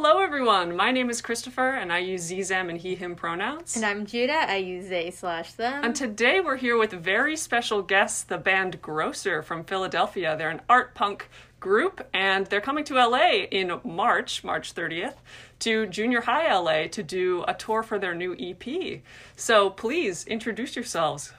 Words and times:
hello 0.00 0.20
everyone. 0.20 0.76
My 0.76 0.92
name 0.92 1.10
is 1.10 1.20
Christopher 1.20 1.70
and 1.70 1.92
I 1.92 1.98
use 1.98 2.22
ze, 2.22 2.40
them, 2.44 2.70
and 2.70 2.78
he, 2.78 2.94
him 2.94 3.16
pronouns. 3.16 3.74
And 3.74 3.84
I'm 3.84 4.06
Judah. 4.06 4.48
I 4.48 4.58
use 4.58 4.88
they 4.88 5.10
slash 5.10 5.54
them. 5.54 5.82
And 5.82 5.92
today 5.92 6.40
we're 6.40 6.56
here 6.56 6.78
with 6.78 6.92
very 6.92 7.36
special 7.36 7.82
guests, 7.82 8.22
the 8.22 8.38
band 8.38 8.80
Grocer 8.80 9.42
from 9.42 9.64
Philadelphia. 9.64 10.36
They're 10.36 10.50
an 10.50 10.60
art 10.68 10.94
punk 10.94 11.28
group 11.58 12.06
and 12.14 12.46
they're 12.46 12.60
coming 12.60 12.84
to 12.84 12.94
LA 12.94 13.46
in 13.50 13.80
March, 13.82 14.44
March 14.44 14.72
30th, 14.72 15.16
to 15.58 15.88
Junior 15.88 16.20
High 16.20 16.56
LA 16.56 16.86
to 16.86 17.02
do 17.02 17.44
a 17.48 17.54
tour 17.54 17.82
for 17.82 17.98
their 17.98 18.14
new 18.14 18.36
EP. 18.38 19.00
So 19.34 19.68
please 19.68 20.24
introduce 20.28 20.76
yourselves. 20.76 21.32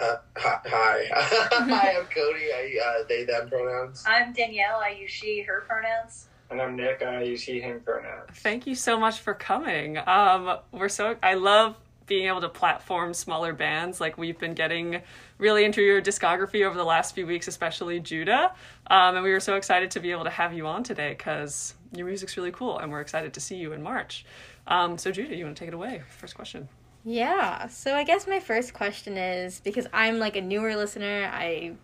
Uh, 0.00 0.16
hi, 0.38 0.60
hi. 0.64 1.04
hi, 1.12 1.96
I'm 1.98 2.06
Cody. 2.06 2.46
I 2.50 2.78
uh, 2.82 3.04
they 3.10 3.26
them 3.26 3.50
pronouns. 3.50 4.04
I'm 4.06 4.32
Danielle. 4.32 4.80
I 4.82 4.96
use 4.98 5.10
she 5.10 5.42
her 5.42 5.66
pronouns. 5.68 6.28
And 6.50 6.60
I'm 6.60 6.76
Nick. 6.76 7.02
I 7.02 7.22
use 7.22 7.42
he 7.42 7.60
him 7.60 7.80
pronouns. 7.80 8.30
Thank 8.34 8.66
you 8.66 8.74
so 8.74 8.98
much 8.98 9.20
for 9.20 9.34
coming. 9.34 9.98
Um, 9.98 10.58
we're 10.72 10.88
so 10.88 11.16
I 11.22 11.34
love 11.34 11.76
being 12.06 12.28
able 12.28 12.40
to 12.40 12.48
platform 12.48 13.12
smaller 13.12 13.52
bands. 13.52 14.00
Like 14.00 14.16
we've 14.16 14.38
been 14.38 14.54
getting 14.54 15.02
really 15.38 15.64
into 15.64 15.82
your 15.82 16.00
discography 16.00 16.64
over 16.64 16.76
the 16.76 16.84
last 16.84 17.14
few 17.14 17.26
weeks, 17.26 17.48
especially 17.48 18.00
Judah. 18.00 18.52
Um, 18.86 19.16
and 19.16 19.24
we 19.24 19.32
were 19.32 19.40
so 19.40 19.56
excited 19.56 19.90
to 19.92 20.00
be 20.00 20.12
able 20.12 20.24
to 20.24 20.30
have 20.30 20.52
you 20.52 20.66
on 20.66 20.84
today 20.84 21.10
because 21.10 21.74
your 21.92 22.06
music's 22.06 22.36
really 22.36 22.52
cool, 22.52 22.78
and 22.78 22.90
we're 22.90 23.00
excited 23.00 23.34
to 23.34 23.40
see 23.40 23.56
you 23.56 23.72
in 23.72 23.82
March. 23.82 24.24
Um, 24.66 24.98
so 24.98 25.10
Judah, 25.10 25.34
you 25.34 25.44
want 25.44 25.56
to 25.56 25.60
take 25.60 25.68
it 25.68 25.74
away? 25.74 26.02
First 26.18 26.34
question. 26.34 26.68
Yeah. 27.04 27.68
So 27.68 27.94
I 27.94 28.04
guess 28.04 28.26
my 28.26 28.40
first 28.40 28.74
question 28.74 29.16
is 29.16 29.60
because 29.60 29.86
I'm 29.92 30.18
like 30.18 30.36
a 30.36 30.40
newer 30.40 30.74
listener, 30.76 31.30
I 31.32 31.76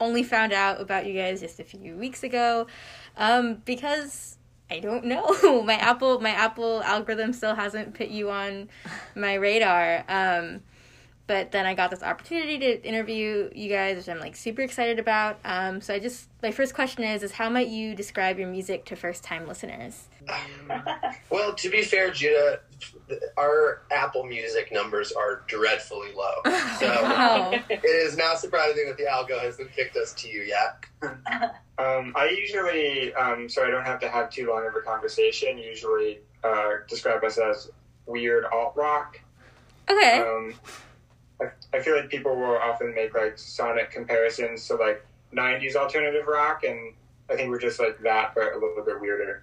only 0.00 0.22
found 0.22 0.52
out 0.52 0.80
about 0.80 1.06
you 1.06 1.14
guys 1.14 1.40
just 1.40 1.60
a 1.60 1.64
few 1.64 1.96
weeks 1.96 2.22
ago. 2.22 2.66
Um, 3.16 3.62
because 3.64 4.38
I 4.70 4.80
don't 4.80 5.04
know. 5.04 5.62
my 5.64 5.74
Apple 5.74 6.20
my 6.20 6.30
Apple 6.30 6.82
algorithm 6.82 7.32
still 7.32 7.54
hasn't 7.54 7.94
put 7.94 8.08
you 8.08 8.30
on 8.30 8.68
my 9.14 9.34
radar. 9.34 10.04
Um, 10.08 10.62
but 11.30 11.52
then 11.52 11.64
I 11.64 11.74
got 11.74 11.92
this 11.92 12.02
opportunity 12.02 12.58
to 12.58 12.84
interview 12.84 13.50
you 13.54 13.68
guys, 13.68 13.96
which 13.96 14.08
I'm 14.08 14.18
like 14.18 14.34
super 14.34 14.62
excited 14.62 14.98
about. 14.98 15.38
Um, 15.44 15.80
so 15.80 15.94
I 15.94 16.00
just 16.00 16.28
my 16.42 16.50
first 16.50 16.74
question 16.74 17.04
is 17.04 17.22
is 17.22 17.30
how 17.30 17.48
might 17.48 17.68
you 17.68 17.94
describe 17.94 18.36
your 18.40 18.48
music 18.48 18.84
to 18.86 18.96
first 18.96 19.22
time 19.22 19.46
listeners? 19.46 20.08
well, 21.30 21.54
to 21.54 21.70
be 21.70 21.82
fair, 21.82 22.10
Judah, 22.10 22.58
our 23.38 23.82
Apple 23.92 24.24
Music 24.24 24.72
numbers 24.72 25.12
are 25.12 25.44
dreadfully 25.46 26.08
low. 26.16 26.42
So 26.80 26.86
wow. 26.86 27.52
it 27.68 27.84
is 27.84 28.16
not 28.16 28.40
surprising 28.40 28.86
that 28.88 28.96
the 28.96 29.04
algo 29.04 29.40
hasn't 29.40 29.72
kicked 29.72 29.96
us 29.96 30.12
to 30.14 30.28
you 30.28 30.42
yet. 30.42 30.84
Um, 31.78 32.12
I 32.14 32.28
usually, 32.28 33.14
um, 33.14 33.48
so 33.48 33.64
I 33.64 33.70
don't 33.70 33.86
have 33.86 34.00
to 34.00 34.08
have 34.10 34.28
too 34.28 34.50
long 34.50 34.66
of 34.66 34.76
a 34.76 34.82
conversation. 34.82 35.56
Usually, 35.56 36.18
uh, 36.44 36.72
describe 36.86 37.24
us 37.24 37.38
as 37.38 37.70
weird 38.04 38.44
alt 38.52 38.76
rock. 38.76 39.18
Okay. 39.88 40.52
I, 41.40 41.76
I 41.76 41.80
feel 41.80 41.96
like 41.96 42.08
people 42.08 42.36
will 42.36 42.56
often 42.56 42.94
make 42.94 43.14
like 43.14 43.38
sonic 43.38 43.90
comparisons 43.90 44.66
to 44.68 44.74
like 44.76 45.04
'90s 45.34 45.76
alternative 45.76 46.26
rock, 46.26 46.64
and 46.64 46.94
I 47.30 47.36
think 47.36 47.50
we're 47.50 47.60
just 47.60 47.80
like 47.80 47.98
that, 48.00 48.32
but 48.34 48.52
a 48.52 48.58
little 48.58 48.82
bit 48.84 49.00
weirder. 49.00 49.42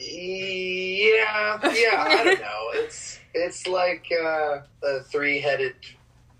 Yeah, 0.00 1.58
yeah. 1.74 2.04
I 2.06 2.22
don't 2.24 2.40
know. 2.40 2.68
It's 2.74 3.18
it's 3.34 3.66
like 3.66 4.06
uh, 4.12 4.60
a 4.82 5.00
three-headed 5.00 5.74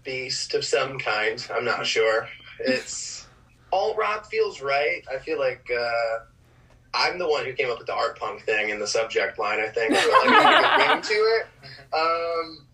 beast 0.04 0.54
of 0.54 0.64
some 0.64 0.98
kind. 0.98 1.44
I'm 1.52 1.64
not 1.64 1.86
sure. 1.94 2.28
It's 2.60 3.26
alt 3.72 3.96
rock 3.96 4.26
feels 4.30 4.60
right. 4.60 5.02
I 5.12 5.18
feel 5.18 5.38
like 5.38 5.68
uh, 5.70 6.18
I'm 6.94 7.18
the 7.18 7.28
one 7.28 7.44
who 7.44 7.52
came 7.52 7.70
up 7.70 7.78
with 7.78 7.86
the 7.86 7.94
art 7.94 8.18
punk 8.18 8.42
thing 8.44 8.70
in 8.70 8.78
the 8.78 8.86
subject 8.86 9.38
line. 9.38 9.60
I 9.60 9.68
think 9.68 9.94
so, 9.94 10.08
like 10.08 10.28
a 10.28 10.92
ring 10.92 11.02
to 11.02 11.12
it. 11.12 11.46
Um, 11.92 12.66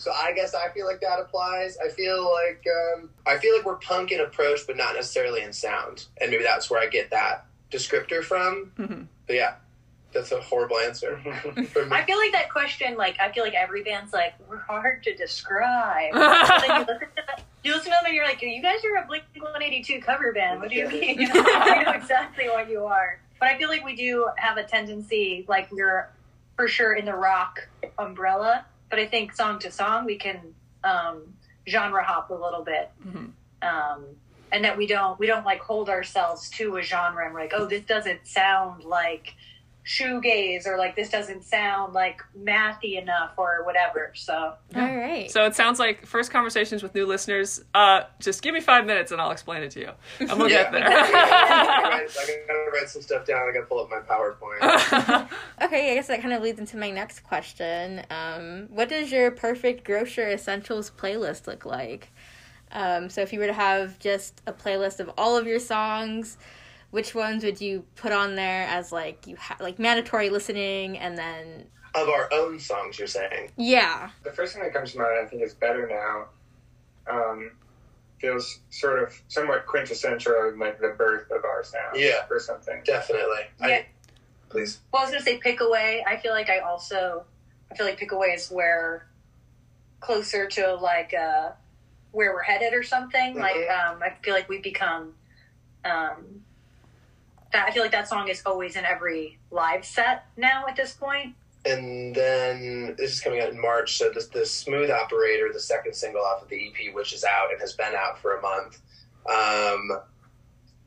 so 0.00 0.10
I 0.12 0.32
guess 0.32 0.54
I 0.54 0.70
feel 0.70 0.86
like 0.86 1.02
that 1.02 1.20
applies. 1.20 1.76
I 1.76 1.90
feel 1.90 2.24
like 2.24 2.64
um, 2.96 3.10
I 3.26 3.36
feel 3.36 3.54
like 3.54 3.66
we're 3.66 3.76
punk 3.76 4.12
in 4.12 4.20
approach, 4.20 4.60
but 4.66 4.78
not 4.78 4.94
necessarily 4.94 5.42
in 5.42 5.52
sound, 5.52 6.06
and 6.20 6.30
maybe 6.30 6.42
that's 6.42 6.70
where 6.70 6.80
I 6.80 6.86
get 6.86 7.10
that 7.10 7.44
descriptor 7.70 8.24
from. 8.24 8.72
Mm-hmm. 8.78 9.02
But 9.26 9.36
yeah, 9.36 9.54
that's 10.14 10.32
a 10.32 10.40
horrible 10.40 10.78
answer. 10.78 11.20
I 11.26 12.02
feel 12.02 12.16
like 12.16 12.32
that 12.32 12.48
question, 12.50 12.96
like 12.96 13.20
I 13.20 13.30
feel 13.30 13.44
like 13.44 13.52
every 13.52 13.82
band's 13.82 14.14
like 14.14 14.32
we're 14.48 14.56
hard 14.56 15.02
to 15.02 15.14
describe. 15.14 16.14
you, 16.14 16.20
listen 16.20 16.86
to 16.86 17.00
you 17.62 17.72
listen 17.74 17.84
to 17.84 17.90
them 17.90 18.06
and 18.06 18.14
you're 18.14 18.24
like, 18.24 18.40
you 18.40 18.62
guys 18.62 18.82
are 18.86 19.04
a 19.04 19.06
Blink 19.06 19.24
One 19.38 19.62
Eighty 19.62 19.82
Two 19.82 20.00
cover 20.00 20.32
band. 20.32 20.60
What 20.60 20.70
do 20.70 20.76
you 20.76 20.88
mean? 20.88 21.28
I 21.34 21.82
know 21.84 21.92
exactly 21.92 22.48
what 22.48 22.70
you 22.70 22.86
are. 22.86 23.20
But 23.38 23.50
I 23.50 23.58
feel 23.58 23.68
like 23.68 23.84
we 23.84 23.96
do 23.96 24.30
have 24.36 24.56
a 24.56 24.64
tendency, 24.64 25.44
like 25.46 25.70
we're 25.70 26.08
for 26.56 26.68
sure 26.68 26.94
in 26.94 27.04
the 27.04 27.14
rock 27.14 27.68
umbrella 27.98 28.64
but 28.90 28.98
I 28.98 29.06
think 29.06 29.34
song 29.34 29.58
to 29.60 29.70
song 29.70 30.04
we 30.04 30.16
can 30.16 30.40
um, 30.84 31.34
genre 31.68 32.02
hop 32.02 32.30
a 32.30 32.34
little 32.34 32.62
bit, 32.64 32.90
mm-hmm. 33.06 33.26
um, 33.62 34.04
and 34.52 34.64
that 34.64 34.76
we 34.76 34.86
don't 34.86 35.18
we 35.18 35.26
don't 35.26 35.46
like 35.46 35.60
hold 35.60 35.88
ourselves 35.88 36.50
to 36.50 36.76
a 36.76 36.82
genre 36.82 37.24
and 37.24 37.32
we're 37.32 37.40
like, 37.40 37.52
oh, 37.54 37.66
this 37.66 37.82
doesn't 37.84 38.26
sound 38.26 38.84
like 38.84 39.34
shoegaze 39.84 40.66
or 40.66 40.76
like 40.76 40.94
this 40.94 41.08
doesn't 41.08 41.42
sound 41.42 41.94
like 41.94 42.22
mathy 42.38 43.00
enough 43.00 43.32
or 43.36 43.64
whatever. 43.64 44.12
So 44.14 44.54
all 44.76 44.96
right. 44.96 45.30
So 45.30 45.46
it 45.46 45.54
sounds 45.54 45.78
like 45.78 46.06
first 46.06 46.30
conversations 46.30 46.82
with 46.82 46.94
new 46.94 47.06
listeners. 47.06 47.64
Uh, 47.74 48.02
just 48.20 48.42
give 48.42 48.54
me 48.54 48.60
five 48.60 48.86
minutes 48.86 49.10
and 49.10 49.20
I'll 49.20 49.30
explain 49.30 49.62
it 49.62 49.70
to 49.72 49.80
you, 49.80 49.90
and 50.20 50.38
we'll 50.38 50.50
yeah. 50.50 50.64
get 50.64 50.72
there. 50.72 50.86
I 50.88 52.06
gotta 52.46 52.70
write 52.72 52.88
some 52.88 53.02
stuff 53.02 53.26
down. 53.26 53.48
I 53.48 53.52
gotta 53.52 53.66
pull 53.66 53.80
up 53.80 53.90
my 53.90 54.00
PowerPoint. 54.00 55.28
okay, 55.62 55.92
I 55.92 55.94
guess 55.94 56.08
that 56.08 56.20
kind 56.20 56.34
of 56.34 56.42
leads 56.42 56.58
into 56.58 56.76
my 56.76 56.90
next 56.90 57.20
question. 57.20 58.02
Um, 58.10 58.68
what 58.70 58.88
does 58.88 59.10
your 59.10 59.30
perfect 59.30 59.84
grocer 59.84 60.28
essentials 60.28 60.90
playlist 60.90 61.46
look 61.46 61.64
like? 61.64 62.12
Um, 62.72 63.08
so 63.08 63.20
if 63.22 63.32
you 63.32 63.40
were 63.40 63.48
to 63.48 63.52
have 63.52 63.98
just 63.98 64.42
a 64.46 64.52
playlist 64.52 65.00
of 65.00 65.10
all 65.18 65.36
of 65.36 65.46
your 65.46 65.58
songs 65.58 66.36
which 66.90 67.14
ones 67.14 67.44
would 67.44 67.60
you 67.60 67.84
put 67.94 68.12
on 68.12 68.34
there 68.34 68.66
as 68.66 68.92
like 68.92 69.26
you 69.26 69.36
ha- 69.36 69.56
like 69.60 69.78
mandatory 69.78 70.28
listening 70.30 70.98
and 70.98 71.16
then 71.16 71.66
of 71.94 72.08
our 72.08 72.28
own 72.32 72.58
songs 72.58 72.98
you're 72.98 73.08
saying? 73.08 73.50
Yeah. 73.56 74.10
The 74.24 74.30
first 74.32 74.54
thing 74.54 74.62
that 74.62 74.72
comes 74.72 74.92
to 74.92 74.98
mind 74.98 75.18
i 75.22 75.26
think 75.26 75.42
is 75.42 75.54
better 75.54 75.88
now. 75.88 76.26
Um, 77.12 77.52
feels 78.20 78.60
sort 78.68 79.02
of 79.02 79.18
somewhat 79.28 79.66
quintessential 79.66 80.52
like 80.58 80.78
the 80.80 80.94
birth 80.98 81.30
of 81.30 81.44
our 81.44 81.64
sound 81.64 81.96
yeah. 81.96 82.26
or 82.30 82.38
something. 82.38 82.82
Definitely. 82.84 83.44
Yeah. 83.60 83.66
I, 83.66 83.86
please. 84.48 84.80
Well 84.92 85.02
i 85.02 85.04
was 85.04 85.12
gonna 85.12 85.24
say 85.24 85.38
pick 85.38 85.60
away. 85.60 86.04
I 86.06 86.16
feel 86.18 86.32
like 86.32 86.50
i 86.50 86.58
also 86.58 87.24
i 87.70 87.76
feel 87.76 87.86
like 87.86 87.98
pick 87.98 88.12
away 88.12 88.28
is 88.28 88.48
where 88.50 89.06
closer 90.00 90.48
to 90.48 90.74
like 90.74 91.14
uh 91.14 91.50
where 92.12 92.32
we're 92.34 92.42
headed 92.42 92.74
or 92.74 92.82
something. 92.82 93.34
Mm-hmm. 93.34 93.40
like 93.40 93.70
um 93.70 94.02
i 94.02 94.12
feel 94.22 94.34
like 94.34 94.48
we've 94.48 94.62
become 94.62 95.14
um 95.84 96.42
that 97.52 97.68
I 97.68 97.72
feel 97.72 97.82
like 97.82 97.92
that 97.92 98.08
song 98.08 98.28
is 98.28 98.42
always 98.46 98.76
in 98.76 98.84
every 98.84 99.38
live 99.50 99.84
set 99.84 100.26
now 100.36 100.66
at 100.68 100.76
this 100.76 100.92
point. 100.92 101.34
And 101.66 102.14
then 102.14 102.94
this 102.96 103.12
is 103.12 103.20
coming 103.20 103.40
out 103.40 103.50
in 103.50 103.60
March, 103.60 103.98
so 103.98 104.10
this 104.10 104.28
the 104.28 104.46
Smooth 104.46 104.90
Operator, 104.90 105.52
the 105.52 105.60
second 105.60 105.94
single 105.94 106.22
off 106.22 106.42
of 106.42 106.48
the 106.48 106.68
EP, 106.68 106.94
which 106.94 107.12
is 107.12 107.24
out 107.24 107.50
and 107.50 107.60
has 107.60 107.74
been 107.74 107.94
out 107.94 108.18
for 108.18 108.36
a 108.36 108.40
month, 108.40 108.80
um, 109.30 110.00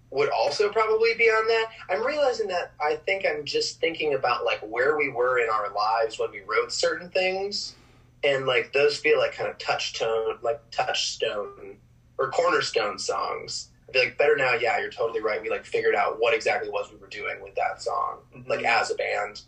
would 0.10 0.30
also 0.30 0.72
probably 0.72 1.14
be 1.16 1.26
on 1.26 1.48
that. 1.48 1.68
I'm 1.90 2.04
realizing 2.04 2.48
that 2.48 2.72
I 2.82 2.96
think 2.96 3.26
I'm 3.28 3.46
just 3.46 3.80
thinking 3.80 4.16
about 4.16 4.46
like 4.46 4.62
where 4.62 4.98
we 4.98 5.10
were 5.10 5.40
in 5.40 5.50
our 5.50 5.72
lives 5.74 6.18
when 6.18 6.32
we 6.32 6.42
wrote 6.42 6.72
certain 6.72 7.10
things, 7.10 7.76
and 8.24 8.48
like 8.48 8.74
those 8.74 8.98
feel 8.98 9.20
like 9.20 9.34
kind 9.34 9.50
of 9.50 9.60
touchstone, 9.60 10.40
like 10.42 10.60
touchstone 10.72 11.78
or 12.18 12.32
cornerstone 12.32 12.98
songs 12.98 13.70
be 13.94 14.00
like 14.00 14.18
better 14.18 14.36
now. 14.36 14.54
Yeah 14.54 14.80
you're 14.80 14.92
totally 14.92 15.22
right. 15.22 15.42
We 15.42 15.50
like 15.50 15.66
figured 15.66 15.96
out 15.96 16.20
what 16.20 16.34
exactly 16.34 16.70
was 16.70 16.92
we 16.92 16.98
were 16.98 17.08
doing 17.08 17.42
with 17.42 17.56
that 17.56 17.82
song 17.82 18.20
mm-hmm. 18.36 18.50
like 18.50 18.64
as 18.64 18.92
a 18.92 18.96
band. 18.96 19.42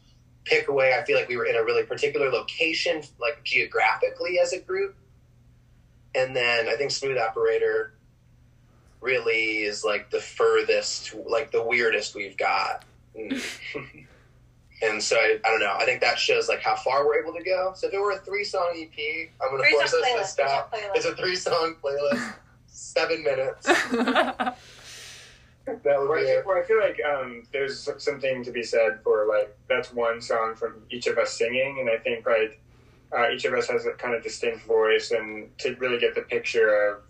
Pick 0.45 0.67
away 0.67 0.93
i 0.93 1.03
feel 1.03 1.17
like 1.17 1.27
we 1.27 1.37
were 1.37 1.45
in 1.45 1.55
a 1.55 1.63
really 1.63 1.83
particular 1.83 2.29
location 2.29 3.01
like 3.19 3.43
geographically 3.43 4.39
as 4.39 4.53
a 4.53 4.59
group. 4.59 4.95
And 6.13 6.35
then 6.35 6.69
i 6.69 6.75
think 6.75 6.91
smooth 6.91 7.17
operator 7.17 7.93
really 9.01 9.63
is 9.63 9.83
like 9.83 10.09
the 10.09 10.19
furthest 10.19 11.13
like 11.27 11.51
the 11.51 11.63
weirdest 11.63 12.15
we've 12.15 12.37
got. 12.37 12.85
And 14.81 15.01
so 15.01 15.15
I, 15.15 15.39
I, 15.45 15.49
don't 15.49 15.61
know. 15.61 15.73
I 15.77 15.85
think 15.85 16.01
that 16.01 16.19
shows 16.19 16.49
like 16.49 16.61
how 16.61 16.75
far 16.75 17.05
we're 17.05 17.21
able 17.21 17.33
to 17.33 17.43
go. 17.43 17.71
So 17.75 17.87
if 17.87 17.93
it 17.93 17.99
were 17.99 18.11
a 18.11 18.19
three 18.19 18.43
song 18.43 18.73
ep 18.75 19.31
i'm 19.41 19.49
going 19.49 19.63
to 19.63 19.69
force 19.71 19.93
us 19.93 20.13
to 20.17 20.25
stop. 20.25 20.73
it's 20.93 21.05
a 21.05 21.15
three 21.15 21.35
song 21.35 21.75
playlist 21.81 22.35
seven 22.75 23.23
minutes. 23.23 23.65
that 23.95 24.55
would 25.65 26.19
be 26.19 26.21
it. 26.21 26.45
Well, 26.45 26.57
I 26.57 26.63
feel 26.63 26.79
like 26.79 26.99
um, 27.03 27.43
there's 27.51 27.89
something 27.97 28.43
to 28.43 28.51
be 28.51 28.63
said 28.63 28.99
for 29.03 29.25
like 29.27 29.57
that's 29.67 29.93
one 29.93 30.21
song 30.21 30.55
from 30.55 30.83
each 30.89 31.07
of 31.07 31.17
us 31.17 31.33
singing, 31.33 31.77
and 31.79 31.89
I 31.89 31.97
think 31.97 32.25
like 32.27 32.61
uh, 33.15 33.31
each 33.31 33.45
of 33.45 33.53
us 33.53 33.67
has 33.67 33.85
a 33.85 33.91
kind 33.91 34.13
of 34.13 34.23
distinct 34.23 34.65
voice, 34.65 35.11
and 35.11 35.57
to 35.59 35.75
really 35.75 35.99
get 35.99 36.15
the 36.15 36.21
picture 36.21 36.89
of 36.89 37.03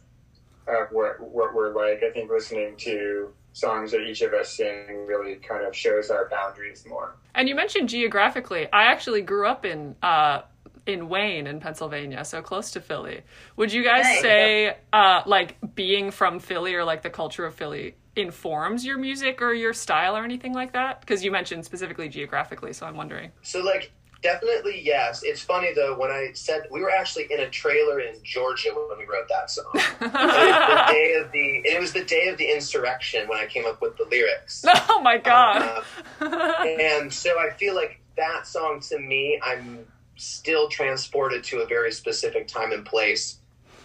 of 0.68 0.92
what 0.92 1.20
what 1.20 1.54
we're 1.54 1.74
like, 1.74 2.04
I 2.04 2.12
think 2.12 2.30
listening 2.30 2.76
to 2.78 3.34
songs 3.54 3.92
that 3.92 4.02
each 4.02 4.22
of 4.22 4.34
us 4.34 4.52
sing 4.52 5.06
really 5.08 5.36
kind 5.36 5.66
of 5.66 5.76
shows 5.76 6.10
our 6.10 6.28
boundaries 6.30 6.86
more. 6.88 7.16
And 7.36 7.48
you 7.48 7.56
mentioned 7.56 7.88
geographically. 7.88 8.72
I 8.72 8.84
actually 8.84 9.22
grew 9.22 9.48
up 9.48 9.66
in 9.66 9.96
uh, 10.04 10.42
in 10.86 11.10
Wayne 11.10 11.48
in 11.48 11.60
Pennsylvania, 11.60 12.24
so 12.26 12.42
close 12.42 12.72
to 12.72 12.82
Philly. 12.82 13.22
Would 13.58 13.74
you 13.74 13.84
guys 13.84 14.04
Nice. 14.04 14.22
say 14.22 14.78
uh, 14.94 15.22
like 15.26 15.58
being 15.76 16.12
from 16.12 16.40
Philly 16.40 16.76
or 16.76 16.84
like 16.84 17.02
the 17.02 17.10
culture 17.10 17.46
of 17.46 17.56
Philly 17.56 17.96
informs 18.16 18.86
your 18.86 18.98
music 18.98 19.42
or 19.42 19.54
your 19.54 19.74
style 19.74 20.16
or 20.16 20.24
anything 20.24 20.54
like 20.54 20.74
that? 20.74 21.02
Because 21.02 21.24
you 21.24 21.32
mentioned 21.32 21.66
specifically 21.66 22.08
geographically, 22.10 22.72
so 22.74 22.86
I'm 22.86 22.96
wondering. 22.96 23.32
So 23.42 23.62
like 23.62 23.92
definitely 24.22 24.82
yes. 24.84 25.22
It's 25.24 25.42
funny 25.42 25.74
though 25.76 25.98
when 26.00 26.10
I 26.12 26.32
said 26.34 26.64
we 26.72 26.82
were 26.82 26.90
actually 26.92 27.28
in 27.32 27.40
a 27.42 27.50
trailer 27.50 28.00
in 28.00 28.16
Georgia 28.24 28.70
when 28.74 28.98
we 28.98 29.06
wrote 29.06 29.28
that 29.30 29.50
song. 29.50 29.66
It 29.74 30.12
was 30.12 30.12
the 30.12 30.86
day 30.92 31.14
of 31.24 31.32
the 31.32 31.62
it 31.66 31.80
was 31.80 31.94
the 31.94 32.04
day 32.06 32.28
of 32.30 32.38
the 32.38 32.52
insurrection 32.52 33.28
when 33.28 33.40
I 33.40 33.46
came 33.48 33.66
up 33.66 33.82
with 33.82 33.98
the 33.98 34.06
lyrics. 34.10 34.64
oh 34.90 35.02
my 35.02 35.18
god. 35.18 35.84
Uh, 36.22 36.64
and 36.64 37.12
so 37.12 37.32
I 37.40 37.50
feel 37.52 37.76
like 37.76 38.00
that 38.18 38.48
song 38.48 38.80
to 38.90 38.98
me, 39.00 39.40
I'm 39.44 39.86
still 40.16 40.68
transported 40.70 41.44
to 41.46 41.60
a 41.60 41.66
very 41.66 41.92
specific 41.92 42.48
time 42.48 42.72
and 42.72 42.86
place 42.86 43.38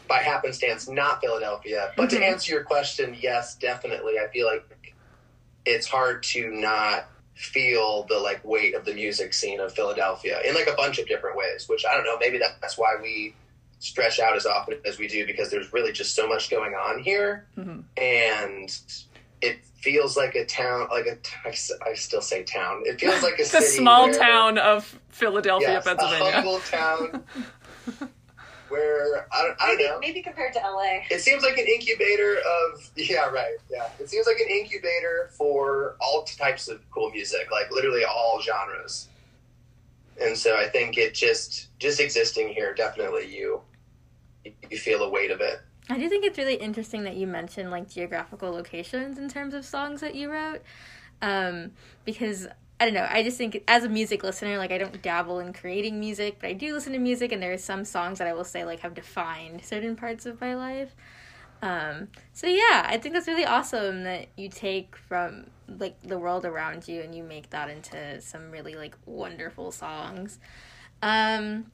by 0.09 0.19
happenstance, 0.19 0.88
not 0.88 1.21
Philadelphia. 1.21 1.93
But 1.97 2.09
Mhm. 2.09 2.19
to 2.19 2.25
answer 2.25 2.53
your 2.53 2.65
question, 2.65 3.17
yes, 3.21 3.55
definitely. 3.56 4.19
I 4.19 4.29
feel 4.29 4.47
like 4.47 4.94
it's 5.65 5.87
hard 5.87 6.23
to 6.25 6.50
not 6.50 7.09
feel 7.35 8.03
the 8.05 8.19
like 8.19 8.44
weight 8.44 8.75
of 8.75 8.85
the 8.85 8.93
music 8.93 9.32
scene 9.32 9.61
of 9.61 9.73
Philadelphia 9.75 10.41
in 10.43 10.55
like 10.55 10.67
a 10.67 10.75
bunch 10.75 10.99
of 10.99 11.06
different 11.06 11.37
ways, 11.37 11.69
which 11.69 11.85
I 11.87 11.94
don't 11.94 12.05
know, 12.05 12.19
maybe 12.19 12.38
that's 12.38 12.76
why 12.76 12.97
we 13.00 13.35
stretch 13.79 14.21
out 14.21 14.37
as 14.37 14.44
often 14.47 14.79
as 14.85 14.99
we 14.99 15.09
do 15.09 15.25
because 15.26 15.50
there's 15.50 15.73
really 15.73 15.93
just 15.93 16.15
so 16.15 16.26
much 16.29 16.50
going 16.50 16.75
on 16.75 17.03
here 17.03 17.47
Mhm. 17.56 17.83
and 17.97 18.76
it 19.42 19.64
feels 19.64 20.16
like 20.16 20.34
a 20.34 20.44
town 20.44 20.88
like 20.90 21.06
a 21.06 21.16
t- 21.16 21.32
I 21.44 21.48
s- 21.50 21.72
I 21.87 21.94
still 21.94 22.20
say 22.20 22.42
town. 22.44 22.82
It 22.87 23.00
feels 23.00 23.22
like 23.22 23.34
a 23.34 23.38
the 23.38 23.44
city 23.44 23.66
small 23.66 24.04
where- 24.10 24.19
town 24.19 24.58
of 24.58 24.98
Philadelphia, 25.08 25.69
yes, 25.75 25.87
a 25.87 25.88
Pennsylvania. 25.94 26.32
humble 26.32 26.58
town 26.60 27.25
where 28.69 29.26
I 29.32 29.42
don't, 29.42 29.56
I 29.60 29.66
don't 29.66 29.76
Maybe, 29.78 29.88
know. 29.88 29.98
maybe 30.00 30.22
compared 30.22 30.52
to 30.52 30.60
LA. 30.60 31.00
it 31.10 31.20
seems 31.20 31.42
like 31.42 31.58
an 31.58 31.66
incubator 31.66 32.37
of 32.38 32.88
yeah 32.96 33.28
right 33.28 33.56
yeah. 33.70 33.88
It 33.98 34.08
seems 34.08 34.26
like 34.26 34.38
an 34.38 34.48
incubator 34.48 35.31
for 35.37 35.96
all 36.00 36.22
types 36.25 36.69
of 36.69 36.81
cool 36.90 37.10
music 37.10 37.48
like 37.50 37.70
literally 37.72 38.04
all 38.04 38.40
genres. 38.42 39.08
And 40.22 40.37
so 40.37 40.56
i 40.56 40.69
think 40.69 40.98
it 40.98 41.14
just 41.14 41.69
just 41.78 41.98
existing 41.98 42.48
here 42.50 42.75
definitely 42.75 43.34
you 43.34 43.62
you 44.70 44.78
feel 44.78 44.98
the 45.00 45.08
weight 45.08 45.31
of 45.31 45.40
it 45.40 45.60
I 45.90 45.98
do 45.98 46.08
think 46.08 46.25
it's 46.25 46.38
really 46.38 46.54
interesting 46.54 47.04
that 47.04 47.16
you 47.16 47.26
mentioned 47.26 47.70
like 47.70 47.88
geographical 47.88 48.50
locations 48.50 49.19
in 49.19 49.28
terms 49.28 49.54
of 49.54 49.64
songs 49.64 50.00
that 50.00 50.14
you 50.14 50.31
wrote, 50.31 50.62
um, 51.20 51.72
because 52.04 52.46
I 52.78 52.84
don't 52.87 52.94
know. 52.94 53.06
I 53.10 53.22
just 53.22 53.37
think 53.37 53.62
as 53.69 53.84
a 53.84 53.88
music 53.88 54.22
listener, 54.22 54.56
like 54.56 54.70
I 54.70 54.78
don't 54.78 55.02
dabble 55.02 55.40
in 55.40 55.52
creating 55.52 56.00
music, 56.00 56.38
but 56.40 56.48
I 56.48 56.52
do 56.54 56.72
listen 56.72 56.92
to 56.92 56.98
music, 56.98 57.32
and 57.32 57.42
there 57.42 57.52
are 57.52 57.58
some 57.58 57.84
songs 57.84 58.19
that 58.19 58.28
I 58.28 58.32
will 58.32 58.44
say 58.44 58.64
like 58.64 58.81
have 58.81 58.94
defined 58.94 59.64
certain 59.64 59.96
parts 59.96 60.26
of 60.26 60.40
my 60.40 60.54
life. 60.54 60.94
Um, 61.62 62.08
so 62.32 62.46
yeah, 62.46 62.87
I 62.87 62.96
think 62.96 63.14
that's 63.14 63.26
really 63.26 63.44
awesome 63.44 64.04
that 64.04 64.28
you 64.37 64.48
take 64.48 64.96
from 64.96 65.46
like 65.69 66.00
the 66.02 66.19
world 66.19 66.46
around 66.46 66.88
you 66.88 67.02
and 67.02 67.14
you 67.14 67.22
make 67.22 67.50
that 67.50 67.69
into 67.69 68.20
some 68.22 68.50
really 68.50 68.75
like 68.75 68.96
wonderful 69.04 69.70
songs. 69.70 70.38
Um, 71.02 71.70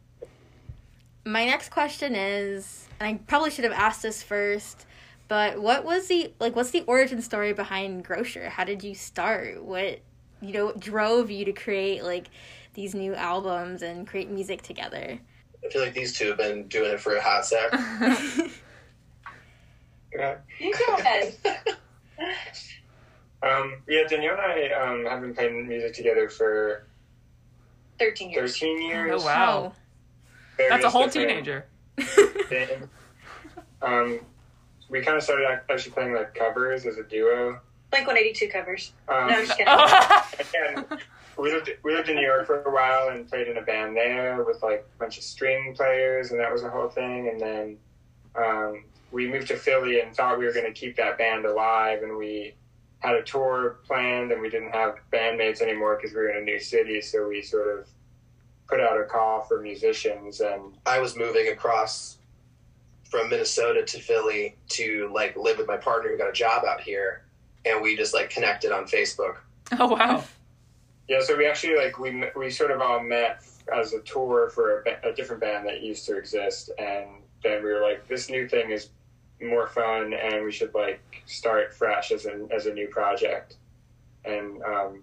my 1.27 1.45
next 1.45 1.71
question 1.71 2.15
is, 2.15 2.89
and 3.01 3.09
I 3.09 3.21
probably 3.27 3.51
should 3.51 3.65
have 3.65 3.73
asked 3.73 4.01
this 4.03 4.23
first, 4.23 4.87
but 5.29 5.61
what 5.61 5.85
was 5.85 6.07
the 6.07 6.33
like? 6.39 6.57
What's 6.57 6.71
the 6.71 6.85
origin 6.87 7.21
story 7.21 7.53
behind 7.53 8.05
Grocer? 8.05 8.49
How 8.49 8.65
did 8.65 8.83
you 8.85 8.95
start? 8.95 9.63
What 9.63 10.01
you 10.41 10.53
know 10.53 10.67
what 10.67 10.81
drove 10.81 11.31
you 11.31 11.45
to 11.45 11.53
create 11.53 12.05
like 12.05 12.29
these 12.75 12.95
new 12.95 13.15
albums 13.15 13.83
and 13.83 14.07
create 14.07 14.31
music 14.31 14.63
together? 14.63 15.19
i 15.65 15.69
feel 15.71 15.83
like 15.83 15.95
these 15.95 16.17
two 16.17 16.29
have 16.29 16.37
been 16.37 16.69
doing 16.69 16.93
it 16.93 17.01
for 17.01 17.17
a 17.17 17.23
hot 17.23 17.45
sec 17.45 17.73
Yeah. 20.15 20.37
You 20.61 20.75
go 20.87 20.95
ahead. 20.95 21.35
Um, 23.43 23.83
yeah, 23.87 24.03
Danielle 24.09 24.33
and 24.33 24.41
I 24.41 24.71
um, 24.73 25.05
have 25.05 25.21
been 25.21 25.35
playing 25.35 25.69
music 25.69 25.93
together 25.93 26.29
for 26.29 26.87
13 27.99 28.31
years. 28.31 28.53
13 28.55 28.83
years. 28.83 29.23
Oh, 29.23 29.25
wow. 29.25 29.73
That's 30.59 30.85
a 30.85 30.91
whole 30.91 31.09
teenager. 31.09 31.67
Um, 33.83 34.21
we 34.89 35.03
kind 35.03 35.17
of 35.17 35.23
started 35.23 35.47
actually 35.71 35.93
playing 35.93 36.15
like 36.15 36.35
covers 36.35 36.87
as 36.87 36.97
a 36.97 37.03
duo. 37.03 37.61
Like 37.93 38.07
182 38.07 38.49
covers. 38.49 38.93
Um, 39.09 39.29
No, 39.29 39.35
I'm 39.37 39.47
just 39.47 39.59
kidding. 39.59 40.85
again, 40.89 41.01
we 41.39 41.53
lived 41.53 41.71
we 41.83 41.95
lived 41.95 42.09
in 42.09 42.17
New 42.17 42.23
York 42.23 42.47
for 42.47 42.63
a 42.63 42.71
while 42.71 43.09
and 43.09 43.29
played 43.29 43.49
in 43.49 43.59
a 43.59 43.63
band 43.63 43.97
there 43.97 44.43
with 44.45 44.63
like 44.63 44.87
a 44.97 44.99
bunch 44.99 45.19
of 45.19 45.25
string 45.25 45.75
players, 45.75 46.31
and 46.31 46.41
that 46.41 46.53
was 46.53 46.63
a 46.63 46.71
whole 46.71 46.89
thing. 46.89 47.29
And 47.29 47.41
then 47.41 47.79
um, 48.35 48.85
we 49.13 49.29
moved 49.29 49.49
to 49.49 49.57
Philly 49.57 50.01
and 50.01 50.15
thought 50.15 50.39
we 50.39 50.47
were 50.47 50.53
going 50.53 50.67
to 50.67 50.73
keep 50.73 50.97
that 50.97 51.19
band 51.19 51.45
alive, 51.45 52.03
and 52.03 52.17
we 52.17 52.55
had 53.01 53.15
a 53.15 53.23
tour 53.23 53.79
planned, 53.87 54.33
and 54.33 54.41
we 54.41 54.49
didn't 54.49 54.73
have 54.73 54.97
bandmates 55.13 55.61
anymore 55.61 55.97
because 55.97 56.15
we 56.15 56.21
were 56.23 56.31
in 56.31 56.39
a 56.39 56.45
new 56.45 56.59
city. 56.59 57.01
So 57.01 57.29
we 57.29 57.43
sort 57.43 57.79
of 57.79 57.89
put 58.69 58.81
out 58.81 59.01
a 59.01 59.05
call 59.05 59.43
for 59.43 59.61
musicians, 59.61 60.41
and 60.41 60.77
I 60.85 60.99
was 60.99 61.17
moving 61.17 61.49
across 61.49 62.19
from 63.05 63.31
Minnesota 63.31 63.85
to 63.85 64.01
Philly 64.01 64.57
to 64.71 65.11
like 65.15 65.37
live 65.37 65.59
with 65.59 65.69
my 65.69 65.77
partner 65.77 66.11
who 66.11 66.19
got 66.19 66.29
a 66.29 66.33
job 66.33 66.65
out 66.65 66.81
here, 66.81 67.23
and 67.65 67.81
we 67.81 67.97
just 67.97 68.15
like 68.15 68.31
connected 68.31 68.73
on 68.73 68.85
Facebook. 68.85 69.37
oh 69.79 69.89
wow. 69.89 70.23
yeah, 71.09 71.21
so 71.21 71.37
we 71.37 71.47
actually 71.47 71.77
like 71.77 71.99
we 71.99 72.25
we 72.37 72.51
sort 72.51 72.71
of 72.71 72.81
all 72.81 73.01
met 73.01 73.43
as 73.75 73.93
a 73.93 74.01
tour 74.01 74.51
for 74.51 74.83
a, 74.83 75.11
a 75.11 75.13
different 75.13 75.41
band 75.41 75.67
that 75.67 75.83
used 75.83 76.07
to 76.07 76.17
exist, 76.17 76.71
and 76.79 77.07
then 77.43 77.63
we 77.63 77.73
were 77.73 77.83
like, 77.83 78.07
this 78.09 78.29
new 78.29 78.49
thing 78.49 78.71
is 78.71 78.91
more 79.41 79.67
fun, 79.69 80.15
and 80.15 80.45
we 80.45 80.51
should 80.51 80.75
like 80.75 81.01
start 81.27 81.73
fresh 81.73 82.11
as 82.11 82.27
a 82.27 82.47
as 82.51 82.67
a 82.67 82.73
new 82.73 82.89
project, 82.89 83.57
and 84.25 84.63
um, 84.63 85.03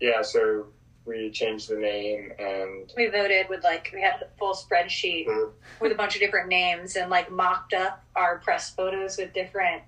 yeah, 0.00 0.22
so 0.22 0.66
we 1.04 1.30
changed 1.30 1.68
the 1.68 1.76
name 1.76 2.32
and 2.38 2.92
We 2.96 3.06
voted 3.08 3.48
with 3.48 3.64
like, 3.64 3.90
we 3.92 4.00
had 4.00 4.22
a 4.22 4.28
full 4.38 4.54
spreadsheet 4.54 5.26
Mhm. 5.26 5.52
with 5.80 5.92
a 5.92 5.94
bunch 5.96 6.14
of 6.14 6.20
different 6.20 6.48
names 6.48 6.96
and 6.96 7.10
like 7.10 7.30
mocked 7.30 7.74
up 7.74 8.04
our 8.14 8.38
press 8.38 8.70
photos 8.74 9.16
with 9.18 9.32
different 9.32 9.82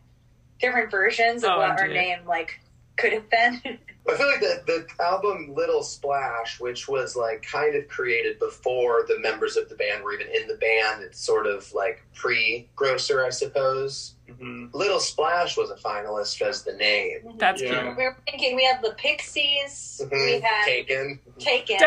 different 0.61 0.91
versions 0.91 1.43
of 1.45 1.51
Oh, 1.53 1.59
what 1.59 1.81
our 1.81 1.89
name 1.89 2.25
like 2.27 2.61
could 2.97 3.13
have 3.13 3.29
been. 3.29 3.61
I 4.09 4.17
feel 4.17 4.27
like 4.27 4.41
the, 4.41 4.63
the 4.67 5.03
album 5.03 5.53
Little 5.55 5.83
Splash, 5.83 6.61
which 6.61 6.87
was 6.89 7.17
like 7.17 7.43
kind 7.43 7.75
of 7.75 7.89
created 7.89 8.39
before 8.39 9.05
the 9.09 9.19
members 9.19 9.57
of 9.57 9.69
the 9.69 9.75
band 9.77 10.05
were 10.05 10.13
even 10.15 10.29
in 10.29 10.47
the 10.47 10.55
band, 10.57 11.03
it's 11.03 11.19
sort 11.19 11.47
of 11.47 11.73
like 11.73 12.03
pre 12.15 12.69
Grocer, 12.77 13.25
I 13.25 13.31
suppose. 13.31 14.14
Mm-hmm. 14.29 14.77
Little 14.77 15.01
Splash 15.01 15.57
was 15.57 15.71
a 15.71 15.75
finalist 15.77 16.41
as 16.43 16.63
the 16.63 16.73
name. 16.73 17.19
Mm-hmm. 17.27 17.39
That's 17.39 17.61
Yeah. 17.61 17.83
cute. 17.83 17.97
we 17.97 18.05
were 18.05 18.17
thinking 18.27 18.57
we 18.57 18.65
had 18.65 18.83
the 18.83 18.95
Pixies, 18.97 20.01
mm-hmm. 20.03 20.15
we 20.15 20.41
Mhm. 20.41 20.43
had 20.43 20.65
Taken. 20.65 21.21
Taken, 21.39 21.79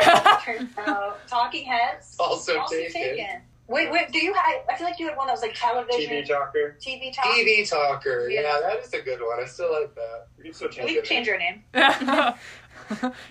out 0.87 1.27
Talking 1.27 1.65
Heads, 1.65 2.15
Also 2.19 2.63
Taken. 2.69 3.41
Wait, 3.69 3.91
wait, 3.91 4.09
do 4.13 4.19
you 4.23 4.33
have? 4.33 4.61
I 4.69 4.77
feel 4.77 4.87
like 4.87 4.97
you 4.97 5.07
had 5.09 5.17
one 5.17 5.27
that 5.27 5.33
was 5.33 5.41
like 5.41 5.53
television, 5.53 6.09
TV 6.09 6.25
talker. 6.25 6.77
TV 6.79 7.13
talk. 7.13 7.25
TV 7.25 7.69
Talker. 7.69 8.29
Yeah. 8.29 8.41
Yeah, 8.41 8.59
that 8.61 8.79
is 8.79 8.93
a 8.93 9.01
good 9.01 9.19
one. 9.19 9.41
I 9.41 9.45
still 9.45 9.69
like 9.73 9.93
that. 9.95 10.27
We 10.37 10.45
can 10.45 10.53
still 10.53 10.69
change 10.69 10.89
We 10.89 10.97
it. 10.99 11.03
can 11.03 11.25
change 11.25 11.27
our 11.29 11.37
name. 11.37 11.63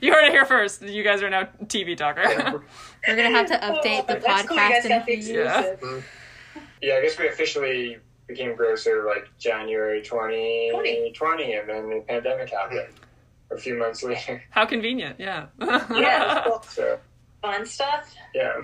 you 0.03 0.13
heard 0.13 0.25
it 0.27 0.33
here 0.33 0.45
first. 0.45 0.83
You 0.83 1.03
guys 1.03 1.23
are 1.23 1.31
now 1.31 1.45
TV 1.65 1.97
talker. 1.97 2.23
We're 3.09 3.17
gonna 3.17 3.31
have 3.31 3.47
to 3.47 3.57
update 3.59 4.07
the 4.09 4.21
That's 4.23 4.47
cool, 4.47 4.57
you 4.57 4.63
podcast 4.63 4.69
guys 4.71 4.85
in 4.85 4.89
got 4.91 5.03
a 5.03 5.05
the 5.07 5.17
few 5.23 5.35
years. 5.35 5.47
Yeah. 5.83 6.01
Yeah, 6.83 6.95
I 6.97 7.01
guess 7.01 7.19
we 7.19 7.29
officially 7.29 7.97
became 8.27 8.57
Grocer 8.57 9.05
like 9.07 9.29
January 9.39 10.03
2020, 10.03 11.53
and 11.55 11.69
then 11.69 11.89
the 11.91 12.05
pandemic 12.07 12.51
happened 12.51 12.89
a 13.51 13.57
few 13.57 13.79
months 13.79 14.03
later. 14.03 14.43
How 14.51 14.67
convenient. 14.67 15.17
Yeah. 15.19 15.47
Yeah, 15.61 16.43
cool. 16.47 16.65
So, 16.69 16.99
fun 17.43 17.65
stuff. 17.67 18.15
yeah. 18.35 18.61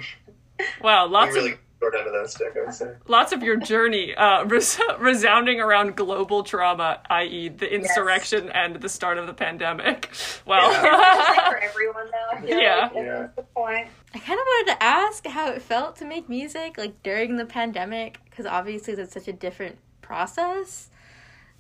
wow. 0.82 1.06
Lots 1.06 1.34
really 1.34 1.52
of 1.52 1.58
short 1.80 1.94
end 1.96 2.06
of 2.06 2.12
that 2.12 2.30
stick, 2.30 2.52
I 2.56 2.64
would 2.64 2.74
say. 2.74 2.92
lots 3.08 3.32
of 3.32 3.42
your 3.42 3.56
journey 3.56 4.14
uh, 4.14 4.44
res- 4.46 4.80
resounding 4.98 5.60
around 5.60 5.96
global 5.96 6.42
trauma, 6.42 7.00
i.e., 7.10 7.48
the 7.48 7.72
insurrection 7.72 8.50
and 8.50 8.76
the 8.76 8.88
start 8.88 9.18
of 9.18 9.26
the 9.26 9.34
pandemic. 9.34 10.10
Well. 10.46 10.70
It's 10.70 10.82
like 10.82 11.46
for 11.50 11.58
everyone 11.58 12.06
though. 12.10 12.36
I 12.36 12.40
feel 12.40 12.58
Yeah. 12.60 12.80
like, 12.82 12.92
Yeah. 12.94 13.18
That's 13.20 13.36
the 13.36 13.42
point. 13.42 13.88
I 14.14 14.18
kind 14.18 14.38
of 14.38 14.44
wanted 14.46 14.72
to 14.72 14.82
ask 14.82 15.26
how 15.26 15.50
it 15.52 15.62
felt 15.62 15.96
to 15.96 16.04
make 16.04 16.28
music 16.28 16.76
like 16.76 17.02
during 17.02 17.36
the 17.36 17.46
pandemic 17.46 18.18
because 18.28 18.46
obviously 18.46 18.94
that's 18.94 19.14
such 19.14 19.28
a 19.28 19.32
different 19.32 19.78
process 20.02 20.90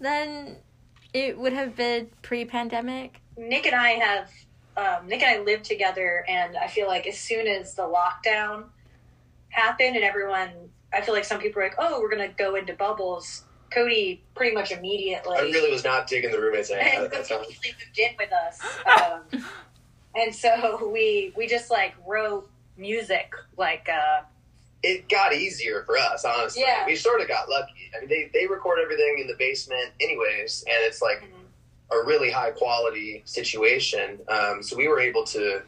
than 0.00 0.56
it 1.14 1.38
would 1.38 1.52
have 1.52 1.76
been 1.76 2.10
pre-pandemic. 2.22 3.20
Nick 3.36 3.66
and 3.66 3.74
I 3.74 3.90
have 3.90 4.30
um, 4.76 5.06
Nick 5.06 5.22
and 5.22 5.40
I 5.40 5.44
live 5.44 5.62
together, 5.62 6.24
and 6.28 6.56
I 6.56 6.66
feel 6.66 6.86
like 6.86 7.06
as 7.06 7.18
soon 7.18 7.46
as 7.46 7.74
the 7.74 7.82
lockdown 7.82 8.64
happened, 9.50 9.96
and 9.96 10.04
everyone, 10.04 10.50
I 10.92 11.02
feel 11.02 11.14
like 11.14 11.24
some 11.24 11.40
people 11.40 11.60
were 11.60 11.68
like, 11.68 11.76
"Oh, 11.78 12.00
we're 12.00 12.10
gonna 12.10 12.32
go 12.32 12.54
into 12.54 12.74
bubbles." 12.74 13.44
Cody 13.70 14.22
pretty 14.34 14.54
much 14.54 14.70
immediately. 14.70 15.36
I 15.36 15.42
really 15.42 15.72
was 15.72 15.82
not 15.82 16.06
digging 16.06 16.30
the 16.30 16.38
roommates 16.38 16.70
I 16.70 16.76
had 16.76 16.94
and 16.94 17.04
at 17.04 17.12
that 17.12 17.26
time. 17.26 17.38
immediately 17.38 17.74
moved 17.86 17.98
in 17.98 18.16
with 18.18 18.32
us. 18.32 18.60
Um, 19.32 19.44
and 20.14 20.34
so 20.34 20.90
we 20.92 21.32
we 21.36 21.46
just 21.46 21.70
like 21.70 21.94
wrote 22.06 22.48
music 22.76 23.32
like 23.56 23.88
uh 23.88 24.22
It 24.82 25.08
got 25.08 25.32
easier 25.34 25.82
for 25.84 25.96
us, 25.98 26.24
honestly. 26.24 26.62
Yeah. 26.66 26.84
We 26.86 26.96
sort 26.96 27.20
of 27.20 27.28
got 27.28 27.48
lucky. 27.48 27.90
I 27.94 28.00
mean, 28.00 28.08
they, 28.08 28.30
they 28.32 28.46
record 28.46 28.78
everything 28.82 29.18
in 29.20 29.26
the 29.26 29.36
basement, 29.38 29.90
anyways, 30.00 30.64
and 30.66 30.76
it's 30.84 31.00
like 31.02 31.22
a 31.92 32.06
really 32.06 32.30
high 32.30 32.50
quality 32.50 33.22
situation. 33.26 34.18
Um, 34.28 34.62
so 34.62 34.76
we 34.76 34.88
were 34.88 34.98
able 35.00 35.24
to. 35.24 35.62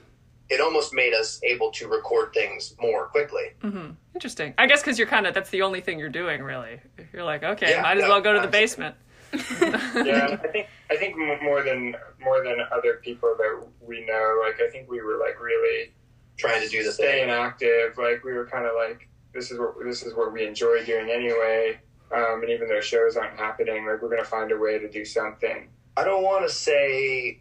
It 0.51 0.61
almost 0.61 0.93
made 0.93 1.15
us 1.15 1.41
able 1.43 1.71
to 1.73 1.89
record 1.89 2.33
things 2.35 2.75
more 2.81 3.07
quickly. 3.07 3.53
hmm 3.63 3.91
Interesting. 4.15 4.55
I 4.59 4.67
guess 4.67 4.81
because 4.83 4.99
you're 4.99 5.09
kind 5.09 5.27
of 5.27 5.35
that's 5.35 5.51
the 5.51 5.63
only 5.63 5.81
thing 5.81 5.99
you're 5.99 6.09
doing, 6.09 6.43
really. 6.43 6.81
You're 7.13 7.25
like, 7.25 7.43
okay, 7.43 7.71
Yeah, 7.71 7.83
might 7.83 7.97
as 7.99 8.03
no, 8.03 8.09
well 8.11 8.21
go 8.21 8.33
to 8.33 8.41
the 8.41 8.47
absolutely. 8.47 8.61
basement. 8.61 8.95
Yeah, 9.35 10.38
I 10.45 10.49
think 10.49 10.69
I 10.91 10.97
think 10.97 11.17
more 11.17 11.62
than 11.62 11.97
more 12.21 12.43
than 12.43 12.57
other 12.73 13.00
people 13.03 13.35
that 13.38 13.67
we 13.81 14.05
know, 14.05 14.41
like 14.45 14.61
I 14.61 14.71
think 14.71 14.91
we 14.91 15.00
were 15.00 15.19
like 15.19 15.41
really 15.41 15.93
Trying 16.37 16.62
to 16.62 16.69
do 16.69 16.83
the 16.83 16.91
staying 16.91 17.29
thing. 17.29 17.31
active. 17.31 17.97
Like 17.97 18.25
we 18.25 18.33
were 18.33 18.47
kind 18.47 18.67
of 18.67 18.73
like 18.75 19.09
this 19.33 19.50
is 19.50 19.59
what 19.59 19.75
this 19.85 20.03
is 20.03 20.14
what 20.14 20.33
we 20.33 20.45
enjoy 20.47 20.85
doing 20.85 21.11
anyway. 21.11 21.79
Um, 22.14 22.43
and 22.43 22.50
even 22.50 22.69
though 22.69 22.81
shows 22.81 23.17
aren't 23.17 23.38
happening, 23.38 23.87
like 23.87 24.03
we're 24.03 24.11
gonna 24.11 24.25
find 24.25 24.50
a 24.50 24.57
way 24.57 24.79
to 24.79 24.91
do 24.91 25.05
something. 25.05 25.69
I 25.97 26.05
don't 26.05 26.25
want 26.25 26.47
to 26.47 26.53
say. 26.53 27.38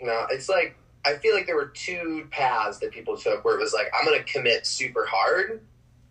No, 0.00 0.26
it's 0.30 0.48
like 0.48 0.76
I 1.04 1.14
feel 1.14 1.34
like 1.34 1.46
there 1.46 1.56
were 1.56 1.72
two 1.74 2.28
paths 2.30 2.78
that 2.78 2.92
people 2.92 3.16
took 3.16 3.44
where 3.44 3.56
it 3.56 3.60
was 3.60 3.72
like 3.72 3.88
I'm 3.98 4.04
going 4.06 4.22
to 4.22 4.32
commit 4.32 4.66
super 4.66 5.04
hard, 5.04 5.60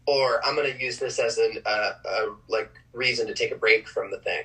or 0.06 0.46
I'm 0.46 0.56
going 0.56 0.72
to 0.72 0.84
use 0.84 1.00
this 1.00 1.18
as 1.18 1.38
an 1.38 1.60
uh, 1.66 1.92
a 2.06 2.36
like 2.50 2.72
reason 2.94 3.28
to 3.28 3.34
take 3.34 3.52
a 3.52 3.56
break 3.56 3.88
from 3.88 4.12
the 4.12 4.20
thing. 4.20 4.44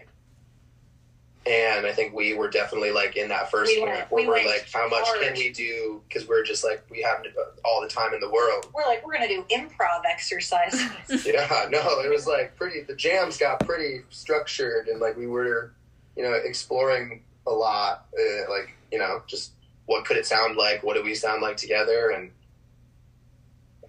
And 1.47 1.87
I 1.87 1.93
think 1.93 2.13
we 2.15 2.35
were 2.35 2.51
definitely 2.51 2.91
like 2.91 3.17
in 3.17 3.29
that 3.29 3.51
first 3.51 3.73
We 3.75 3.81
went- 3.83 4.11
where 4.11 4.23
we 4.25 4.29
we're 4.29 4.45
like, 4.45 4.69
how 4.73 4.87
much 4.89 5.07
hard. 5.07 5.21
can 5.23 5.33
we 5.35 5.51
do? 5.51 6.03
Because 6.07 6.29
we're 6.29 6.45
just 6.45 6.63
like 6.63 6.83
we 6.91 7.01
have 7.03 7.25
all 7.65 7.81
the 7.81 7.89
time 7.89 8.13
in 8.13 8.21
the 8.21 8.29
world. 8.29 8.67
we're 8.75 8.85
like 8.85 9.07
we're 9.07 9.15
gonna 9.15 9.29
do 9.29 9.45
improv 9.51 10.03
exercises. 10.11 10.83
yeah, 11.27 11.67
no, 11.71 12.01
it 12.01 12.11
was 12.11 12.27
like 12.27 12.55
pretty. 12.57 12.83
The 12.83 12.95
jams 12.95 13.39
got 13.39 13.61
pretty 13.61 14.03
structured, 14.11 14.89
and 14.89 15.01
like 15.01 15.17
we 15.17 15.27
were, 15.27 15.73
you 16.17 16.23
know, 16.23 16.33
exploring 16.35 17.23
a 17.47 17.51
lot. 17.53 18.07
Uh, 18.19 18.51
like 18.51 18.75
you 18.93 18.99
know, 18.99 19.23
just 19.27 19.53
what 19.87 20.05
could 20.05 20.19
it 20.19 20.27
sound 20.27 20.57
like? 20.59 20.83
What 20.83 20.97
do 20.97 21.03
we 21.03 21.15
sound 21.15 21.41
like 21.41 21.57
together? 21.57 22.11
And 22.11 22.31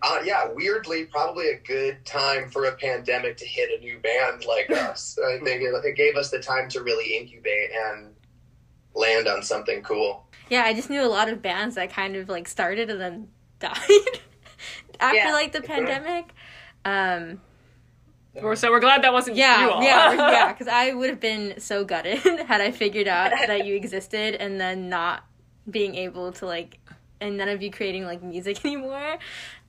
uh, 0.02 0.20
yeah, 0.24 0.48
weirdly, 0.54 1.06
probably 1.06 1.50
a 1.50 1.58
good 1.60 2.06
time 2.06 2.50
for 2.50 2.66
a 2.66 2.72
pandemic 2.76 3.38
to 3.38 3.46
hit 3.46 3.70
a 3.80 3.84
new 3.84 4.00
band 4.00 4.46
like 4.46 4.70
us. 4.90 5.18
I 5.24 5.38
think 5.44 5.62
it, 5.62 5.74
it 5.86 5.96
gave 5.96 6.16
us 6.16 6.30
the 6.32 6.40
time 6.40 6.70
to 6.70 6.82
really 6.82 7.18
incubate 7.18 7.72
and 7.72 8.14
land 8.96 9.28
on 9.28 9.44
something 9.44 9.82
cool. 9.84 10.26
Yeah, 10.50 10.64
I 10.64 10.74
just 10.74 10.90
knew 10.90 11.04
a 11.04 11.08
lot 11.08 11.30
of 11.30 11.42
bands 11.42 11.76
that 11.76 11.92
kind 11.92 12.16
of 12.16 12.28
like 12.30 12.48
started 12.48 12.90
and 12.90 13.00
then 13.00 13.28
died 13.60 13.78
after 15.00 15.18
Yeah. 15.18 15.34
like 15.34 15.52
the 15.52 15.62
pandemic. 15.62 16.34
Um, 16.86 17.42
We're- 18.34 18.56
so 18.56 18.72
we're 18.72 18.80
glad 18.80 19.04
that 19.04 19.12
wasn't 19.14 19.36
yeah, 19.38 19.66
you 19.66 19.72
all. 19.72 19.84
yeah, 19.84 20.14
yeah. 20.32 20.52
Because 20.54 20.68
I 20.68 20.94
would 20.94 21.10
have 21.10 21.20
been 21.20 21.60
so 21.60 21.84
gutted 21.84 22.20
had 22.20 22.62
I 22.62 22.72
figured 22.72 23.08
out 23.08 23.32
that 23.32 23.66
you 23.66 23.76
existed 23.76 24.36
and 24.36 24.60
then 24.60 24.88
not 24.90 25.24
being 25.70 25.96
able 25.96 26.32
to 26.34 26.46
like, 26.46 26.80
and 27.22 27.38
none 27.38 27.50
of 27.50 27.62
you 27.62 27.70
creating 27.70 28.06
like 28.06 28.24
music 28.24 28.64
anymore. 28.66 29.18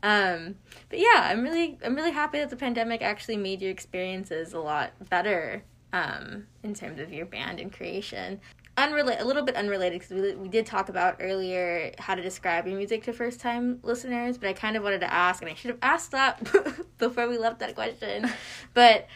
Um, 0.02 0.56
but 0.88 0.98
yeah, 0.98 1.28
I'm 1.30 1.42
really, 1.42 1.78
I'm 1.84 1.94
really 1.94 2.12
happy 2.12 2.38
that 2.38 2.50
the 2.50 2.56
pandemic 2.56 3.02
actually 3.02 3.36
made 3.36 3.60
your 3.60 3.70
experiences 3.70 4.52
a 4.52 4.58
lot 4.60 4.92
better. 5.08 5.62
Um, 5.92 6.46
in 6.62 6.72
terms 6.72 7.00
of 7.00 7.12
your 7.12 7.26
band 7.26 7.58
and 7.58 7.72
creation. 7.72 8.40
Unrelated, 8.76 9.22
a 9.22 9.24
little 9.24 9.42
bit 9.42 9.56
unrelated 9.56 10.00
because 10.00 10.14
we, 10.14 10.36
we 10.36 10.48
did 10.48 10.64
talk 10.64 10.88
about 10.88 11.16
earlier 11.18 11.92
how 11.98 12.14
to 12.14 12.22
describe 12.22 12.68
your 12.68 12.76
music 12.76 13.02
to 13.02 13.12
first 13.12 13.40
time 13.40 13.80
listeners, 13.82 14.38
but 14.38 14.48
I 14.48 14.52
kind 14.52 14.76
of 14.76 14.84
wanted 14.84 15.00
to 15.00 15.12
ask, 15.12 15.42
and 15.42 15.50
I 15.50 15.54
should 15.54 15.70
have 15.70 15.80
asked 15.82 16.12
that 16.12 16.40
before 16.98 17.28
we 17.28 17.38
left 17.38 17.58
that 17.58 17.74
question. 17.74 18.30
But 18.72 19.08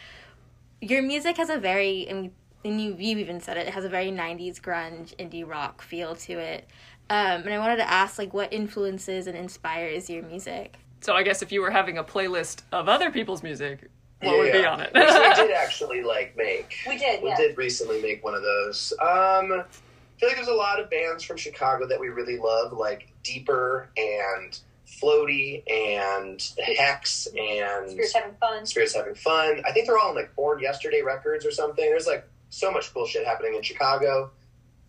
your 0.81 1.01
music 1.01 1.37
has 1.37 1.49
a 1.49 1.57
very, 1.57 2.07
and, 2.09 2.21
we, 2.23 2.31
and 2.69 2.81
you, 2.81 2.95
you 2.99 3.17
even 3.17 3.39
said 3.39 3.55
it, 3.55 3.67
it 3.67 3.73
has 3.73 3.85
a 3.85 3.89
very 3.89 4.11
90s 4.11 4.59
grunge 4.59 5.15
indie 5.15 5.47
rock 5.47 5.81
feel 5.81 6.15
to 6.15 6.33
it. 6.33 6.69
Um, 7.09 7.43
and 7.43 7.53
I 7.53 7.59
wanted 7.59 7.77
to 7.77 7.89
ask, 7.89 8.17
like, 8.17 8.33
what 8.33 8.51
influences 8.51 9.27
and 9.27 9.37
inspires 9.37 10.09
your 10.09 10.23
music? 10.23 10.75
So 11.01 11.13
I 11.13 11.23
guess 11.23 11.41
if 11.41 11.51
you 11.51 11.61
were 11.61 11.69
having 11.69 11.97
a 11.97 12.03
playlist 12.03 12.63
of 12.71 12.89
other 12.89 13.11
people's 13.11 13.43
music, 13.43 13.89
what 14.21 14.37
would 14.39 14.51
be 14.51 14.65
on 14.65 14.79
it? 14.81 14.91
Which 14.93 15.03
we 15.03 15.33
did 15.35 15.51
actually 15.51 16.01
like 16.01 16.35
make. 16.35 16.77
we 16.87 16.97
did, 16.97 17.21
We 17.21 17.29
yeah. 17.29 17.37
did 17.37 17.57
recently 17.57 18.01
make 18.01 18.23
one 18.23 18.33
of 18.33 18.41
those. 18.41 18.91
Um, 18.99 19.51
I 19.51 20.19
feel 20.19 20.29
like 20.29 20.35
there's 20.35 20.47
a 20.47 20.53
lot 20.53 20.79
of 20.79 20.89
bands 20.89 21.23
from 21.23 21.37
Chicago 21.37 21.85
that 21.87 21.99
we 21.99 22.07
really 22.07 22.37
love, 22.37 22.73
like 22.73 23.11
Deeper 23.23 23.89
and 23.97 24.57
Floatie 24.87 25.63
and 25.69 26.41
Hex 26.57 27.27
and 27.37 27.91
Spirits 27.91 28.13
having 28.13 28.33
fun. 28.39 28.65
Spirits 28.65 28.95
Having 28.95 29.15
Fun. 29.15 29.61
I 29.67 29.71
think 29.71 29.87
they're 29.87 29.97
all 29.97 30.09
on 30.09 30.15
like 30.15 30.35
Born 30.35 30.59
Yesterday 30.59 31.01
Records 31.01 31.45
or 31.45 31.51
something. 31.51 31.85
There's 31.85 32.07
like 32.07 32.27
so 32.49 32.71
much 32.71 32.93
cool 32.93 33.05
shit 33.05 33.25
happening 33.25 33.55
in 33.55 33.61
Chicago. 33.61 34.31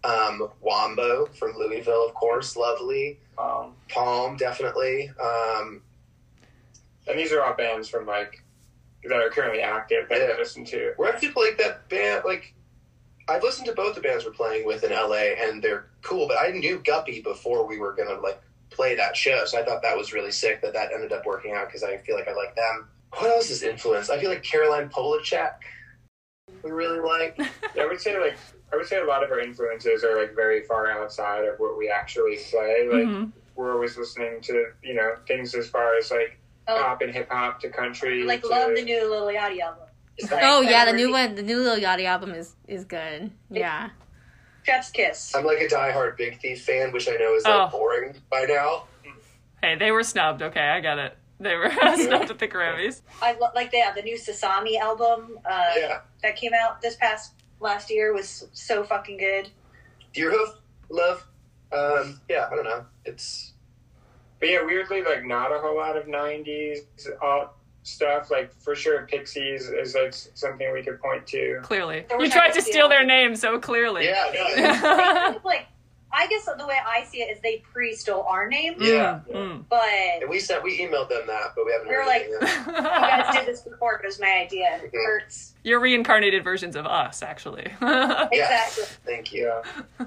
Um, 0.06 0.48
Wombo 0.60 1.26
from 1.38 1.56
Louisville, 1.56 2.06
of 2.06 2.14
course, 2.14 2.56
lovely. 2.56 3.18
Um, 3.38 3.72
Palm, 3.88 4.36
definitely. 4.36 5.10
Um, 5.20 5.82
and 7.08 7.18
these 7.18 7.32
are 7.32 7.42
all 7.42 7.54
bands 7.54 7.88
from 7.88 8.06
like 8.06 8.42
that 9.04 9.12
are 9.12 9.30
currently 9.30 9.60
active 9.60 10.08
that 10.08 10.18
Yeah. 10.18 10.34
I 10.34 10.38
listen 10.38 10.64
to. 10.66 10.92
We're 10.98 11.08
actually 11.08 11.32
like 11.36 11.58
that 11.58 11.88
band. 11.88 12.24
Like 12.24 12.54
I've 13.28 13.42
listened 13.42 13.66
to 13.66 13.72
both 13.74 13.94
the 13.94 14.00
bands 14.00 14.24
we're 14.24 14.30
playing 14.32 14.66
with 14.66 14.84
in 14.84 14.90
LA, 14.90 15.34
and 15.38 15.62
they're 15.62 15.86
cool. 16.02 16.26
But 16.28 16.38
I 16.38 16.50
knew 16.50 16.80
Guppy 16.84 17.20
before 17.22 17.66
we 17.66 17.78
were 17.78 17.92
gonna 17.92 18.20
like 18.20 18.40
play 18.70 18.94
that 18.96 19.16
show, 19.16 19.44
so 19.46 19.58
I 19.58 19.64
thought 19.64 19.82
that 19.82 19.96
was 19.96 20.12
really 20.12 20.32
sick 20.32 20.60
that 20.62 20.72
that 20.72 20.92
ended 20.92 21.12
up 21.12 21.24
working 21.26 21.52
out 21.54 21.66
because 21.68 21.82
I 21.82 21.96
feel 21.98 22.16
like 22.16 22.28
I 22.28 22.34
like 22.34 22.54
them. 22.56 22.88
What 23.12 23.30
else 23.30 23.50
is 23.50 23.62
influenced? 23.62 24.10
I 24.10 24.18
feel 24.18 24.30
like 24.30 24.42
Caroline 24.42 24.88
Polachek. 24.88 25.54
We 26.62 26.70
really 26.70 27.00
like. 27.00 27.38
Yeah, 27.74 27.82
I 27.82 27.86
would 27.86 28.00
say 28.00 28.18
like 28.18 28.36
I 28.72 28.76
would 28.76 28.86
say 28.86 28.98
a 29.00 29.04
lot 29.04 29.22
of 29.22 29.30
our 29.30 29.40
influences 29.40 30.02
are 30.04 30.18
like 30.20 30.34
very 30.34 30.62
far 30.64 30.90
outside 30.90 31.44
of 31.44 31.58
what 31.58 31.78
we 31.78 31.88
actually 31.88 32.36
play. 32.50 32.88
Like 32.90 33.06
Mhm. 33.06 33.32
we're 33.54 33.72
always 33.72 33.96
listening 33.96 34.40
to 34.42 34.72
you 34.82 34.94
know 34.94 35.16
things 35.26 35.54
as 35.54 35.68
far 35.68 35.96
as 35.96 36.10
like 36.10 36.38
Oh, 36.68 36.76
pop 36.82 37.00
and 37.02 37.12
hip 37.14 37.30
hop 37.30 37.60
to 37.60 37.68
country. 37.70 38.24
like 38.24 38.42
to, 38.42 38.48
love 38.48 38.74
the 38.74 38.82
new 38.82 39.08
Lil 39.08 39.26
Yachty 39.28 39.60
album. 39.60 39.84
Like 40.20 40.40
oh, 40.42 40.62
yeah, 40.62 40.84
the 40.84 40.92
new 40.94 41.12
one, 41.12 41.34
the 41.36 41.42
new 41.42 41.58
Lil 41.58 41.78
Yachty 41.78 42.06
album 42.06 42.32
is, 42.32 42.56
is 42.66 42.84
good. 42.84 43.30
Yeah. 43.50 43.90
Chef's 44.64 44.90
Kiss. 44.90 45.32
I'm 45.36 45.44
like 45.44 45.60
a 45.60 45.68
diehard 45.68 46.16
Big 46.16 46.40
Thief 46.40 46.64
fan, 46.64 46.90
which 46.90 47.08
I 47.08 47.12
know 47.12 47.34
is 47.36 47.44
like 47.44 47.54
Oh. 47.72 47.78
boring 47.78 48.16
by 48.30 48.46
now. 48.48 48.84
Hey, 49.62 49.76
they 49.76 49.92
were 49.92 50.02
snubbed. 50.02 50.42
Okay, 50.42 50.60
I 50.60 50.80
get 50.80 50.98
it. 50.98 51.16
They 51.38 51.54
were 51.54 51.70
snubbed 51.96 52.30
at 52.30 52.38
the 52.40 52.48
Grammys. 52.48 53.02
I 53.22 53.34
lo- 53.40 53.50
like 53.54 53.70
the 53.70 53.82
the 53.94 54.02
new 54.02 54.16
Sasami 54.16 54.76
album 54.78 55.38
uh, 55.44 55.70
Yeah, 55.76 56.00
that 56.22 56.34
came 56.34 56.52
out 56.52 56.80
this 56.82 56.96
past 56.96 57.34
last 57.60 57.90
year 57.90 58.12
was 58.12 58.48
so 58.52 58.84
fucking 58.84 59.18
good. 59.18 59.50
Deerhoof, 60.14 60.54
love. 60.88 61.26
Um, 61.72 62.20
yeah, 62.28 62.48
I 62.50 62.54
don't 62.54 62.64
know. 62.64 62.84
It's 63.04 63.52
But 64.40 64.48
yeah, 64.50 64.64
weirdly, 64.64 65.02
like 65.02 65.24
not 65.24 65.52
a 65.52 65.58
whole 65.58 65.76
lot 65.76 65.96
of 65.96 66.06
'90s 66.06 66.78
alt 67.22 67.50
stuff. 67.82 68.30
Like 68.30 68.52
for 68.60 68.74
sure, 68.74 69.06
Pixies 69.06 69.68
is 69.68 69.94
like 69.94 70.12
something 70.14 70.72
we 70.72 70.82
could 70.82 71.00
point 71.00 71.26
to. 71.28 71.60
Clearly, 71.62 72.04
There 72.08 72.20
you 72.22 72.30
tried 72.30 72.48
to 72.52 72.60
deal. 72.60 72.70
steal 72.72 72.88
their 72.88 73.04
name 73.04 73.34
so 73.36 73.58
clearly. 73.58 74.04
yeah, 74.06 74.30
no, 75.34 75.40
like 75.44 75.66
I 76.18 76.26
guess 76.28 76.46
the 76.46 76.66
way 76.66 76.78
I 76.84 77.04
see 77.04 77.18
it 77.18 77.30
is 77.30 77.40
they 77.42 77.58
pre-stole 77.72 78.22
our 78.22 78.48
name, 78.48 78.76
Yeah. 78.80 79.20
Mm, 79.30 79.64
but 79.68 79.84
and 79.84 80.30
we 80.30 80.40
said 80.40 80.62
we 80.62 80.78
emailed 80.78 81.10
them 81.10 81.26
that, 81.26 81.52
but 81.54 81.66
we 81.66 81.72
haven't 81.72 81.88
We 81.88 81.94
were 81.96 82.06
like- 82.06 82.26
yet. 82.40 82.66
you 82.66 82.72
guys 82.72 83.34
did 83.36 83.46
this 83.46 83.60
before. 83.60 83.96
It 83.96 84.04
was 84.06 84.18
my 84.18 84.38
idea. 84.38 84.66
and 84.72 84.82
It 84.84 84.92
Mhm. 84.92 85.04
hurts. 85.04 85.52
You're 85.62 85.80
reincarnated 85.80 86.42
versions 86.42 86.74
of 86.74 86.86
us, 86.86 87.22
actually. 87.22 87.70
Yes. 87.82 88.28
Exactly. 88.32 88.84
Thank 89.04 89.32
you. 89.34 89.52
Yeah. 90.00 90.06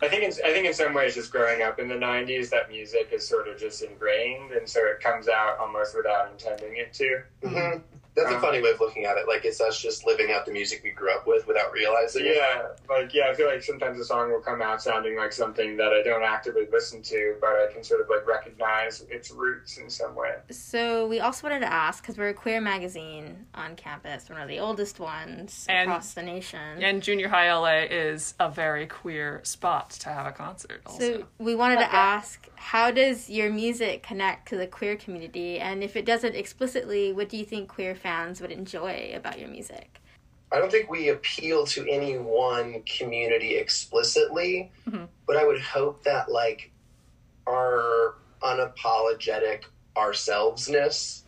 I 0.00 0.08
think 0.08 0.24
in, 0.24 0.32
I 0.44 0.52
think 0.52 0.66
in 0.66 0.74
some 0.74 0.94
ways, 0.94 1.14
just 1.14 1.30
growing 1.30 1.62
up 1.62 1.78
in 1.78 1.86
the 1.88 1.94
'90s, 1.94 2.50
that 2.50 2.68
music 2.70 3.10
is 3.12 3.28
sort 3.28 3.46
of 3.46 3.56
just 3.56 3.82
ingrained, 3.82 4.50
and 4.50 4.68
so 4.68 4.80
it 4.86 4.98
comes 5.00 5.28
out 5.28 5.58
almost 5.58 5.94
without 5.96 6.28
intending 6.32 6.76
it 6.76 6.92
to. 6.94 7.22
hmm 7.44 7.78
That's 8.14 8.30
a 8.30 8.34
Um, 8.34 8.40
funny 8.42 8.60
way 8.60 8.70
of 8.70 8.78
looking 8.80 9.06
at 9.06 9.16
it. 9.16 9.26
Like 9.26 9.46
it's 9.46 9.58
us 9.60 9.80
just 9.80 10.04
living 10.04 10.30
out 10.32 10.44
the 10.44 10.52
music 10.52 10.82
we 10.84 10.90
grew 10.90 11.10
up 11.10 11.26
with 11.26 11.46
without 11.46 11.68
So 11.68 11.72
realizing 11.72 12.26
it. 12.26 12.36
yeah, 12.36 12.62
like 12.88 13.14
yeah, 13.14 13.28
I 13.30 13.34
feel 13.34 13.46
like 13.46 13.62
sometimes 13.62 13.98
a 13.98 14.04
song 14.04 14.30
will 14.30 14.40
come 14.42 14.60
out 14.60 14.82
sounding 14.82 15.16
like 15.16 15.32
something 15.32 15.78
that 15.78 15.94
I 15.94 16.02
don't 16.02 16.22
actively 16.22 16.66
listen 16.70 17.00
to, 17.04 17.36
but 17.40 17.48
I 17.50 17.68
can 17.72 17.82
sort 17.82 18.02
of 18.02 18.10
like 18.10 18.26
recognize 18.26 19.00
its 19.08 19.30
roots 19.30 19.78
in 19.78 19.88
some 19.88 20.14
way. 20.14 20.34
So 20.50 21.06
we 21.06 21.20
also 21.20 21.46
wanted 21.48 21.60
to 21.60 21.72
ask 21.72 22.02
because 22.02 22.18
we're 22.18 22.28
a 22.28 22.34
queer 22.34 22.60
magazine 22.60 23.46
on 23.54 23.76
campus, 23.76 24.28
one 24.28 24.40
of 24.40 24.48
the 24.48 24.58
oldest 24.58 25.00
ones 25.00 25.64
And- 25.70 25.88
across 25.88 26.12
the 26.12 26.22
nation. 26.22 26.82
and 26.82 27.02
Junior 27.02 27.28
High 27.28 27.50
LA 27.50 27.84
is 27.90 28.34
a 28.38 28.50
very 28.50 28.86
queer 28.86 29.40
spot 29.42 29.88
to 29.90 30.10
have 30.10 30.26
a 30.26 30.32
concert. 30.32 30.82
Also, 30.84 30.98
so 31.20 31.26
we 31.38 31.54
wanted 31.54 31.76
to 31.78 31.90
ask, 31.94 32.46
how 32.62 32.92
does 32.92 33.28
your 33.28 33.50
music 33.50 34.04
connect 34.04 34.48
to 34.48 34.56
the 34.56 34.68
queer 34.68 34.96
community? 34.96 35.58
And 35.58 35.82
if 35.82 35.96
it 35.96 36.06
doesn't 36.06 36.36
explicitly, 36.36 37.12
what 37.12 37.28
do 37.28 37.36
you 37.36 37.44
think 37.44 37.68
queer 37.68 37.94
fans 37.96 38.40
would 38.40 38.52
enjoy 38.52 39.12
about 39.16 39.40
your 39.40 39.48
music? 39.48 40.00
I 40.52 40.58
don't 40.58 40.70
think 40.70 40.88
we 40.88 41.08
appeal 41.08 41.66
to 41.66 41.86
any 41.90 42.18
one 42.18 42.82
community 42.84 43.56
explicitly, 43.56 44.70
Mhm. 44.88 45.08
but 45.26 45.36
I 45.36 45.44
would 45.44 45.60
hope 45.60 46.04
that 46.04 46.30
like 46.30 46.70
our 47.48 48.14
unapologetic 48.42 49.64
ourselvesness 49.96 51.22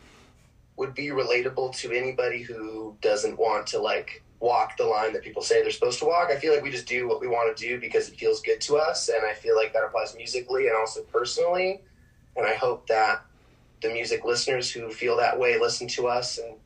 would 0.77 0.95
be 0.95 1.09
relatable 1.09 1.77
to 1.79 1.93
anybody 1.93 2.43
who 2.43 2.97
doesn't 3.01 3.39
want 3.39 3.67
to 3.69 3.81
like 3.81 4.23
walk 4.45 4.77
the 4.77 4.85
line 4.85 5.15
that 5.15 5.23
people 5.23 5.41
say 5.41 5.63
they're 5.63 5.71
supposed 5.71 5.99
to 5.99 6.05
walk. 6.05 6.29
I 6.31 6.37
feel 6.37 6.53
like 6.53 6.63
we 6.63 6.71
just 6.71 6.87
do 6.87 7.09
what 7.09 7.19
we 7.21 7.27
want 7.27 7.57
to 7.57 7.67
do 7.67 7.81
because 7.81 8.09
it 8.09 8.17
feels 8.17 8.43
good 8.43 8.61
to 8.63 8.77
us, 8.77 9.09
and 9.09 9.25
I 9.25 9.33
feel 9.33 9.57
like 9.57 9.73
that 9.73 9.83
applies 9.83 10.15
musically 10.15 10.67
and 10.67 10.77
also 10.77 11.03
personally. 11.05 11.81
And 12.37 12.47
I 12.47 12.53
hope 12.53 12.87
that 12.89 13.25
the 13.83 13.89
music 13.89 14.25
listeners 14.25 14.71
who 14.71 14.91
feel 14.91 15.17
that 15.17 15.39
way 15.39 15.59
listen 15.59 15.89
to 15.89 16.09
us. 16.09 16.39
And 16.39 16.57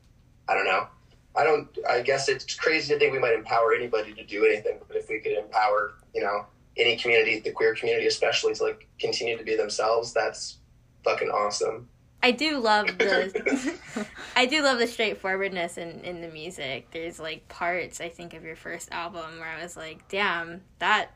I 0.49 0.54
don't 0.54 0.64
know. 0.64 0.88
I 1.37 1.44
don't. 1.44 1.68
I 1.88 2.00
guess 2.00 2.28
it's 2.28 2.56
crazy 2.56 2.92
to 2.92 2.99
think 2.99 3.12
we 3.12 3.20
might 3.20 3.35
empower 3.35 3.73
anybody 3.73 4.12
to 4.12 4.25
do 4.25 4.44
anything, 4.44 4.78
but 4.88 4.97
if 4.97 5.08
we 5.08 5.20
could 5.20 5.32
empower, 5.38 5.94
you 6.12 6.23
know, 6.23 6.47
any 6.76 6.97
community, 6.97 7.38
the 7.38 7.52
queer 7.52 7.75
community 7.76 8.08
especially, 8.08 8.54
to 8.54 8.64
like 8.64 8.88
continue 8.99 9.38
to 9.38 9.44
be 9.44 9.54
themselves, 9.54 10.12
that's 10.12 10.58
fucking 11.04 11.28
awesome. 11.28 11.88
I 12.23 12.33
do 12.33 12.59
love 12.59 12.87
the 12.99 14.07
I 14.37 14.47
do 14.47 14.63
love 14.63 14.79
the 14.79 14.87
straightforwardness 14.87 15.79
in, 15.79 16.01
in 16.01 16.21
the 16.21 16.29
music. 16.29 16.89
There's 16.91 17.19
like 17.21 17.49
parts 17.49 18.01
I 18.01 18.09
think 18.09 18.35
of 18.35 18.45
your 18.45 18.57
first 18.57 18.91
album 18.93 19.39
where 19.39 19.49
I 19.49 19.63
was 19.63 19.77
like, 19.77 20.09
damn, 20.09 20.63
that 20.81 21.13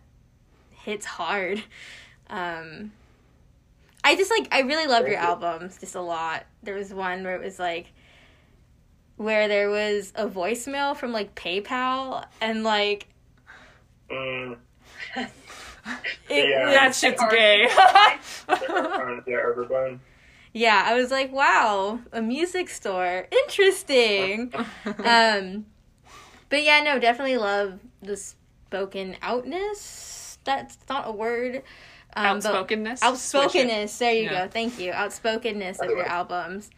hits 0.71 1.05
hard. 1.07 1.63
Um 2.31 2.93
I 4.05 4.17
just 4.17 4.31
like 4.31 4.49
I 4.53 4.61
really 4.61 4.87
love 4.87 5.03
your 5.03 5.13
you. 5.13 5.17
albums 5.17 5.79
just 5.79 5.95
a 5.95 6.01
lot. 6.01 6.45
There 6.63 6.75
was 6.75 6.93
one 6.95 7.25
where 7.25 7.37
it 7.37 7.45
was 7.45 7.59
like 7.59 7.93
where 9.17 9.49
there 9.49 9.71
was 9.71 10.13
a 10.15 10.27
voicemail 10.29 10.97
from 10.97 11.13
like 11.13 11.35
PayPal 11.35 12.25
and 12.41 12.63
like 12.65 13.09
Mm, 14.11 14.57
it 15.17 15.29
Yeah. 16.31 16.67
That 16.73 16.95
shit's 16.95 17.23
gay. 17.31 17.67
yeah, 20.53 20.85
I 20.87 20.95
was 20.95 21.11
like, 21.11 21.33
wow, 21.33 22.01
a 22.13 22.21
music 22.23 22.69
store. 22.69 23.27
Interesting. 23.31 24.53
um 25.05 25.67
but 26.49 26.63
yeah, 26.65 26.83
no, 26.83 26.99
definitely 26.99 27.39
love 27.39 27.79
the 28.03 28.17
spoken 28.17 29.17
outness. 29.23 30.39
That's 30.45 30.77
not 30.89 31.09
a 31.09 31.13
word. 31.13 31.63
Um, 32.15 32.41
but- 32.41 32.47
Outspokenness. 32.47 33.03
Outspokenness. 33.03 33.99
There 33.99 34.13
you 34.13 34.25
Yeah. 34.25 34.45
go. 34.47 34.51
Thank 34.51 34.79
you. 34.79 34.93
Outspokenness 34.93 35.81
of 35.81 35.89
your 35.91 36.05
albums. 36.07 36.71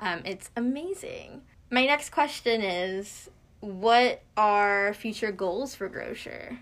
Um, 0.00 0.20
it's 0.26 0.50
amazing. 0.56 1.42
My 1.70 1.86
next 1.86 2.10
question 2.10 2.60
is 2.60 3.30
what 3.60 4.20
are 4.36 4.92
future 4.92 5.32
goals 5.32 5.74
for 5.74 5.88
Grocer? 5.88 6.58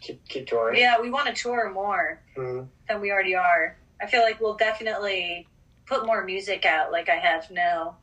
Keep, 0.00 0.26
keep 0.28 0.46
touring. 0.46 0.80
Yeah, 0.80 1.00
we 1.00 1.10
want 1.10 1.26
to 1.26 1.34
tour 1.34 1.70
more 1.72 2.20
Mm. 2.36 2.68
than 2.88 3.00
we 3.00 3.10
already 3.10 3.34
are. 3.34 3.76
I 4.00 4.06
feel 4.06 4.22
like 4.22 4.40
we'll 4.40 4.54
definitely 4.56 5.46
put 5.86 6.06
more 6.06 6.24
music 6.24 6.64
out. 6.64 6.92
Like 6.92 7.08
I 7.08 7.16
have 7.16 7.50
no 7.50 7.96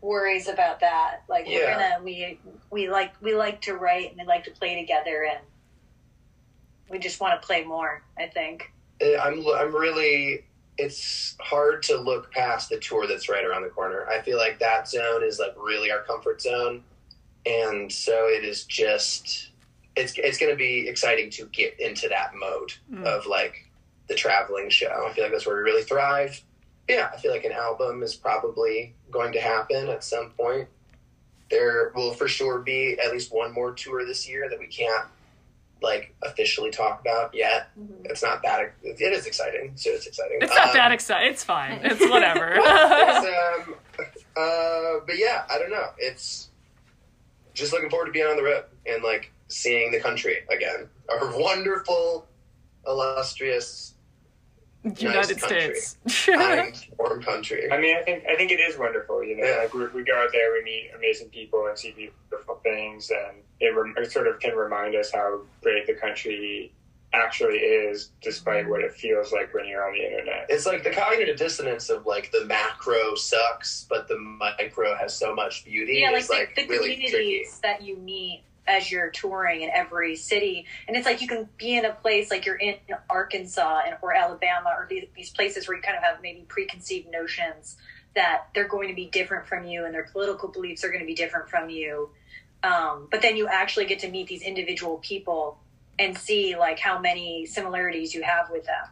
worries 0.00 0.48
about 0.48 0.80
that. 0.80 1.22
Like 1.28 1.46
we're 1.46 1.66
gonna 1.70 1.98
we 2.02 2.38
we 2.70 2.88
like 2.88 3.12
we 3.20 3.34
like 3.34 3.60
to 3.62 3.74
write 3.74 4.10
and 4.10 4.20
we 4.20 4.26
like 4.26 4.44
to 4.44 4.50
play 4.50 4.78
together 4.80 5.24
and 5.30 5.40
we 6.88 6.98
just 6.98 7.20
want 7.20 7.40
to 7.40 7.46
play 7.46 7.64
more. 7.64 8.02
I 8.18 8.26
think. 8.26 8.72
Eh, 9.00 9.16
I'm 9.16 9.44
I'm 9.56 9.74
really. 9.74 10.44
It's 10.80 11.34
hard 11.40 11.82
to 11.84 11.96
look 11.96 12.30
past 12.32 12.68
the 12.68 12.78
tour 12.78 13.08
that's 13.08 13.28
right 13.28 13.44
around 13.44 13.62
the 13.64 13.68
corner. 13.68 14.06
I 14.08 14.20
feel 14.22 14.38
like 14.38 14.60
that 14.60 14.88
zone 14.88 15.24
is 15.24 15.40
like 15.40 15.54
really 15.56 15.90
our 15.90 16.02
comfort 16.02 16.40
zone, 16.40 16.84
and 17.46 17.90
so 17.92 18.26
it 18.28 18.44
is 18.44 18.64
just. 18.64 19.50
It's 19.96 20.14
it's 20.16 20.38
going 20.38 20.52
to 20.52 20.56
be 20.56 20.86
exciting 20.88 21.30
to 21.30 21.46
get 21.46 21.80
into 21.80 22.08
that 22.08 22.30
mode 22.36 22.72
Mm. 22.92 23.02
of 23.04 23.26
like 23.26 23.68
the 24.08 24.14
traveling 24.14 24.70
show. 24.70 25.06
I 25.08 25.12
feel 25.12 25.24
like 25.24 25.32
that's 25.32 25.44
where 25.46 25.56
we 25.56 25.62
really 25.62 25.82
thrive. 25.82 26.40
Yeah, 26.88 27.10
I 27.12 27.18
feel 27.18 27.30
like 27.32 27.44
an 27.44 27.52
album 27.52 28.02
is 28.02 28.14
probably 28.14 28.94
going 29.10 29.32
to 29.32 29.40
happen 29.40 29.88
at 29.88 30.02
some 30.02 30.30
point. 30.30 30.68
There 31.50 31.92
will 31.94 32.12
for 32.14 32.28
sure 32.28 32.58
be 32.60 32.96
at 33.04 33.12
least 33.12 33.32
one 33.32 33.52
more 33.52 33.72
tour 33.72 34.04
this 34.06 34.28
year 34.28 34.48
that 34.48 34.58
we 34.58 34.66
can't 34.66 35.06
like 35.80 36.14
officially 36.24 36.70
talk 36.70 37.00
about 37.00 37.32
yet. 37.34 37.68
It's 38.04 38.22
not 38.22 38.42
that. 38.42 38.72
It 38.82 39.00
is 39.00 39.26
exciting. 39.26 39.72
So 39.76 39.90
it's 39.90 40.06
exciting. 40.06 40.38
It's 40.40 40.52
not 40.54 40.68
Um, 40.68 40.74
that 40.74 40.92
exciting. 40.92 41.30
It's 41.30 41.44
fine. 41.44 41.80
It's 41.84 42.00
whatever. 42.10 42.54
it's, 42.56 43.26
um, 43.68 43.74
uh, 44.36 45.00
but 45.06 45.16
yeah, 45.18 45.44
I 45.50 45.58
don't 45.58 45.70
know. 45.70 45.90
It's 45.98 46.48
just 47.54 47.72
looking 47.72 47.90
forward 47.90 48.06
to 48.06 48.12
being 48.12 48.26
on 48.26 48.36
the 48.36 48.42
road 48.42 48.64
and 48.86 49.02
like 49.04 49.30
seeing 49.48 49.90
the 49.92 50.00
country 50.00 50.38
again. 50.50 50.88
Our 51.10 51.38
wonderful, 51.38 52.26
illustrious, 52.86 53.94
United 54.84 55.40
country. 55.40 55.74
States. 55.74 56.26
kind, 56.26 56.74
warm 56.98 57.22
country. 57.22 57.70
I 57.70 57.78
mean, 57.80 57.96
I 57.96 58.02
think 58.02 58.24
I 58.30 58.36
think 58.36 58.50
it 58.52 58.60
is 58.60 58.78
wonderful. 58.78 59.22
You 59.24 59.36
know, 59.36 59.44
Yeah. 59.44 59.56
like 59.58 59.74
we, 59.74 59.86
we 59.88 60.04
go 60.04 60.14
out 60.16 60.30
there, 60.32 60.52
we 60.52 60.62
meet 60.62 60.90
amazing 60.96 61.28
people 61.30 61.66
and 61.66 61.76
see 61.78 61.92
beautiful 61.92 62.56
things, 62.62 63.10
and 63.10 63.38
it, 63.60 63.74
rem- 63.76 63.94
it 63.98 64.10
sort 64.12 64.28
of 64.28 64.38
can 64.40 64.54
remind 64.56 64.94
us 64.94 65.10
how 65.12 65.40
great 65.62 65.86
the 65.86 65.94
country 65.94 66.72
actually 67.14 67.56
is, 67.56 68.10
despite 68.22 68.68
what 68.68 68.82
it 68.82 68.92
feels 68.92 69.32
like 69.32 69.52
when 69.54 69.66
you're 69.66 69.82
on 69.86 69.94
the 69.94 70.04
internet. 70.04 70.44
It's 70.50 70.66
like 70.66 70.84
the 70.84 70.90
cognitive 70.90 71.38
dissonance 71.38 71.88
of 71.88 72.04
like 72.06 72.30
the 72.32 72.44
macro 72.44 73.14
sucks, 73.14 73.86
but 73.88 74.08
the 74.08 74.18
micro 74.18 74.94
has 74.96 75.16
so 75.16 75.34
much 75.34 75.64
beauty. 75.64 76.00
yeah, 76.02 76.10
like 76.10 76.20
is 76.20 76.28
the, 76.28 76.34
like 76.34 76.54
the 76.54 76.66
really 76.68 76.92
communities 76.94 77.10
tricky. 77.12 77.46
that 77.62 77.82
you 77.82 77.96
meet 77.96 78.42
as 78.68 78.90
you're 78.92 79.10
touring 79.10 79.62
in 79.62 79.70
every 79.70 80.14
city, 80.14 80.66
and 80.86 80.96
it's 80.96 81.06
like 81.06 81.20
you 81.20 81.26
can 81.26 81.48
be 81.56 81.76
in 81.76 81.84
a 81.84 81.92
place 81.92 82.30
like 82.30 82.44
you're 82.46 82.56
in 82.56 82.76
Arkansas 83.10 83.80
and 83.86 83.96
or 84.02 84.14
Alabama 84.14 84.74
or 84.76 84.86
these, 84.88 85.06
these 85.16 85.30
places 85.30 85.66
where 85.66 85.76
you 85.76 85.82
kind 85.82 85.96
of 85.96 86.04
have 86.04 86.22
maybe 86.22 86.44
preconceived 86.46 87.10
notions 87.10 87.76
that 88.14 88.48
they're 88.54 88.68
going 88.68 88.88
to 88.88 88.94
be 88.94 89.06
different 89.06 89.46
from 89.46 89.64
you 89.64 89.84
and 89.84 89.94
their 89.94 90.04
political 90.12 90.48
beliefs 90.48 90.84
are 90.84 90.88
going 90.88 91.00
to 91.00 91.06
be 91.06 91.14
different 91.14 91.48
from 91.48 91.70
you. 91.70 92.10
Um, 92.62 93.08
but 93.10 93.22
then 93.22 93.36
you 93.36 93.48
actually 93.48 93.86
get 93.86 94.00
to 94.00 94.08
meet 94.10 94.26
these 94.28 94.42
individual 94.42 94.98
people 94.98 95.58
and 95.98 96.16
see 96.16 96.56
like 96.56 96.78
how 96.78 96.98
many 96.98 97.46
similarities 97.46 98.14
you 98.14 98.22
have 98.22 98.50
with 98.50 98.64
them 98.66 98.84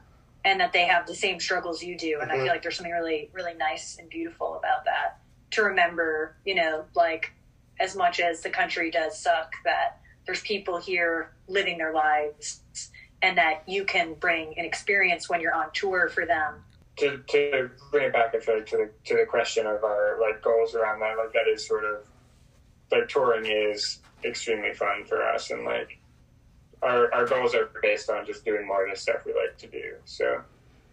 and 0.45 0.61
that 0.61 0.73
they 0.73 0.85
have 0.87 1.07
the 1.07 1.15
same 1.15 1.41
struggles 1.41 1.83
you 1.83 1.97
do 1.99 2.19
and 2.21 2.31
i 2.31 2.37
Mhm. 2.37 2.43
feel 2.43 2.53
like 2.53 2.63
there's 2.63 2.77
something 2.77 2.93
really 2.93 3.31
really 3.33 3.55
nice 3.55 3.99
and 3.99 4.09
beautiful 4.09 4.57
about 4.57 4.85
that 4.85 5.19
to 5.51 5.63
remember 5.63 6.37
you 6.45 6.55
know 6.55 6.85
like 6.95 7.33
as 7.81 7.97
much 7.97 8.21
as 8.21 8.43
the 8.43 8.51
country 8.51 8.91
does 8.91 9.19
suck 9.19 9.53
that 9.65 10.01
there's 10.27 10.41
people 10.41 10.79
here 10.79 11.33
living 11.49 11.79
their 11.79 11.93
lives 11.93 12.61
and 13.23 13.39
that 13.39 13.63
you 13.67 13.85
can 13.85 14.15
bring 14.15 14.59
an 14.59 14.65
experience 14.65 15.29
when 15.29 15.41
you're 15.41 15.55
on 15.55 15.71
tour 15.73 16.09
for 16.09 16.27
them 16.27 16.65
to, 16.97 17.19
to 17.29 17.71
bring 17.91 18.07
it 18.07 18.13
back, 18.13 18.33
to 18.33 18.39
the 18.39 18.91
to 19.05 19.15
the 19.15 19.27
question 19.27 19.67
of 19.67 19.85
our 19.85 20.19
like 20.21 20.43
goals 20.43 20.75
around 20.75 21.01
that, 21.01 21.17
like 21.19 21.33
that 21.33 21.47
is 21.47 21.67
sort 21.67 21.85
of 21.85 22.07
like 22.91 23.09
touring 23.09 23.45
is 23.47 24.01
extremely 24.25 24.73
fun 24.73 25.05
for 25.05 25.23
us, 25.23 25.51
and 25.51 25.65
like 25.65 25.99
our 26.83 27.13
our 27.13 27.27
goals 27.27 27.55
are 27.55 27.71
based 27.83 28.09
on 28.09 28.25
just 28.25 28.45
doing 28.45 28.67
more 28.67 28.85
of 28.85 28.91
the 28.91 28.99
stuff 28.99 29.25
we 29.27 29.35
like 29.35 29.57
to 29.59 29.67
do. 29.67 29.95
So, 30.05 30.41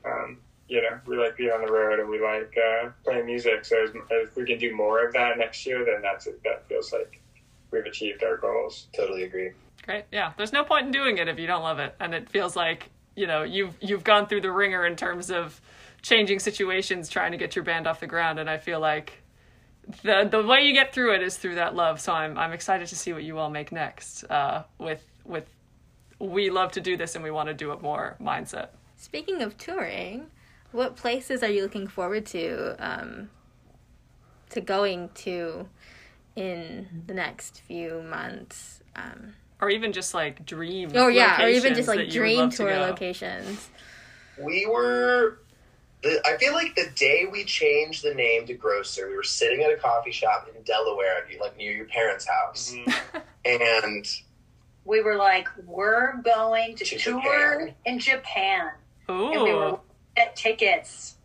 um, 0.06 0.40
you 0.74 0.82
know, 0.82 1.00
we 1.06 1.16
like 1.16 1.38
being 1.38 1.52
on 1.52 1.64
the 1.64 1.72
road 1.72 2.00
and 2.00 2.10
we 2.10 2.20
like 2.20 2.52
uh, 2.58 2.90
playing 3.04 3.28
music. 3.28 3.64
So, 3.64 3.84
as, 3.84 3.92
if 4.10 4.36
we 4.36 4.44
can 4.44 4.58
do 4.58 4.76
more 4.76 5.06
of 5.06 5.14
that 5.14 5.38
next 5.38 5.68
year, 5.68 5.86
then 5.86 6.02
that's 6.02 6.26
that 6.26 6.68
feels 6.68 6.92
like 6.92 7.22
we've 7.70 7.86
achieved 7.86 8.24
our 8.24 8.38
goals. 8.38 8.88
Totally 8.96 9.22
agree. 9.22 9.52
Great. 9.86 10.06
Yeah. 10.12 10.34
There's 10.36 10.52
no 10.52 10.64
point 10.64 10.88
in 10.88 10.92
doing 10.92 11.20
it 11.20 11.28
if 11.28 11.38
you 11.38 11.46
don't 11.46 11.62
love 11.62 11.78
it, 11.78 11.96
and 12.00 12.16
it 12.16 12.28
feels 12.28 12.56
like 12.56 12.90
you 13.16 13.28
know 13.28 13.44
you've 13.44 13.78
you've 13.82 14.04
gone 14.04 14.26
through 14.26 14.42
the 14.42 14.52
ringer 14.52 14.84
in 14.84 14.96
terms 14.96 15.30
of 15.30 15.62
changing 16.02 16.40
situations, 16.40 17.08
trying 17.08 17.34
to 17.34 17.38
get 17.38 17.56
your 17.56 17.64
band 17.64 17.86
off 17.86 18.00
the 18.00 18.08
ground, 18.08 18.40
and 18.40 18.50
I 18.50 18.58
feel 18.58 18.80
like 18.80 19.22
the 20.02 20.28
the 20.28 20.42
way 20.42 20.66
you 20.66 20.74
get 20.74 20.92
through 20.92 21.14
it 21.14 21.22
is 21.22 21.38
through 21.38 21.56
that 21.56 21.76
love. 21.76 22.02
So 22.02 22.14
I'm 22.14 22.36
I'm 22.36 22.52
excited 22.52 22.88
to 22.88 22.96
see 22.96 23.14
what 23.14 23.22
you 23.22 23.38
all 23.38 23.52
make 23.52 23.72
next 23.72 24.24
uh, 24.24 24.64
with 24.80 25.06
with 25.24 25.46
we 26.18 26.50
love 26.50 26.72
to 26.72 26.82
do 26.82 26.98
this 26.98 27.14
and 27.14 27.24
we 27.24 27.30
want 27.30 27.50
to 27.50 27.54
do 27.54 27.74
it 27.74 27.82
more 27.84 28.16
mindset. 28.20 28.70
Speaking 28.98 29.44
of 29.44 29.56
touring, 29.58 30.32
what 30.74 30.96
places 30.96 31.42
are 31.44 31.50
you 31.50 31.62
looking 31.64 31.88
forward 31.88 32.26
to 32.28 32.76
um, 32.80 33.30
to 34.50 34.60
going 34.62 35.10
to 35.16 35.68
in 36.36 37.04
the 37.08 37.14
next 37.14 37.62
few 37.62 38.02
months? 38.04 38.82
Um, 38.96 39.34
Or 39.62 39.70
even 39.70 39.94
just 39.94 40.14
like 40.14 40.46
dream. 40.46 40.92
oh 40.96 41.08
yeah, 41.08 41.42
or 41.42 41.48
even 41.48 41.72
locations 41.74 41.78
just 41.78 41.88
like 41.88 42.10
dream 42.10 42.38
love 42.40 42.52
to 42.52 42.58
tour 42.58 42.76
locations. 42.78 43.70
We 44.42 44.66
were. 44.66 45.40
The, 46.02 46.22
I 46.26 46.38
feel 46.38 46.52
like 46.54 46.76
the 46.76 46.90
day 46.96 47.28
we 47.32 47.46
changed 47.46 48.04
the 48.04 48.14
name 48.14 48.46
to 48.48 48.54
Grocer, 48.56 49.08
we 49.08 49.16
were 49.16 49.24
sitting 49.24 49.64
at 49.64 49.72
a 49.72 49.78
coffee 49.78 50.12
shop 50.12 50.50
in 50.54 50.62
Delaware, 50.64 51.26
like 51.40 51.56
near 51.56 51.72
your 51.72 51.86
parents' 51.86 52.28
house, 52.28 52.76
and 53.46 54.06
we 54.86 55.02
were 55.02 55.16
like 55.16 55.48
we're 55.66 56.18
going 56.24 56.76
to, 56.76 56.84
To 56.84 56.98
tour 56.98 57.22
Japan. 57.22 57.76
in 57.86 58.00
japan 58.00 58.72
and 59.08 59.30
we 59.44 59.54
were 59.54 59.70
Ooh. 59.70 59.80
Get 60.16 60.36
tickets 60.36 61.16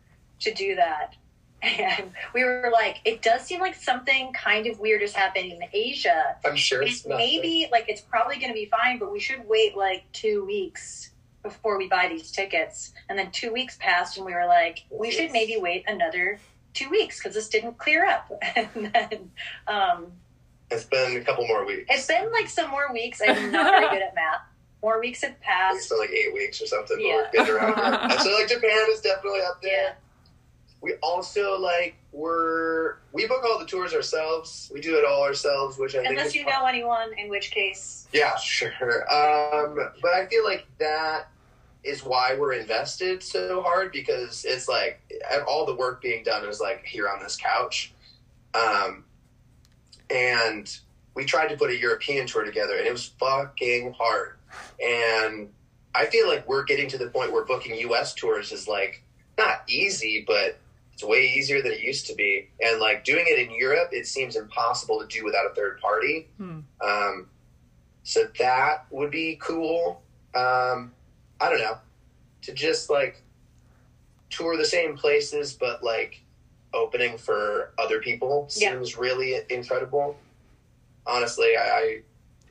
to 0.41 0.53
do 0.53 0.75
that 0.75 1.15
and 1.61 2.11
we 2.33 2.43
were 2.43 2.69
like, 2.71 3.01
it 3.03 3.21
does 3.21 3.41
seem 3.41 3.59
like 3.59 3.75
something 3.75 4.31
kind 4.31 4.65
of 4.67 4.79
weird 4.79 5.01
is 5.01 5.13
happening 5.13 5.51
in 5.51 5.59
Asia. 5.73 6.37
I'm 6.45 6.55
sure 6.55 6.81
it's 6.81 7.05
not. 7.05 7.17
maybe 7.17 7.67
like 7.69 7.85
it's 7.89 7.99
probably 8.01 8.37
going 8.37 8.47
to 8.49 8.53
be 8.53 8.65
fine, 8.67 8.97
but 8.97 9.11
we 9.11 9.19
should 9.19 9.45
wait 9.45 9.75
like 9.75 10.05
two 10.13 10.45
weeks 10.45 11.11
before 11.43 11.77
we 11.77 11.89
buy 11.89 12.07
these 12.07 12.31
tickets. 12.31 12.93
And 13.09 13.19
then 13.19 13.31
two 13.31 13.51
weeks 13.51 13.75
passed, 13.77 14.15
and 14.15 14.25
we 14.25 14.33
were 14.33 14.45
like, 14.45 14.85
we 14.89 15.11
should 15.11 15.31
maybe 15.31 15.57
wait 15.57 15.83
another 15.87 16.39
two 16.73 16.89
weeks 16.89 17.19
because 17.19 17.35
this 17.35 17.49
didn't 17.49 17.77
clear 17.77 18.05
up. 18.05 18.31
And 18.55 18.91
then 18.93 19.31
um, 19.67 20.13
It's 20.71 20.85
been 20.85 21.17
a 21.17 21.25
couple 21.25 21.45
more 21.45 21.65
weeks. 21.65 21.87
it's 21.89 22.07
been 22.07 22.31
like 22.31 22.47
some 22.47 22.69
more 22.69 22.93
weeks. 22.93 23.21
I'm 23.21 23.51
not 23.51 23.65
very 23.65 23.89
good 23.89 24.01
at 24.01 24.15
math. 24.15 24.41
More 24.81 24.99
weeks 24.99 25.21
have 25.21 25.31
It's 25.31 25.39
passed. 25.41 25.89
been 25.89 25.99
like 25.99 26.11
eight 26.11 26.33
weeks 26.33 26.61
or 26.61 26.65
something. 26.67 26.97
but 26.97 27.03
Yeah. 27.05 27.15
We're 27.15 27.31
getting 27.31 27.53
around 27.55 27.75
there. 27.77 27.99
And 28.11 28.19
so 28.21 28.31
like 28.31 28.47
Japan 28.47 28.85
is 28.89 29.01
definitely 29.01 29.41
up 29.41 29.61
there. 29.61 29.71
Yeah. 29.83 29.93
We 30.81 30.93
also 31.03 31.59
like 31.59 31.95
we're 32.13 32.95
we 33.11 33.27
book 33.27 33.43
all 33.43 33.59
the 33.59 33.65
tours 33.65 33.93
ourselves. 33.93 34.71
We 34.73 34.79
do 34.79 34.97
it 34.97 35.03
all 35.05 35.23
ourselves, 35.23 35.77
which 35.77 35.93
I 35.95 35.99
think 35.99 36.11
Unless 36.11 36.33
you 36.35 36.45
fun. 36.45 36.53
know 36.53 36.65
anyone, 36.67 37.11
in 37.17 37.29
which 37.29 37.51
case, 37.51 38.07
Yeah, 38.13 38.37
sure. 38.37 38.71
Um, 39.13 39.75
but 40.01 40.11
I 40.13 40.25
feel 40.27 40.45
like 40.45 40.65
that 40.79 41.27
is 41.83 42.03
why 42.03 42.35
we're 42.35 42.53
invested 42.53 43.21
so 43.21 43.61
hard 43.61 43.91
because 43.91 44.45
it's 44.45 44.67
like 44.69 45.01
all 45.47 45.65
the 45.65 45.75
work 45.75 46.01
being 46.01 46.23
done 46.23 46.45
is 46.47 46.59
like 46.61 46.85
here 46.85 47.09
on 47.09 47.21
this 47.21 47.35
couch. 47.35 47.91
Um, 48.53 49.03
and 50.09 50.75
we 51.15 51.25
tried 51.25 51.47
to 51.49 51.57
put 51.57 51.69
a 51.69 51.77
European 51.77 52.25
tour 52.27 52.43
together 52.43 52.77
and 52.77 52.87
it 52.87 52.91
was 52.91 53.07
fucking 53.19 53.93
hard. 53.97 54.37
And 54.83 55.49
I 55.95 56.05
feel 56.05 56.27
like 56.27 56.47
we're 56.47 56.63
getting 56.63 56.87
to 56.89 56.97
the 56.97 57.07
point 57.09 57.31
where 57.31 57.43
booking 57.45 57.75
US 57.89 58.13
tours 58.13 58.51
is 58.51 58.67
like 58.67 59.03
not 59.37 59.63
easy, 59.67 60.23
but 60.27 60.59
it's 60.93 61.03
way 61.03 61.25
easier 61.35 61.61
than 61.61 61.71
it 61.71 61.79
used 61.81 62.07
to 62.07 62.15
be. 62.15 62.49
And 62.61 62.79
like 62.79 63.03
doing 63.03 63.25
it 63.27 63.39
in 63.39 63.51
Europe, 63.55 63.89
it 63.91 64.05
seems 64.05 64.35
impossible 64.35 64.99
to 64.99 65.07
do 65.07 65.23
without 65.23 65.45
a 65.49 65.53
third 65.55 65.79
party. 65.79 66.27
Hmm. 66.37 66.59
Um, 66.81 67.27
so 68.03 68.27
that 68.39 68.85
would 68.91 69.11
be 69.11 69.37
cool. 69.41 70.01
Um, 70.35 70.91
I 71.41 71.49
don't 71.49 71.59
know. 71.59 71.77
To 72.43 72.53
just 72.53 72.89
like 72.89 73.21
tour 74.29 74.57
the 74.57 74.65
same 74.65 74.95
places, 74.95 75.53
but 75.53 75.83
like 75.83 76.21
opening 76.73 77.17
for 77.17 77.73
other 77.79 77.99
people 77.99 78.47
Yeah. 78.55 78.71
seems 78.71 78.97
really 78.97 79.39
incredible. 79.49 80.17
Honestly, 81.05 81.55
I 81.57 82.01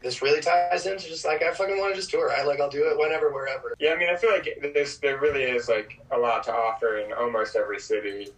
this 0.02 0.22
really 0.22 0.40
ties 0.40 0.86
into 0.86 1.08
just 1.08 1.24
like 1.24 1.42
I 1.42 1.52
fucking 1.52 1.78
want 1.78 1.94
to 1.94 1.96
just 2.00 2.10
tour. 2.10 2.32
I 2.32 2.44
like 2.44 2.60
I'll 2.60 2.70
do 2.70 2.88
it 2.88 2.98
whenever, 2.98 3.32
wherever. 3.32 3.74
Yeah, 3.78 3.92
I 3.92 3.96
mean, 3.96 4.08
I 4.08 4.16
feel 4.16 4.30
like 4.30 4.72
this 4.74 4.98
there 4.98 5.18
really 5.18 5.42
is 5.42 5.68
like 5.68 6.00
a 6.10 6.18
lot 6.18 6.44
to 6.44 6.52
offer 6.52 6.98
in 6.98 7.12
almost 7.12 7.56
every 7.56 7.80
city. 7.80 8.28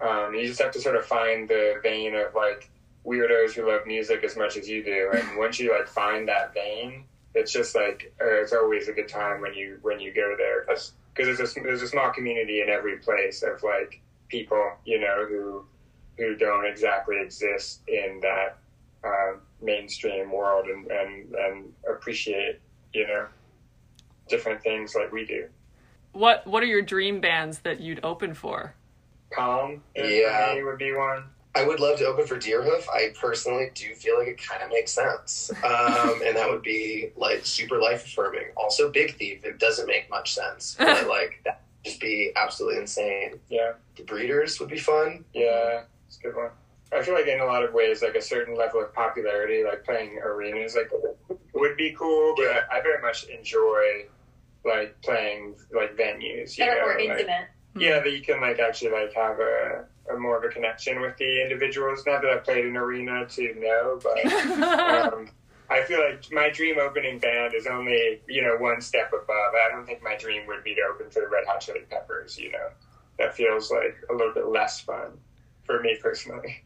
Um, 0.00 0.34
you 0.34 0.46
just 0.46 0.60
have 0.60 0.72
to 0.72 0.80
sort 0.80 0.96
of 0.96 1.04
find 1.04 1.48
the 1.48 1.78
vein 1.82 2.14
of 2.14 2.34
like 2.34 2.70
weirdos 3.04 3.52
who 3.52 3.68
love 3.68 3.86
music 3.86 4.24
as 4.24 4.36
much 4.36 4.56
as 4.56 4.68
you 4.68 4.82
do, 4.82 5.10
and 5.14 5.36
once 5.36 5.58
you 5.58 5.76
like 5.76 5.88
find 5.88 6.28
that 6.28 6.54
vein, 6.54 7.04
it's 7.34 7.52
just 7.52 7.74
like 7.74 8.12
uh, 8.20 8.40
it's 8.40 8.52
always 8.52 8.88
a 8.88 8.92
good 8.92 9.08
time 9.08 9.40
when 9.40 9.54
you 9.54 9.78
when 9.82 10.00
you 10.00 10.12
go 10.12 10.34
there 10.38 10.64
because 10.66 10.92
there's 11.16 11.56
a 11.56 11.60
there's 11.60 11.82
a 11.82 11.88
small 11.88 12.10
community 12.10 12.62
in 12.62 12.68
every 12.68 12.96
place 12.96 13.42
of 13.42 13.62
like 13.62 14.00
people 14.28 14.72
you 14.84 14.98
know 14.98 15.26
who 15.28 15.64
who 16.16 16.34
don't 16.36 16.66
exactly 16.66 17.20
exist 17.20 17.80
in 17.88 18.20
that 18.22 18.58
uh, 19.04 19.32
mainstream 19.62 20.30
world 20.32 20.66
and, 20.66 20.90
and 20.90 21.34
and 21.34 21.72
appreciate 21.90 22.60
you 22.92 23.06
know 23.06 23.26
different 24.28 24.62
things 24.62 24.94
like 24.94 25.12
we 25.12 25.24
do. 25.26 25.46
What 26.12 26.46
What 26.46 26.62
are 26.62 26.66
your 26.66 26.82
dream 26.82 27.20
bands 27.20 27.60
that 27.60 27.80
you'd 27.80 28.00
open 28.02 28.34
for? 28.34 28.74
Calm, 29.32 29.82
Yeah. 29.94 30.60
would 30.62 30.78
be 30.78 30.92
one. 30.92 31.24
I 31.54 31.64
would 31.64 31.80
love 31.80 31.98
to 31.98 32.06
open 32.06 32.26
for 32.26 32.36
Deerhoof. 32.36 32.88
I 32.92 33.12
personally 33.20 33.70
do 33.74 33.92
feel 33.94 34.18
like 34.18 34.28
it 34.28 34.40
kind 34.40 34.62
of 34.62 34.68
makes 34.70 34.92
sense, 34.92 35.50
um, 35.64 36.20
and 36.24 36.36
that 36.36 36.48
would 36.48 36.62
be 36.62 37.10
like 37.16 37.44
super 37.44 37.80
life 37.80 38.04
affirming. 38.06 38.46
Also, 38.56 38.90
Big 38.90 39.16
Thief. 39.16 39.44
It 39.44 39.58
doesn't 39.58 39.86
make 39.88 40.08
much 40.10 40.32
sense, 40.34 40.76
but 40.78 41.08
like 41.08 41.40
that 41.44 41.60
would 41.84 41.84
just 41.90 42.00
be 42.00 42.30
absolutely 42.36 42.78
insane. 42.80 43.40
Yeah, 43.48 43.72
The 43.96 44.04
Breeders 44.04 44.60
would 44.60 44.68
be 44.68 44.78
fun. 44.78 45.24
yeah, 45.34 45.82
it's 46.06 46.18
a 46.18 46.22
good 46.22 46.36
one. 46.36 46.50
I 46.92 47.02
feel 47.02 47.14
like 47.14 47.26
in 47.26 47.40
a 47.40 47.44
lot 47.44 47.62
of 47.64 47.72
ways, 47.72 48.02
like 48.02 48.14
a 48.16 48.22
certain 48.22 48.56
level 48.56 48.80
of 48.82 48.92
popularity, 48.92 49.62
like 49.64 49.84
playing 49.84 50.18
arenas, 50.24 50.74
like 50.76 50.90
would 51.54 51.76
be 51.76 51.94
cool. 51.98 52.34
But 52.36 52.42
Yeah. 52.44 52.60
I 52.70 52.80
very 52.80 53.00
much 53.00 53.24
enjoy 53.24 54.06
like 54.64 55.00
playing 55.02 55.54
like 55.72 55.96
venues. 55.96 56.58
You 56.58 56.64
that 56.66 56.78
are 56.78 56.80
know, 56.80 56.86
more 56.86 56.98
like- 56.98 57.08
intimate. 57.20 57.48
Yeah, 57.76 58.00
that 58.00 58.10
you 58.12 58.20
can 58.20 58.40
like 58.40 58.58
actually 58.58 58.90
like 58.90 59.14
have 59.14 59.38
a, 59.38 59.84
a 60.12 60.18
more 60.18 60.36
of 60.36 60.42
a 60.42 60.48
connection 60.48 61.00
with 61.00 61.16
the 61.18 61.40
individuals. 61.42 62.02
Not 62.04 62.22
that 62.22 62.30
I've 62.32 62.44
played 62.44 62.64
an 62.66 62.76
arena 62.76 63.26
to 63.26 63.54
know, 63.54 64.00
but 64.02 64.32
um, 65.14 65.28
I 65.70 65.82
feel 65.84 66.00
like 66.00 66.24
my 66.32 66.50
dream 66.50 66.78
opening 66.80 67.20
band 67.20 67.54
is 67.54 67.68
only 67.68 68.20
you 68.26 68.42
know 68.42 68.56
one 68.58 68.80
step 68.80 69.12
above. 69.12 69.28
I 69.54 69.68
don't 69.70 69.86
think 69.86 70.02
my 70.02 70.16
dream 70.16 70.48
would 70.48 70.64
be 70.64 70.74
to 70.74 70.80
open 70.92 71.10
for 71.10 71.20
the 71.20 71.28
Red 71.28 71.44
Hot 71.46 71.60
Chili 71.60 71.82
Peppers. 71.88 72.36
You 72.36 72.50
know, 72.50 72.70
that 73.20 73.36
feels 73.36 73.70
like 73.70 73.96
a 74.10 74.14
little 74.14 74.34
bit 74.34 74.48
less 74.48 74.80
fun 74.80 75.12
for 75.62 75.80
me 75.80 75.96
personally. 76.02 76.64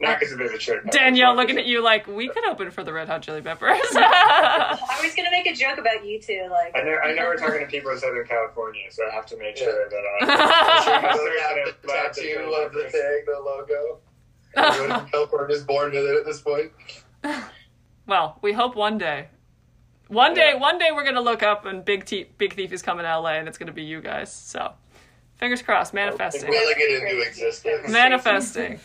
Not 0.00 0.18
because 0.18 0.36
there's 0.36 0.50
a 0.50 0.58
chili 0.58 0.80
Danielle 0.90 1.36
looking 1.36 1.58
at 1.58 1.66
you 1.66 1.80
like 1.82 2.06
we 2.08 2.28
could 2.28 2.44
open 2.46 2.70
for 2.72 2.82
the 2.82 2.92
Red 2.92 3.08
Hot 3.08 3.22
Chili 3.22 3.40
Peppers. 3.40 3.78
I 3.94 4.98
was 5.02 5.14
gonna 5.14 5.30
make 5.30 5.46
a 5.46 5.54
joke 5.54 5.78
about 5.78 6.04
you 6.04 6.20
two, 6.20 6.48
like 6.50 6.74
I 6.76 6.82
know, 6.82 6.96
I 7.04 7.12
know 7.14 7.22
we're 7.26 7.36
talking 7.36 7.60
to 7.60 7.66
people 7.66 7.90
in 7.92 7.98
Southern 7.98 8.26
California, 8.26 8.82
so 8.90 9.04
I 9.08 9.14
have 9.14 9.26
to 9.26 9.36
make 9.36 9.56
sure 9.56 9.88
that 9.88 9.96
I. 9.96 10.26
I 10.26 10.96
I'm 10.96 11.02
don't 11.02 11.16
certain 11.16 11.66
have 11.66 11.82
the 11.82 11.88
tattoo 11.88 12.40
of 12.40 12.72
the 12.72 12.78
references. 12.80 12.92
thing, 12.92 13.24
the 13.26 13.40
logo. 13.44 13.98
Everyone 14.56 15.00
in 15.04 15.06
California 15.10 15.56
is 15.56 15.62
born 15.62 15.92
with 15.92 16.04
it 16.04 16.16
at 16.16 16.24
this 16.26 16.40
point. 16.40 16.72
well, 18.06 18.38
we 18.42 18.52
hope 18.52 18.74
one 18.76 18.98
day. 18.98 19.28
One 20.08 20.34
day, 20.34 20.50
Yeah. 20.54 20.58
one 20.60 20.78
day 20.78 20.90
we're 20.92 21.04
gonna 21.04 21.20
look 21.22 21.42
up 21.42 21.64
and 21.64 21.84
Big 21.84 22.04
Thief, 22.06 22.26
Big 22.38 22.54
Thief 22.54 22.72
is 22.72 22.82
coming 22.82 23.04
to 23.04 23.18
LA 23.18 23.34
and 23.34 23.48
it's 23.48 23.56
gonna 23.56 23.72
be 23.72 23.84
you 23.84 24.00
guys. 24.02 24.30
So, 24.32 24.72
fingers 25.36 25.62
crossed, 25.62 25.94
manifesting, 25.94 26.50
Willing 26.50 26.74
it 26.76 27.02
into 27.02 27.22
existence. 27.22 27.88
manifesting. 27.90 28.80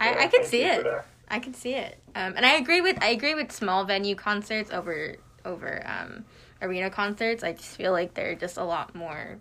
I, 0.00 0.10
I 0.10 0.12
Yeah, 0.12 0.28
could 0.28 0.44
see 0.46 0.64
it. 0.64 0.86
I 1.28 1.38
could 1.38 1.54
see 1.56 1.74
it. 1.74 1.98
Um, 2.14 2.34
and 2.36 2.44
I 2.44 2.54
agree 2.54 2.80
with 2.80 2.98
I 3.02 3.08
agree 3.08 3.34
with 3.34 3.52
small 3.52 3.84
venue 3.84 4.14
concerts 4.16 4.70
over 4.70 5.16
over 5.44 5.82
um, 5.86 6.24
arena 6.60 6.90
concerts. 6.90 7.44
I 7.44 7.52
just 7.52 7.76
feel 7.76 7.92
like 7.92 8.14
they're 8.14 8.34
just 8.34 8.56
a 8.56 8.64
lot 8.64 8.94
more. 8.94 9.38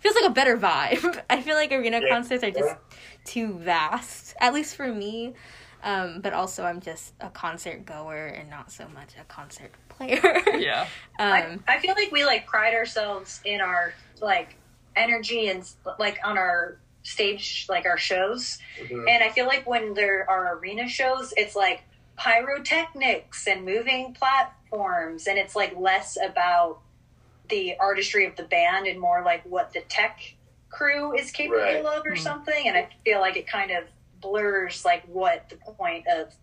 Feels 0.00 0.14
like 0.14 0.24
a 0.30 0.34
better 0.34 0.56
vibe. 0.56 1.22
I 1.30 1.42
feel 1.42 1.54
like 1.56 1.72
arena 1.72 2.00
Yeah. 2.00 2.08
concerts 2.08 2.44
are 2.44 2.50
just 2.50 2.68
Yeah. 2.68 2.76
too 3.24 3.54
vast, 3.54 4.34
at 4.40 4.54
least 4.54 4.76
for 4.76 4.92
me. 4.92 5.34
Um, 5.82 6.20
but 6.20 6.32
also, 6.32 6.64
I'm 6.64 6.80
just 6.80 7.14
a 7.20 7.28
concert 7.30 7.84
goer 7.86 8.26
and 8.26 8.50
not 8.50 8.72
so 8.72 8.88
much 8.88 9.14
a 9.20 9.24
concert 9.24 9.72
player. 9.88 10.42
Yeah. 10.58 10.90
I, 11.18 11.42
um, 11.42 11.64
I 11.68 11.78
feel 11.78 11.94
like 11.96 12.10
we 12.12 12.24
like 12.24 12.46
pride 12.46 12.74
ourselves 12.74 13.40
in 13.44 13.60
our 13.60 13.94
like 14.20 14.56
energy 14.96 15.48
and 15.48 15.68
like 15.98 16.18
on 16.24 16.38
our 16.38 16.78
stage 17.10 17.66
like 17.68 17.86
our 17.86 17.96
shows 17.96 18.58
Mhm. 18.80 19.08
and 19.08 19.22
i 19.22 19.28
feel 19.28 19.46
like 19.46 19.64
when 19.66 19.94
there 19.94 20.28
are 20.28 20.58
arena 20.58 20.88
shows 20.88 21.32
it's 21.36 21.54
like 21.54 21.84
pyrotechnics 22.16 23.46
and 23.46 23.64
moving 23.64 24.12
platforms 24.14 25.26
and 25.28 25.38
it's 25.38 25.54
like 25.54 25.74
less 25.76 26.16
about 26.20 26.80
the 27.48 27.76
artistry 27.78 28.26
of 28.26 28.34
the 28.36 28.42
band 28.42 28.86
and 28.88 28.98
more 28.98 29.22
like 29.22 29.42
what 29.44 29.72
the 29.72 29.80
tech 29.82 30.18
crew 30.68 31.16
is 31.16 31.30
capable 31.30 31.60
Right. 31.60 31.84
of 31.84 32.02
or 32.04 32.12
Mhm. 32.16 32.18
something 32.18 32.66
and 32.68 32.76
i 32.76 32.88
feel 33.04 33.20
like 33.20 33.36
it 33.36 33.46
kind 33.46 33.70
of 33.70 33.84
blurs 34.20 34.84
like 34.84 35.04
what 35.04 35.48
the 35.48 35.56
point 35.56 36.06
of 36.08 36.34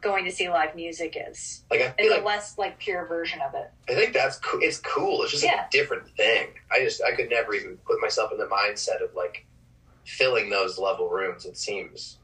going 0.00 0.24
to 0.26 0.30
see 0.30 0.48
live 0.48 0.76
music 0.76 1.16
is 1.28 1.64
Like 1.72 1.80
I 1.80 1.84
it's 1.98 2.08
feel 2.08 2.22
a 2.22 2.24
less 2.24 2.56
like 2.56 2.78
pure 2.78 3.04
version 3.06 3.40
of 3.40 3.52
it 3.54 3.68
I 3.88 3.94
think 3.96 4.12
that's 4.12 4.38
cool. 4.38 4.60
It's 4.62 4.78
cool. 4.78 5.22
It's 5.24 5.32
just 5.32 5.42
like 5.42 5.52
Yeah. 5.52 5.66
a 5.66 5.70
different 5.70 6.08
thing. 6.16 6.54
I 6.70 6.80
just 6.84 7.02
I 7.02 7.16
could 7.16 7.28
never 7.30 7.52
even 7.54 7.78
put 7.78 8.00
myself 8.00 8.30
in 8.30 8.38
the 8.38 8.46
mindset 8.46 9.02
of 9.02 9.12
like 9.16 9.44
filling 10.08 10.48
those 10.48 10.78
level 10.78 11.08
rooms. 11.08 11.44
It 11.44 11.56
seems 11.56 12.18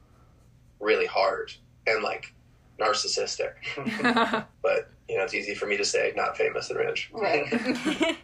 really 0.81 1.07
hard 1.07 1.53
and 1.87 2.03
like 2.03 2.33
narcissistic. 2.81 3.53
But 4.63 4.91
you 5.09 5.19
know, 5.19 5.25
it's 5.25 5.35
easy 5.35 5.55
for 5.55 5.67
me 5.67 5.77
to 5.77 5.85
say, 5.85 6.13
not 6.17 6.37
famous 6.37 6.71
and 6.71 6.79
rich. 6.79 7.11
Right. 7.13 7.47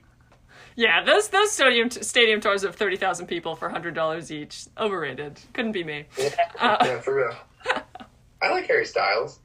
yeah, 0.77 1.05
those 1.05 1.29
those 1.29 1.53
stadium 1.53 1.91
stadium 1.91 2.41
tours 2.41 2.65
of 2.65 2.75
thirty 2.75 2.97
thousand 2.97 3.27
people 3.27 3.55
for 3.55 3.69
hundred 3.69 3.95
dollars 3.95 4.33
each, 4.33 4.65
overrated. 4.79 5.39
Couldn't 5.53 5.73
be 5.73 5.85
me. 5.85 6.07
Yeah, 6.19 6.31
Uh, 6.59 6.77
yeah, 6.81 7.01
for 7.01 7.15
real. 7.15 7.37
I 8.43 8.51
like 8.51 8.67
Harry 8.67 8.87
Styles. 8.87 9.41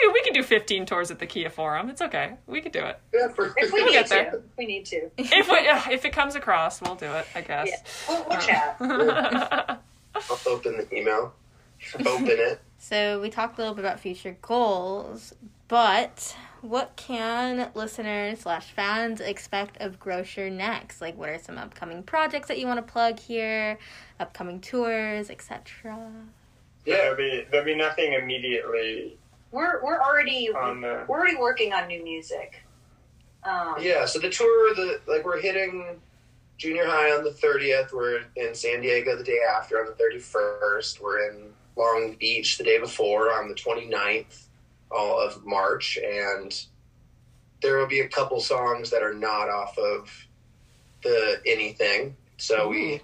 Yeah, 0.00 0.10
we 0.12 0.22
can 0.22 0.32
do 0.32 0.42
15 0.42 0.86
tours 0.86 1.10
at 1.10 1.18
the 1.18 1.26
Kia 1.26 1.50
Forum. 1.50 1.90
It's 1.90 2.00
okay. 2.02 2.34
We 2.46 2.60
could 2.60 2.72
do 2.72 2.80
it. 2.84 2.98
Yeah, 3.12 3.28
for 3.28 3.52
If 3.56 3.72
we 3.72 3.82
We'll 3.82 3.86
need 3.86 3.92
get 3.92 4.06
to, 4.06 4.14
there. 4.14 4.34
if 4.36 4.56
we 4.56 4.66
need 4.66 4.86
to. 4.86 5.10
If 5.18 5.48
we, 5.50 5.68
uh, 5.68 5.80
if 5.90 6.04
it 6.04 6.12
comes 6.12 6.34
across, 6.34 6.80
we'll 6.80 6.94
do 6.94 7.06
it, 7.12 7.26
I 7.34 7.40
guess. 7.42 7.68
Yeah, 7.68 8.14
we'll, 8.14 8.26
we'll 8.28 8.38
chat. 8.38 8.76
I'll 10.14 10.38
open 10.46 10.76
the 10.78 10.94
email. 10.96 11.34
Open 12.00 12.26
it. 12.28 12.60
So 12.78 13.20
we 13.20 13.30
talked 13.30 13.58
a 13.58 13.60
little 13.60 13.76
bit 13.76 13.84
about 13.84 14.00
future 14.00 14.36
goals, 14.42 15.32
but 15.68 16.34
what 16.62 16.96
can 16.96 17.70
listeners 17.76 18.40
slash 18.40 18.72
fans 18.72 19.20
expect 19.20 19.80
of 19.80 20.00
Grocer 20.00 20.50
next? 20.50 21.00
Like, 21.00 21.16
what 21.16 21.28
are 21.28 21.38
some 21.38 21.58
upcoming 21.58 22.02
projects 22.02 22.48
that 22.48 22.58
you 22.58 22.66
want 22.66 22.84
to 22.84 22.92
plug 22.92 23.20
here? 23.20 23.78
Upcoming 24.18 24.60
tours, 24.60 25.30
etc. 25.30 26.10
Yeah, 26.84 26.96
there'll 26.96 27.16
be 27.16 27.46
there'll 27.52 27.64
be 27.64 27.76
nothing 27.76 28.14
immediately 28.14 29.16
We're 29.52 29.82
we're 29.82 30.00
already 30.00 30.50
on 30.50 30.80
the. 30.80 31.04
we're 31.06 31.18
already 31.18 31.36
working 31.36 31.72
on 31.72 31.86
new 31.86 32.02
music. 32.02 32.64
Um, 33.44 33.76
Yeah, 33.80 34.06
so 34.06 34.18
the 34.18 34.30
tour, 34.30 34.74
the 34.74 35.00
like 35.06 35.24
we're 35.24 35.40
hitting 35.40 36.00
junior 36.58 36.86
high 36.86 37.12
on 37.12 37.22
the 37.22 37.32
thirtieth. 37.32 37.92
We're 37.92 38.22
in 38.36 38.54
San 38.54 38.80
Diego 38.80 39.16
the 39.16 39.24
day 39.24 39.38
after 39.56 39.78
on 39.78 39.86
the 39.86 39.92
thirty 39.92 40.18
first. 40.18 41.00
We're 41.02 41.30
in 41.30 41.52
Long 41.76 42.16
Beach 42.18 42.58
the 42.58 42.64
day 42.64 42.78
before 42.78 43.32
on 43.32 43.48
the 43.48 43.54
29th 43.54 44.44
all 44.90 45.18
of 45.18 45.44
March, 45.44 45.98
and 45.98 46.66
there 47.62 47.78
will 47.78 47.86
be 47.86 48.00
a 48.00 48.08
couple 48.08 48.40
songs 48.40 48.90
that 48.90 49.02
are 49.02 49.14
not 49.14 49.48
off 49.48 49.76
of 49.78 50.10
the 51.02 51.40
anything. 51.46 52.14
So 52.36 52.68
we, 52.68 53.00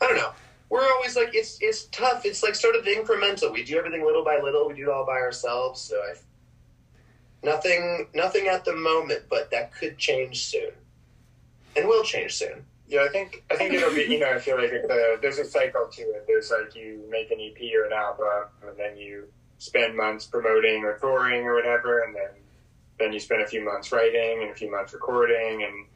I 0.00 0.06
don't 0.06 0.16
know. 0.16 0.32
We're 0.68 0.86
always 0.94 1.16
like 1.16 1.30
it's 1.32 1.58
it's 1.60 1.84
tough. 1.86 2.24
It's 2.24 2.42
like 2.42 2.54
sort 2.54 2.74
of 2.74 2.84
incremental. 2.84 3.52
We 3.52 3.62
do 3.62 3.78
everything 3.78 4.04
little 4.04 4.24
by 4.24 4.40
little. 4.42 4.68
We 4.68 4.74
do 4.74 4.82
it 4.82 4.88
all 4.88 5.06
by 5.06 5.18
ourselves. 5.18 5.80
So 5.80 5.96
I, 5.96 6.14
nothing 7.44 8.08
nothing 8.14 8.48
at 8.48 8.64
the 8.64 8.74
moment, 8.74 9.24
but 9.30 9.50
that 9.52 9.74
could 9.74 9.96
change 9.96 10.46
soon, 10.46 10.72
and 11.76 11.86
will 11.86 12.02
change 12.02 12.34
soon. 12.34 12.64
Yeah, 12.88 13.02
I 13.02 13.08
think 13.08 13.44
I 13.50 13.56
think 13.56 13.74
it'll 13.74 13.94
be. 13.94 14.02
You 14.02 14.20
know, 14.20 14.30
I 14.30 14.38
feel 14.38 14.56
like 14.56 14.70
the, 14.70 15.18
there's 15.20 15.38
a 15.38 15.44
cycle 15.44 15.88
to 15.92 16.02
it. 16.02 16.24
There's 16.26 16.50
like 16.50 16.74
you 16.74 17.04
make 17.10 17.30
an 17.30 17.38
EP 17.40 17.58
or 17.74 17.86
an 17.86 17.92
album, 17.92 18.48
and 18.66 18.76
then 18.76 18.96
you 18.96 19.28
spend 19.58 19.96
months 19.96 20.26
promoting 20.26 20.84
or 20.84 20.98
touring 20.98 21.44
or 21.44 21.54
whatever, 21.54 22.00
and 22.00 22.14
then 22.14 22.30
then 22.98 23.12
you 23.12 23.20
spend 23.20 23.42
a 23.42 23.46
few 23.46 23.64
months 23.64 23.92
writing 23.92 24.42
and 24.42 24.50
a 24.50 24.54
few 24.54 24.70
months 24.70 24.92
recording, 24.92 25.62
and 25.62 25.86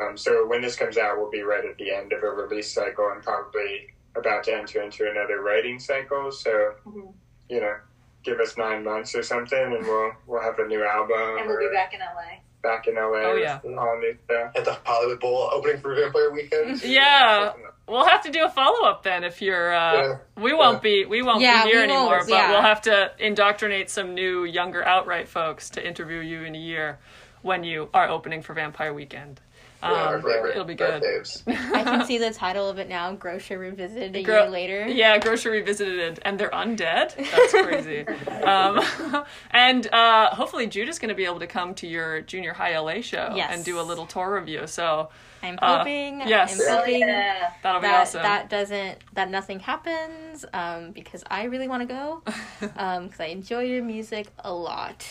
um, 0.00 0.16
so 0.16 0.46
when 0.46 0.60
this 0.60 0.76
comes 0.76 0.96
out, 0.96 1.18
we'll 1.18 1.30
be 1.30 1.42
right 1.42 1.64
at 1.64 1.76
the 1.78 1.92
end 1.92 2.12
of 2.12 2.22
a 2.22 2.30
release 2.30 2.72
cycle 2.72 3.10
and 3.12 3.22
probably 3.22 3.88
about 4.16 4.44
to 4.44 4.54
enter 4.54 4.82
into 4.82 5.08
another 5.10 5.40
writing 5.42 5.78
cycle. 5.78 6.30
So 6.32 6.74
Mhm. 6.86 7.14
you 7.48 7.60
know, 7.60 7.76
give 8.24 8.40
us 8.40 8.56
nine 8.58 8.84
months 8.84 9.14
or 9.14 9.22
something, 9.22 9.58
and 9.58 9.86
we'll 9.86 10.12
we'll 10.26 10.42
have 10.42 10.58
a 10.58 10.66
new 10.66 10.84
album. 10.84 11.38
and 11.38 11.46
we'll 11.46 11.56
or 11.56 11.60
be 11.68 11.74
back 11.74 11.94
in 11.94 12.00
LA. 12.00 12.40
back 12.62 12.86
in 12.88 12.94
LA. 12.96 13.22
Oh, 13.24 13.34
yeah. 13.36 13.60
all 13.64 13.98
new 14.00 14.16
stuff. 14.24 14.52
At 14.56 14.64
the 14.64 14.76
Hollywood 14.84 15.20
Bowl 15.20 15.48
opening 15.52 15.80
for 15.80 15.94
Vampire 15.94 16.30
Weekend. 16.30 16.82
Yeah, 16.84 17.52
we'll 17.86 18.04
have 18.06 18.22
to 18.24 18.30
do 18.30 18.44
a 18.44 18.48
follow 18.50 18.84
up 18.86 19.02
then 19.04 19.22
if 19.24 19.40
you're. 19.40 19.72
Uh, 19.72 19.92
Yeah. 19.94 20.14
We 20.36 20.52
won't 20.52 20.82
be 20.82 21.04
we 21.04 21.22
won't 21.22 21.40
Yeah, 21.40 21.64
be 21.64 21.70
here 21.70 21.82
anymore, 21.84 22.18
but 22.20 22.28
yeah. 22.30 22.50
we'll 22.50 22.62
have 22.62 22.82
to 22.82 23.12
indoctrinate 23.18 23.88
some 23.90 24.14
new 24.14 24.44
younger 24.44 24.84
outright 24.84 25.28
folks 25.28 25.70
to 25.70 25.86
interview 25.86 26.18
you 26.18 26.42
in 26.42 26.54
a 26.54 26.58
year 26.58 26.98
when 27.42 27.62
you 27.62 27.88
are 27.94 28.08
opening 28.08 28.42
for 28.42 28.52
Vampire 28.54 28.92
Weekend. 28.92 29.40
Um, 29.82 29.92
Yeah, 30.26 30.46
it'll 30.50 30.64
be 30.64 30.74
good. 30.74 31.04
I 31.46 31.84
can 31.84 32.04
see 32.04 32.18
the 32.18 32.30
title 32.34 32.68
of 32.68 32.78
it 32.78 32.88
now, 32.88 33.12
Grocer 33.12 33.58
Revisited 33.58 34.16
a 34.16 34.22
Gro- 34.22 34.42
year 34.42 34.50
later. 34.50 34.88
Yeah, 34.88 35.18
Grocery 35.18 35.60
Revisited, 35.60 36.18
and 36.22 36.38
they're 36.38 36.50
undead. 36.50 37.14
That's 37.16 37.52
crazy. 37.66 38.06
um, 38.42 39.24
and 39.52 39.86
uh, 39.92 40.30
hopefully, 40.34 40.66
is 40.66 40.98
going 40.98 41.10
to 41.10 41.14
be 41.14 41.24
able 41.26 41.38
to 41.40 41.46
come 41.46 41.74
to 41.76 41.86
your 41.86 42.20
junior 42.22 42.52
high 42.52 42.76
LA 42.78 43.00
show 43.02 43.32
Yes. 43.36 43.50
and 43.54 43.64
do 43.64 43.78
a 43.80 43.82
little 43.82 44.06
tour 44.06 44.34
review. 44.34 44.66
So 44.66 45.10
I'm 45.42 45.58
Uh, 45.62 45.78
hoping, 45.78 46.20
yes. 46.26 46.60
I'm 46.60 46.78
hoping 46.78 47.00
yeah. 47.00 47.52
that'll 47.62 47.80
be 47.80 47.86
that 47.86 48.00
awesome. 48.02 48.22
that 48.22 48.50
doesn't 48.50 48.98
that 49.14 49.30
nothing 49.30 49.60
happens 49.60 50.44
um, 50.52 50.90
because 50.90 51.22
I 51.30 51.44
really 51.44 51.68
want 51.68 51.88
to 51.88 51.94
go 51.94 52.22
because 52.60 53.20
I 53.20 53.26
enjoy 53.26 53.62
your 53.62 53.84
music 53.84 54.26
a 54.40 54.52
lot. 54.52 55.06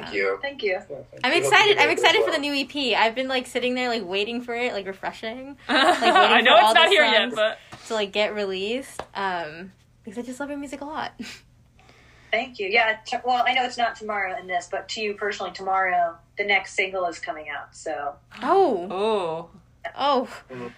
Thank 0.00 0.14
you. 0.14 0.38
Thank 0.42 0.62
you. 0.62 0.78
I'm 1.24 1.32
excited. 1.32 1.76
I'm 1.78 1.86
do 1.88 1.92
as 1.92 1.98
excited 1.98 2.24
for 2.24 2.30
the 2.30 2.38
new 2.38 2.52
EP. 2.54 2.96
I've 2.98 3.14
been 3.14 3.28
like 3.28 3.46
sitting 3.46 3.74
there 3.74 3.88
like 3.88 4.04
waiting 4.04 4.40
for 4.40 4.54
it, 4.54 4.72
like 4.72 4.86
refreshing 4.86 5.56
I 5.68 6.40
know 6.40 6.56
it's 6.56 6.74
not 6.74 6.88
here 6.88 7.04
yet, 7.04 7.34
but 7.34 7.58
to 7.88 7.94
like 7.94 8.12
get 8.12 8.34
released. 8.34 9.02
Um, 9.14 9.72
because 10.04 10.18
I 10.18 10.22
just 10.22 10.40
love 10.40 10.48
your 10.48 10.58
music 10.58 10.80
a 10.80 10.84
lot. 10.84 11.12
Thank 12.30 12.58
you. 12.58 12.66
Yeah. 12.68 12.96
T- 13.06 13.18
well, 13.24 13.44
I 13.46 13.52
know 13.52 13.64
it's 13.64 13.76
not 13.78 13.94
tomorrow 13.94 14.36
in 14.38 14.46
this, 14.46 14.68
but 14.70 14.88
to 14.90 15.00
you 15.00 15.14
personally, 15.14 15.52
tomorrow 15.52 16.16
the 16.38 16.44
next 16.44 16.74
single 16.74 17.04
is 17.06 17.18
coming 17.18 17.48
out. 17.50 17.76
So 17.76 18.14
Oh, 18.42 18.88
oh. 18.90 19.50
oh. 19.96 20.28
Mhm. 20.50 20.72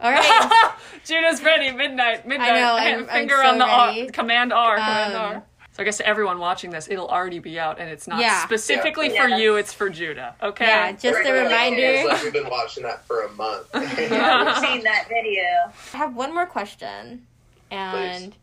All 0.00 0.12
right. 0.12 0.72
Judah's 1.04 1.42
ready. 1.42 1.70
Midnight. 1.72 2.26
Midnight. 2.26 2.54
know, 2.54 2.74
I'm- 2.76 3.00
I'm 3.02 3.08
Finger 3.08 3.34
so 3.42 3.48
on 3.48 3.58
the 3.58 3.64
R. 3.64 3.94
Command 4.12 4.52
R. 4.52 4.74
Command 4.76 5.14
Um, 5.14 5.20
R. 5.36 5.42
So 5.78 5.82
I 5.82 5.84
guess 5.84 5.98
to 5.98 6.06
everyone 6.08 6.40
watching 6.40 6.70
this, 6.70 6.88
it'll 6.90 7.06
already 7.06 7.38
be 7.38 7.56
out, 7.56 7.78
and 7.78 7.88
it's 7.88 8.08
not 8.08 8.18
Yeah. 8.20 8.42
specifically 8.44 9.14
Yeah. 9.14 9.22
for 9.22 9.28
you. 9.28 9.54
It's 9.54 9.72
for 9.72 9.88
Judah. 9.88 10.34
Okay. 10.42 10.66
Yeah, 10.66 10.90
just 10.90 11.04
a 11.06 11.10
Right, 11.12 11.26
it's 11.26 11.52
reminder. 11.52 12.08
like 12.08 12.22
we've 12.24 12.32
been 12.32 12.50
watching 12.50 12.82
that 12.82 13.04
for 13.06 13.22
a 13.22 13.30
month. 13.34 13.68
yeah, 13.74 14.44
we've 14.44 14.58
seen 14.66 14.82
that 14.82 15.06
video. 15.08 15.72
I 15.94 15.96
have 15.98 16.16
one 16.16 16.34
more 16.34 16.46
question, 16.46 17.28
and 17.70 18.34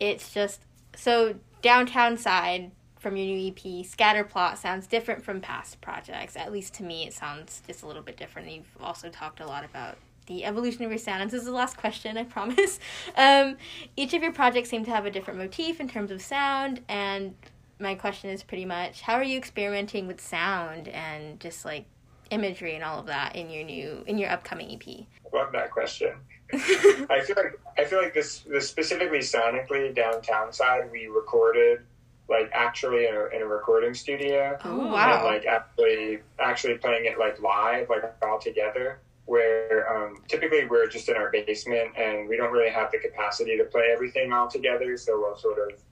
it's 0.00 0.34
just 0.34 0.60
so 0.96 1.36
downtown 1.62 2.16
side 2.16 2.72
from 2.98 3.16
your 3.16 3.26
new 3.26 3.46
EP, 3.52 3.84
Scatterplot 3.86 4.56
sounds 4.56 4.88
different 4.88 5.22
from 5.24 5.40
past 5.40 5.80
projects. 5.80 6.34
At 6.36 6.50
least 6.50 6.74
to 6.74 6.82
me, 6.82 7.06
it 7.06 7.12
sounds 7.14 7.62
just 7.64 7.84
a 7.84 7.86
little 7.86 8.02
bit 8.02 8.16
different. 8.16 8.50
You've 8.50 8.66
also 8.80 9.08
talked 9.08 9.38
a 9.38 9.46
lot 9.46 9.64
about 9.64 9.98
the 10.26 10.44
evolution 10.44 10.84
of 10.84 10.90
your 10.90 10.98
sound. 10.98 11.22
And 11.22 11.30
this 11.30 11.40
is 11.40 11.46
the 11.46 11.52
last 11.52 11.76
question, 11.76 12.16
I 12.16 12.24
promise. 12.24 12.78
Um, 13.16 13.56
each 13.96 14.12
of 14.14 14.22
your 14.22 14.32
projects 14.32 14.68
seem 14.70 14.84
to 14.84 14.90
have 14.90 15.06
a 15.06 15.10
different 15.10 15.38
motif 15.38 15.80
in 15.80 15.88
terms 15.88 16.10
of 16.10 16.20
sound, 16.20 16.80
and 16.88 17.34
my 17.78 17.94
question 17.94 18.30
is 18.30 18.42
pretty 18.42 18.64
much 18.64 19.02
how 19.02 19.14
are 19.14 19.22
you 19.22 19.36
experimenting 19.38 20.06
with 20.06 20.20
sound 20.20 20.88
and 20.88 21.38
just 21.40 21.64
like 21.64 21.84
imagery 22.30 22.74
and 22.74 22.82
all 22.84 22.98
of 23.00 23.06
that 23.06 23.36
in 23.36 23.50
your 23.50 23.64
new 23.64 24.02
in 24.06 24.18
your 24.18 24.30
upcoming 24.30 24.72
EP? 24.72 25.06
Love 25.32 25.52
that 25.52 25.70
question. 25.70 26.12
I 26.52 27.20
feel 27.24 27.36
like 27.36 27.58
I 27.78 27.84
feel 27.84 28.00
like 28.02 28.14
this, 28.14 28.40
this 28.40 28.68
specifically 28.68 29.18
sonically 29.20 29.94
downtown 29.94 30.52
side 30.52 30.90
we 30.90 31.06
recorded 31.06 31.80
like 32.28 32.50
actually 32.52 33.06
in 33.06 33.14
a, 33.14 33.26
in 33.36 33.42
a 33.42 33.46
recording 33.46 33.92
studio 33.94 34.56
Oh, 34.64 34.80
and 34.80 34.92
wow. 34.92 35.24
like 35.24 35.44
actually 35.46 36.20
actually 36.38 36.78
playing 36.78 37.04
it 37.06 37.18
like 37.18 37.40
live 37.40 37.88
like 37.90 38.02
all 38.22 38.38
together 38.38 39.00
where 39.26 39.86
um, 39.90 40.22
typically 40.28 40.66
we're 40.66 40.86
just 40.86 41.08
in 41.08 41.16
our 41.16 41.30
basement 41.30 41.90
and 41.96 42.28
we 42.28 42.36
don't 42.36 42.52
really 42.52 42.70
have 42.70 42.90
the 42.92 42.98
capacity 42.98 43.56
to 43.56 43.64
play 43.64 43.90
everything 43.92 44.32
all 44.32 44.48
together 44.48 44.96
so 44.96 45.18
we'll 45.18 45.36
sort 45.36 45.58
of 45.58 45.82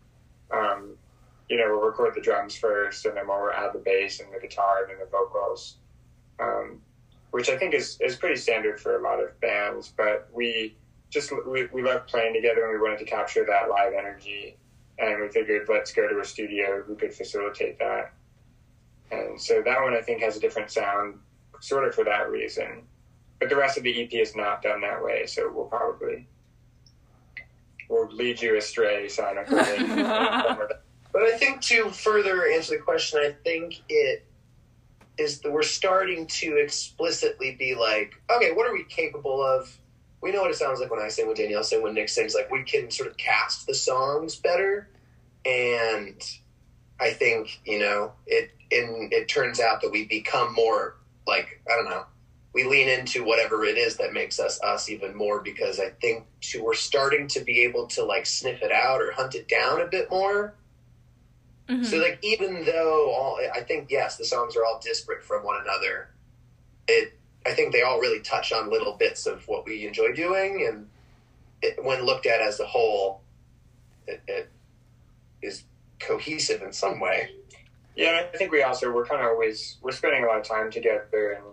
um, 0.56 0.90
you 1.48 1.56
know 1.56 1.64
we'll 1.68 1.86
record 1.86 2.14
the 2.14 2.20
drums 2.20 2.56
first 2.56 3.06
and 3.06 3.16
then 3.16 3.26
we'll 3.26 3.50
add 3.50 3.72
the 3.72 3.78
bass 3.78 4.20
and 4.20 4.28
the 4.32 4.40
guitar 4.40 4.82
and 4.82 4.90
then 4.90 4.98
the 4.98 5.06
vocals 5.06 5.76
um, 6.40 6.80
which 7.32 7.48
I 7.48 7.56
think 7.56 7.74
is, 7.74 7.98
is 8.00 8.16
pretty 8.16 8.36
standard 8.36 8.78
for 8.78 8.98
a 8.98 9.02
lot 9.02 9.22
of 9.22 9.38
bands. 9.40 9.92
But 9.96 10.28
we 10.32 10.76
just 11.10 11.32
we, 11.46 11.66
we 11.66 11.82
love 11.82 12.06
playing 12.06 12.34
together, 12.34 12.64
and 12.64 12.72
we 12.72 12.80
wanted 12.80 12.98
to 13.00 13.04
capture 13.04 13.44
that 13.46 13.68
live 13.68 13.92
energy, 13.98 14.56
and 14.98 15.20
we 15.20 15.28
figured 15.28 15.66
let's 15.68 15.92
go 15.92 16.08
to 16.08 16.20
a 16.20 16.24
studio 16.24 16.82
who 16.82 16.94
could 16.94 17.12
facilitate 17.12 17.78
that. 17.78 18.12
And 19.10 19.40
so 19.40 19.62
that 19.62 19.82
one 19.82 19.94
I 19.94 20.00
think 20.00 20.22
has 20.22 20.36
a 20.36 20.40
different 20.40 20.70
sound, 20.70 21.18
sort 21.60 21.86
of 21.86 21.94
for 21.94 22.04
that 22.04 22.30
reason. 22.30 22.82
But 23.42 23.48
the 23.48 23.56
rest 23.56 23.76
of 23.76 23.82
the 23.82 24.04
EP 24.04 24.12
is 24.12 24.36
not 24.36 24.62
done 24.62 24.82
that 24.82 25.02
way, 25.02 25.26
so 25.26 25.50
we'll 25.52 25.64
probably 25.64 26.28
will 27.88 28.06
lead 28.12 28.40
you 28.40 28.56
astray 28.56 29.06
sonically. 29.06 30.68
But 31.12 31.22
I 31.24 31.36
think 31.36 31.60
to 31.62 31.90
further 31.90 32.46
answer 32.46 32.76
the 32.76 32.82
question, 32.82 33.18
I 33.18 33.32
think 33.44 33.82
it 33.88 34.24
is 35.18 35.40
that 35.40 35.50
we're 35.50 35.62
starting 35.62 36.26
to 36.26 36.56
explicitly 36.56 37.56
be 37.56 37.74
like, 37.74 38.14
okay, 38.34 38.52
what 38.52 38.66
are 38.66 38.72
we 38.72 38.84
capable 38.84 39.44
of? 39.44 39.76
We 40.22 40.30
know 40.30 40.42
what 40.42 40.52
it 40.52 40.56
sounds 40.56 40.80
like 40.80 40.90
when 40.90 41.02
I 41.02 41.08
sing, 41.08 41.26
when 41.26 41.34
Danielle 41.34 41.64
sings, 41.64 41.82
when 41.82 41.94
Nick 41.94 42.10
sings. 42.10 42.34
Like 42.34 42.48
we 42.50 42.62
can 42.62 42.92
sort 42.92 43.10
of 43.10 43.16
cast 43.16 43.66
the 43.66 43.74
songs 43.74 44.36
better, 44.36 44.88
and 45.44 46.22
I 47.00 47.10
think 47.10 47.60
you 47.64 47.80
know 47.80 48.12
it. 48.24 48.52
And 48.70 49.12
it 49.12 49.28
turns 49.28 49.58
out 49.58 49.82
that 49.82 49.90
we 49.90 50.06
become 50.06 50.54
more 50.54 50.96
like 51.26 51.60
I 51.68 51.74
don't 51.74 51.90
know. 51.90 52.04
We 52.54 52.64
lean 52.64 52.88
into 52.88 53.24
whatever 53.24 53.64
it 53.64 53.78
is 53.78 53.96
that 53.96 54.12
makes 54.12 54.38
us 54.38 54.60
us 54.62 54.90
even 54.90 55.14
more 55.16 55.40
because 55.40 55.80
I 55.80 55.90
think 56.00 56.26
too, 56.40 56.62
we're 56.62 56.74
starting 56.74 57.26
to 57.28 57.40
be 57.40 57.60
able 57.62 57.86
to 57.88 58.04
like 58.04 58.26
sniff 58.26 58.62
it 58.62 58.72
out 58.72 59.00
or 59.00 59.12
hunt 59.12 59.34
it 59.34 59.48
down 59.48 59.80
a 59.80 59.86
bit 59.86 60.10
more. 60.10 60.54
Mhm. 61.68 61.86
So 61.86 61.96
like 61.96 62.18
even 62.22 62.64
though 62.64 63.10
all 63.12 63.38
I 63.54 63.60
think 63.62 63.90
yes, 63.90 64.16
the 64.16 64.24
songs 64.24 64.56
are 64.56 64.64
all 64.64 64.80
disparate 64.82 65.24
from 65.24 65.44
one 65.44 65.60
another. 65.62 66.10
It 66.88 67.14
I 67.46 67.52
think 67.54 67.72
they 67.72 67.82
all 67.82 67.98
really 68.00 68.20
touch 68.20 68.52
on 68.52 68.70
little 68.70 68.96
bits 68.96 69.26
of 69.26 69.46
what 69.48 69.64
we 69.66 69.86
enjoy 69.86 70.12
doing, 70.12 70.66
and 70.68 70.88
it, 71.62 71.82
when 71.82 72.04
looked 72.04 72.26
at 72.26 72.40
as 72.40 72.60
a 72.60 72.66
whole, 72.66 73.22
it, 74.06 74.22
it 74.28 74.50
is 75.40 75.64
cohesive 75.98 76.62
in 76.62 76.72
some 76.72 77.00
way. 77.00 77.30
Yeah, 77.96 78.18
and 78.18 78.26
I 78.32 78.36
think 78.38 78.52
we 78.52 78.62
also 78.62 78.92
we're 78.92 79.06
kind 79.06 79.22
of 79.22 79.28
always 79.28 79.78
we're 79.82 79.92
spending 79.92 80.22
a 80.22 80.26
lot 80.26 80.38
of 80.38 80.44
time 80.44 80.70
together, 80.70 81.32
and 81.32 81.51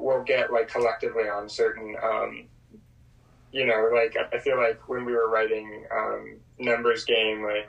we'll, 0.00 0.22
get 0.22 0.52
like 0.52 0.68
collectively 0.68 1.28
on 1.28 1.48
certain, 1.48 1.96
um, 2.02 2.44
you 3.52 3.66
know, 3.66 3.90
like 3.92 4.16
I 4.32 4.38
feel 4.38 4.56
like 4.56 4.88
when 4.88 5.04
we 5.04 5.12
were 5.12 5.28
writing 5.28 5.84
um, 5.94 6.36
numbers 6.58 7.04
game, 7.04 7.42
like 7.42 7.68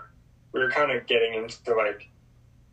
we 0.51 0.59
were 0.59 0.69
kind 0.69 0.91
of 0.91 1.05
getting 1.07 1.33
into 1.33 1.75
like 1.75 2.09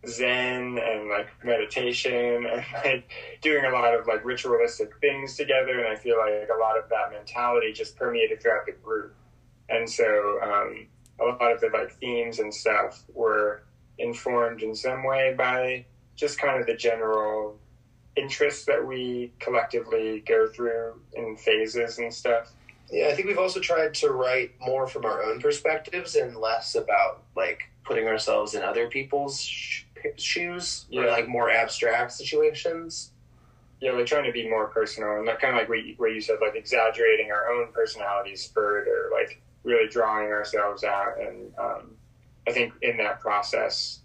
zen 0.07 0.79
and 0.79 1.09
like 1.11 1.29
meditation 1.45 2.47
and 2.53 2.65
like 2.85 3.11
doing 3.43 3.65
a 3.65 3.71
lot 3.71 3.95
of 3.95 4.07
like 4.07 4.25
ritualistic 4.25 4.91
things 5.03 5.37
together 5.37 5.79
and 5.79 5.89
i 5.89 5.95
feel 5.95 6.17
like 6.17 6.49
a 6.49 6.59
lot 6.59 6.79
of 6.79 6.89
that 6.89 7.13
mentality 7.13 7.71
just 7.71 7.97
permeated 7.97 8.41
throughout 8.41 8.65
the 8.65 8.73
group. 8.73 9.15
And 9.69 9.89
so 9.89 10.39
um, 10.43 10.89
a 11.21 11.25
lot 11.25 11.53
of 11.53 11.61
the 11.61 11.69
like 11.73 11.93
themes 11.93 12.39
and 12.39 12.53
stuff 12.53 13.05
were 13.15 13.63
informed 13.99 14.63
in 14.63 14.75
some 14.75 15.05
way 15.05 15.35
by 15.37 15.85
just 16.17 16.41
kind 16.41 16.61
of 16.61 16.67
the 16.67 16.75
general 16.75 17.59
interests 18.17 18.65
that 18.67 18.85
we 18.85 19.33
collectively 19.39 20.23
go 20.27 20.49
through 20.49 20.95
in 21.15 21.37
phases 21.37 21.99
and 21.99 22.13
stuff 22.13 22.53
Yeah, 22.91 23.09
I 23.09 23.15
think 23.15 23.29
we've 23.29 23.39
also 23.39 23.61
tried 23.61 23.95
to 23.95 24.11
write 24.11 24.53
more 24.61 24.87
from 24.89 25.05
our 25.05 25.23
own 25.23 25.41
perspectives 25.41 26.17
and 26.17 26.37
less 26.37 26.75
about 26.75 27.23
like 27.37 27.71
putting 27.85 28.07
ourselves 28.09 28.55
in 28.55 28.63
other 28.63 28.89
people's 28.89 29.41
sh- 29.41 29.85
shoes 30.17 30.87
or 30.93 31.05
Yeah. 31.05 31.11
like 31.11 31.29
more 31.29 31.51
abstract 31.51 32.13
situations. 32.13 33.13
yeah, 33.81 33.93
like 33.93 34.07
trying 34.07 34.25
to 34.25 34.33
be 34.33 34.47
more 34.49 34.67
personal 34.67 35.17
and 35.21 35.27
kind 35.39 35.55
of 35.55 35.61
like 35.61 35.69
what 35.69 35.83
you, 35.85 35.95
what 35.97 36.13
you 36.13 36.21
said, 36.21 36.37
like 36.43 36.55
exaggerating 36.57 37.31
our 37.31 37.49
own 37.51 37.73
personalities 37.73 38.47
further, 38.53 39.09
like 39.13 39.41
really 39.63 39.89
drawing 39.89 40.29
ourselves 40.29 40.85
out. 40.85 41.19
And 41.19 41.51
um, 41.59 41.93
I 42.47 42.53
think 42.53 42.75
in 42.83 42.97
that 42.99 43.21
process, 43.21 44.01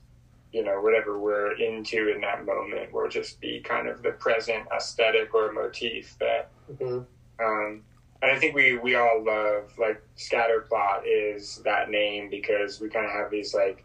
you 0.56 0.64
know, 0.64 0.80
whatever 0.80 1.20
we're 1.20 1.52
into 1.58 2.08
in 2.08 2.22
that 2.22 2.46
moment 2.46 2.94
will 2.94 3.10
just 3.10 3.42
be 3.42 3.60
kind 3.60 3.90
of 3.90 4.02
the 4.02 4.12
present 4.12 4.66
aesthetic 4.74 5.36
or 5.36 5.52
motif 5.52 6.16
that. 6.20 6.50
hmm 6.80 7.00
Um, 7.44 7.84
and 8.22 8.32
I 8.32 8.40
think 8.40 8.56
we 8.56 8.78
we 8.78 8.96
all 8.96 9.22
love 9.22 9.74
like 9.78 10.02
Scatterplot 10.18 11.02
is 11.06 11.62
that 11.66 11.90
name 11.90 12.30
because 12.30 12.80
we 12.80 12.88
kind 12.88 13.06
of 13.06 13.12
have 13.12 13.30
these 13.30 13.54
like 13.54 13.84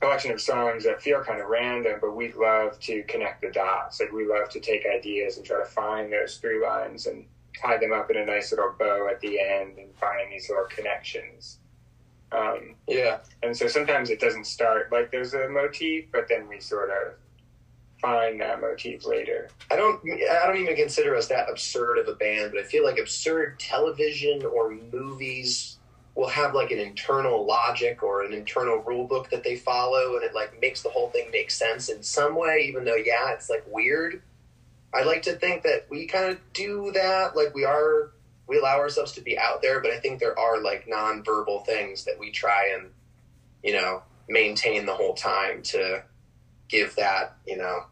collection 0.00 0.30
of 0.30 0.40
songs 0.40 0.84
that 0.84 1.02
feel 1.02 1.20
kind 1.24 1.40
of 1.40 1.48
random, 1.48 1.98
but 2.00 2.14
we 2.14 2.32
love 2.32 2.78
to 2.78 3.02
connect 3.08 3.42
the 3.42 3.50
dots. 3.50 3.98
Like 4.00 4.12
we 4.12 4.24
love 4.24 4.48
to 4.50 4.60
take 4.60 4.84
ideas 4.86 5.36
and 5.36 5.44
try 5.44 5.58
to 5.58 5.68
find 5.68 6.12
those 6.12 6.36
through 6.36 6.62
lines 6.62 7.06
and 7.06 7.26
tie 7.60 7.76
them 7.76 7.92
up 7.92 8.08
in 8.08 8.16
a 8.18 8.24
nice 8.24 8.52
little 8.52 8.72
bow 8.78 9.08
at 9.10 9.18
the 9.20 9.40
end 9.40 9.78
and 9.78 9.92
find 9.96 10.30
these 10.30 10.48
little 10.48 10.66
connections. 10.66 11.58
Um, 12.30 12.74
Yeah, 12.86 13.18
and 13.42 13.56
so 13.56 13.68
sometimes 13.68 14.10
it 14.10 14.20
doesn't 14.20 14.46
start 14.46 14.92
like 14.92 15.10
there's 15.10 15.34
a 15.34 15.48
motif, 15.48 16.06
but 16.12 16.28
then 16.28 16.48
we 16.48 16.60
sort 16.60 16.90
of 16.90 17.14
find 18.00 18.40
that 18.40 18.60
motif 18.60 19.06
later. 19.06 19.48
I 19.70 19.76
don't. 19.76 20.00
I 20.08 20.46
don't 20.46 20.58
even 20.58 20.76
consider 20.76 21.16
us 21.16 21.28
that 21.28 21.48
absurd 21.50 21.98
of 21.98 22.08
a 22.08 22.14
band, 22.14 22.52
but 22.52 22.60
I 22.60 22.64
feel 22.64 22.84
like 22.84 22.98
absurd 22.98 23.58
television 23.58 24.44
or 24.44 24.70
movies 24.70 25.78
will 26.14 26.28
have 26.28 26.52
like 26.54 26.70
an 26.72 26.80
internal 26.80 27.46
logic 27.46 28.02
or 28.02 28.24
an 28.24 28.32
internal 28.32 28.78
rule 28.78 29.06
book 29.06 29.30
that 29.30 29.44
they 29.44 29.56
follow, 29.56 30.16
and 30.16 30.24
it 30.24 30.34
like 30.34 30.60
makes 30.60 30.82
the 30.82 30.88
whole 30.90 31.08
thing 31.10 31.30
make 31.32 31.50
sense 31.50 31.88
in 31.88 32.02
some 32.02 32.36
way. 32.36 32.66
Even 32.68 32.84
though, 32.84 32.96
yeah, 32.96 33.32
it's 33.32 33.48
like 33.48 33.64
weird. 33.68 34.20
I 34.94 35.02
like 35.02 35.22
to 35.22 35.34
think 35.34 35.62
that 35.64 35.86
we 35.90 36.06
kind 36.06 36.30
of 36.30 36.38
do 36.54 36.90
that. 36.92 37.36
Like 37.36 37.54
we 37.54 37.64
are, 37.64 38.12
we 38.48 38.58
allow 38.58 38.78
ourselves 38.78 39.12
to 39.12 39.20
be 39.20 39.38
out 39.38 39.62
there, 39.62 39.80
but 39.80 39.90
I 39.90 39.98
think 39.98 40.18
there 40.18 40.38
are 40.38 40.60
like 40.60 40.88
nonverbal 40.88 41.64
things 41.66 42.04
that 42.04 42.18
we 42.18 42.30
try 42.30 42.74
and, 42.74 42.90
you 43.62 43.74
know, 43.74 44.02
maintain 44.28 44.86
the 44.86 44.94
whole 44.94 45.14
time 45.14 45.62
to 45.62 46.02
give 46.68 46.96
that, 46.96 47.36
you 47.46 47.56
know, 47.56 47.84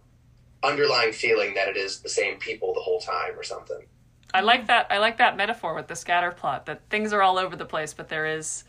underlying 0.63 1.13
feeling 1.13 1.55
that 1.55 1.69
it 1.69 1.77
is 1.77 2.01
the 2.01 2.09
same 2.09 2.39
people 2.39 2.75
the 2.75 2.81
whole 2.81 3.01
time 3.01 3.39
or 3.39 3.43
something. 3.43 3.87
I 4.35 4.41
like 4.41 4.67
that. 4.67 4.87
I 4.91 4.99
like 4.99 5.19
that 5.19 5.37
metaphor 5.37 5.75
with 5.75 5.87
the 5.87 5.97
scatter 5.97 6.31
plot. 6.31 6.67
That 6.67 6.83
things 6.91 7.13
are 7.13 7.23
all 7.23 7.39
over 7.39 7.57
the 7.57 7.65
place, 7.65 7.95
but 7.95 8.09
there 8.09 8.27
is 8.27 8.65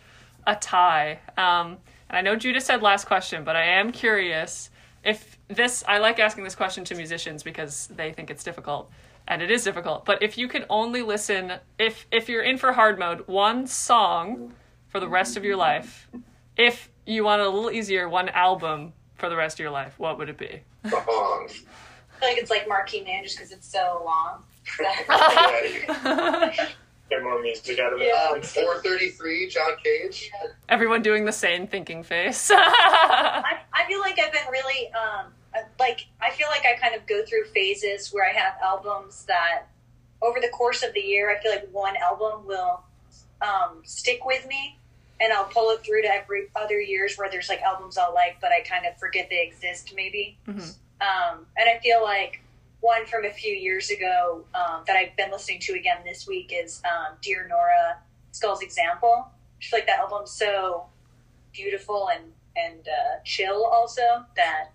a 0.46 0.56
tie. 0.56 1.20
Um, 1.38 1.78
and 2.10 2.18
I 2.18 2.22
know 2.22 2.36
Judah 2.36 2.62
said 2.62 2.82
last 2.82 3.06
question, 3.06 3.44
but 3.44 3.56
I 3.56 3.64
am 3.64 3.92
curious 3.92 4.70
if 5.04 5.38
this. 5.48 5.84
I 5.88 5.98
like 5.98 6.20
asking 6.20 6.44
this 6.44 6.56
question 6.56 6.84
to 6.86 6.96
musicians 6.96 7.44
because 7.44 7.88
they 7.88 8.14
think 8.14 8.30
it's 8.30 8.44
difficult, 8.44 8.90
and 9.28 9.42
it 9.42 9.52
is 9.52 9.64
difficult. 9.64 10.06
But 10.06 10.22
if 10.24 10.38
you 10.38 10.48
could 10.48 10.66
only 10.70 11.02
listen, 11.02 11.54
if 11.78 12.08
if 12.12 12.30
you're 12.30 12.44
in 12.44 12.58
for 12.58 12.74
hard 12.74 12.98
mode, 12.98 13.28
one 13.28 13.68
song 13.68 14.54
for 14.88 15.00
the 15.00 15.08
rest 15.08 15.38
of 15.38 15.44
your 15.44 15.56
life. 15.56 16.10
If 16.56 16.90
you 17.06 17.24
want 17.24 17.42
a 17.42 17.50
little 17.50 17.72
easier, 17.72 18.10
one 18.10 18.30
album 18.30 18.94
for 19.16 19.30
the 19.30 19.36
rest 19.36 19.58
of 19.58 19.60
your 19.60 19.72
life, 19.72 19.94
what 20.00 20.18
would 20.18 20.30
it 20.30 20.38
be? 20.38 20.62
Wrong. 20.86 21.48
I 21.48 22.20
feel 22.20 22.30
like 22.30 22.38
it's 22.38 22.50
like 22.50 22.68
Marquee 22.68 23.04
Moon 23.06 23.24
just 23.24 23.38
because 23.38 23.52
it's 23.52 23.68
so 23.72 24.02
long. 24.04 24.44
Get 27.10 27.24
more 27.24 27.42
music 27.42 27.80
out 27.80 27.94
of 27.94 28.02
it. 28.02 28.08
Yeah. 28.08 28.32
um, 28.36 28.42
433, 28.42 29.48
John 29.50 29.72
Cage. 29.82 30.30
Everyone 30.68 31.02
doing 31.02 31.24
the 31.24 31.32
same 31.32 31.66
thinking 31.68 32.04
face. 32.04 32.52
I, 32.54 33.60
I 33.72 33.88
feel 33.88 34.00
like 34.02 34.20
I've 34.20 34.34
been 34.34 34.48
really 34.52 34.92
um 34.92 35.32
like 35.80 36.08
I 36.22 36.32
feel 36.32 36.48
like 36.50 36.66
I 36.66 36.76
kind 36.80 36.96
of 36.96 37.06
go 37.06 37.26
through 37.26 37.46
phases 37.46 38.10
where 38.14 38.28
I 38.28 38.34
have 38.34 38.54
albums 38.64 39.26
that 39.26 39.64
over 40.22 40.40
the 40.40 40.50
course 40.50 40.84
of 40.84 40.94
the 40.94 41.00
year 41.00 41.36
I 41.36 41.42
feel 41.42 41.52
like 41.52 41.68
one 41.72 41.96
album 41.98 42.46
will 42.46 42.84
um, 43.42 43.82
stick 43.84 44.26
with 44.26 44.48
me 44.48 44.78
and 45.20 45.34
I'll 45.34 45.46
pull 45.46 45.72
it 45.72 45.84
through 45.86 46.04
to 46.04 46.08
every 46.08 46.48
other 46.56 46.80
years 46.80 47.18
where 47.18 47.30
there's 47.30 47.50
like 47.50 47.62
albums 47.62 47.98
I'll 47.98 48.14
like 48.14 48.38
but 48.42 48.52
I 48.52 48.62
kind 48.62 48.86
of 48.86 48.98
forget 48.98 49.28
they 49.30 49.44
exist 49.46 49.94
maybe. 49.96 50.38
Mhm. 50.48 50.76
Um, 51.00 51.46
and 51.56 51.70
I 51.70 51.80
feel 51.80 52.02
like 52.04 52.42
one 52.80 53.06
from 53.06 53.26
a 53.26 53.32
few 53.32 53.54
years 53.54 53.90
ago 53.90 54.46
um, 54.54 54.84
that 54.88 54.96
I've 54.96 55.16
been 55.16 55.32
listening 55.32 55.60
to 55.62 55.74
again 55.74 55.98
this 56.04 56.28
week 56.28 56.52
is 56.54 56.82
um, 56.86 57.18
Dear 57.22 57.48
Nora 57.48 57.98
Skulls 58.32 58.62
Example. 58.62 59.28
I 59.60 59.64
feel 59.64 59.80
like 59.80 59.88
that 59.88 60.00
album's 60.00 60.32
so 60.32 60.86
beautiful 61.54 62.10
and 62.10 62.32
and 62.56 62.88
uh, 62.88 63.20
chill 63.24 63.66
also 63.66 64.26
that 64.36 64.70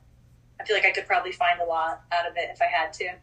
I 0.63 0.65
feel 0.65 0.77
like 0.77 0.87
I 0.87 0.93
could 0.93 1.07
probably 1.07 1.33
find 1.33 1.61
a 1.61 1.65
lot 1.65 2.03
out 2.13 2.31
of 2.31 2.37
it 2.37 2.51
if 2.53 2.63
I 2.63 2.67
had 2.67 2.93
to. 2.95 3.15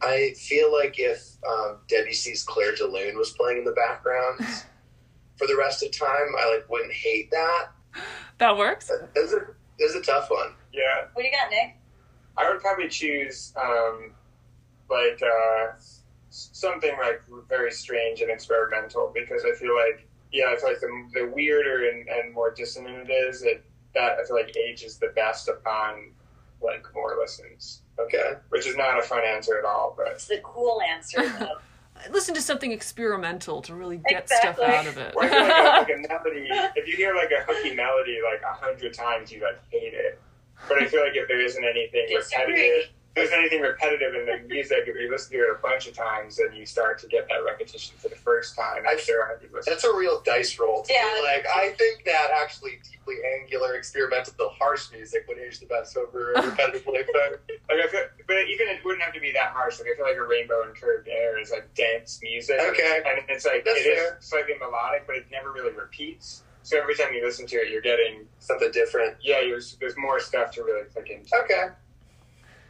I 0.00 0.34
feel 0.36 0.72
like 0.72 0.98
if 0.98 1.36
um, 1.46 1.78
Debussy's 1.88 2.42
Clair 2.42 2.74
de 2.74 2.86
Lune 2.86 3.18
was 3.18 3.30
playing 3.32 3.58
in 3.58 3.64
the 3.64 3.72
background 3.72 4.40
for 5.36 5.46
the 5.46 5.56
rest 5.56 5.82
of 5.82 5.92
time, 5.92 6.34
I 6.38 6.54
like 6.54 6.68
wouldn't 6.70 6.92
hate 6.92 7.30
that. 7.30 7.68
that 8.38 8.56
works. 8.56 8.90
This 9.14 9.30
is 9.30 9.34
a, 9.34 9.40
this 9.78 9.90
is 9.90 9.96
a 9.96 10.02
tough 10.02 10.30
one. 10.30 10.54
Yeah. 10.72 11.06
What 11.12 11.22
do 11.22 11.28
you 11.28 11.34
got, 11.34 11.50
Nick? 11.50 11.76
I 12.36 12.50
would 12.50 12.60
probably 12.60 12.88
choose 12.88 13.52
um, 13.62 14.12
like 14.90 15.20
uh, 15.22 15.72
something 16.30 16.96
like 16.98 17.22
very 17.48 17.70
strange 17.72 18.20
and 18.22 18.30
experimental 18.30 19.12
because 19.14 19.44
I 19.44 19.54
feel 19.54 19.74
like 19.74 20.08
yeah, 20.32 20.46
I 20.48 20.56
feel 20.56 20.70
like 20.70 20.80
the, 20.80 21.08
the 21.12 21.26
weirder 21.32 21.90
and, 21.90 22.08
and 22.08 22.34
more 22.34 22.50
dissonant 22.50 23.08
it 23.08 23.12
is, 23.12 23.42
it 23.42 23.64
that 23.94 24.18
I 24.18 24.24
feel 24.26 24.34
like 24.34 24.56
ages 24.56 24.98
the 24.98 25.12
best 25.14 25.48
upon 25.48 26.10
like 26.64 26.84
more 26.94 27.16
listens, 27.20 27.82
Okay. 27.98 28.32
which 28.48 28.66
is 28.66 28.76
not 28.76 28.98
a 28.98 29.02
fun 29.02 29.22
answer 29.24 29.58
at 29.58 29.64
all, 29.64 29.94
but 29.96 30.08
It's 30.08 30.26
the 30.26 30.40
cool 30.42 30.80
answer 30.82 31.26
though. 31.38 31.56
Listen 32.10 32.34
to 32.34 32.42
something 32.42 32.72
experimental 32.72 33.62
to 33.62 33.74
really 33.74 33.98
get 34.08 34.24
Exactly. 34.24 34.64
stuff 34.64 34.68
out 34.68 34.86
of 34.86 34.98
it. 34.98 35.14
or 35.16 35.22
like, 35.22 35.32
a, 35.32 35.36
like 35.36 35.88
a 35.90 36.08
melody. 36.08 36.48
If 36.74 36.88
you 36.88 36.96
hear 36.96 37.14
like 37.14 37.30
a 37.30 37.42
hooky 37.46 37.74
melody 37.74 38.18
like 38.22 38.42
a 38.42 38.52
hundred 38.52 38.94
times, 38.94 39.30
you 39.30 39.40
like 39.40 39.58
hate 39.70 39.94
it. 39.94 40.20
But 40.68 40.82
I 40.82 40.86
feel 40.86 41.02
like 41.02 41.14
if 41.14 41.28
there 41.28 41.40
isn't 41.40 41.62
anything 41.64 42.06
Disagree. 42.08 42.46
repetitive, 42.52 42.90
if 42.90 42.90
there's 43.14 43.30
anything 43.30 43.60
repetitive 43.60 44.14
in 44.14 44.26
the 44.26 44.38
music, 44.48 44.78
if 44.86 44.96
you 45.00 45.08
listen 45.10 45.32
to 45.32 45.38
it 45.38 45.50
a 45.56 45.62
bunch 45.62 45.86
of 45.86 45.94
times, 45.94 46.36
then 46.36 46.54
you 46.54 46.66
start 46.66 46.98
to 46.98 47.06
get 47.06 47.28
that 47.28 47.44
repetition 47.46 47.94
for 47.98 48.08
the 48.08 48.16
first 48.16 48.56
time 48.56 48.82
i 48.88 48.94
after 48.94 49.20
a 49.20 49.26
hundred 49.26 49.52
listens. 49.52 49.66
That's 49.66 49.84
a 49.84 49.94
real 49.96 50.20
dice 50.24 50.58
roll. 50.58 50.82
To 50.82 50.92
Yeah. 50.92 51.08
be 51.14 51.22
like, 51.22 51.46
I 51.46 51.70
think 51.78 52.04
that 52.06 52.28
actually 52.42 52.72
deeply 52.90 53.16
angular, 53.40 53.74
experimental, 53.76 54.34
harsh 54.58 54.90
music 54.92 55.26
would 55.28 55.38
age 55.38 55.60
the 55.60 55.66
best 55.66 55.96
over 55.96 56.32
repetitively. 56.36 57.04
But 57.12 57.40
Like 57.70 57.78
I 57.84 57.86
feel, 57.88 58.00
but 58.26 58.36
even 58.48 58.68
it 58.68 58.84
wouldn't 58.84 59.02
have 59.02 59.14
to 59.14 59.20
be 59.20 59.32
that 59.32 59.50
harsh. 59.52 59.78
Like 59.78 59.88
I 59.92 59.96
feel 59.96 60.04
like 60.06 60.16
a 60.16 60.22
Rainbow 60.26 60.62
in 60.68 60.74
Curved 60.74 61.08
Air 61.08 61.38
is 61.40 61.50
like 61.50 61.72
dense 61.74 62.20
music. 62.22 62.58
Okay. 62.60 63.00
and 63.06 63.20
it's 63.28 63.46
like 63.46 63.64
That's 63.64 63.78
it 63.78 63.86
is 63.88 63.98
fair. 63.98 64.16
slightly 64.20 64.54
melodic, 64.60 65.06
but 65.06 65.16
it 65.16 65.26
never 65.30 65.50
really 65.52 65.72
repeats. 65.72 66.42
So 66.62 66.78
every 66.80 66.94
time 66.94 67.12
you 67.14 67.24
listen 67.24 67.46
to 67.46 67.56
it, 67.56 67.70
you're 67.70 67.80
getting 67.82 68.26
something 68.38 68.70
different. 68.72 69.16
yeah, 69.22 69.40
there's 69.40 69.76
there's 69.80 69.96
more 69.96 70.18
stuff 70.20 70.50
to 70.52 70.62
really 70.64 70.84
click 70.92 71.08
into. 71.10 71.30
Okay. 71.44 71.68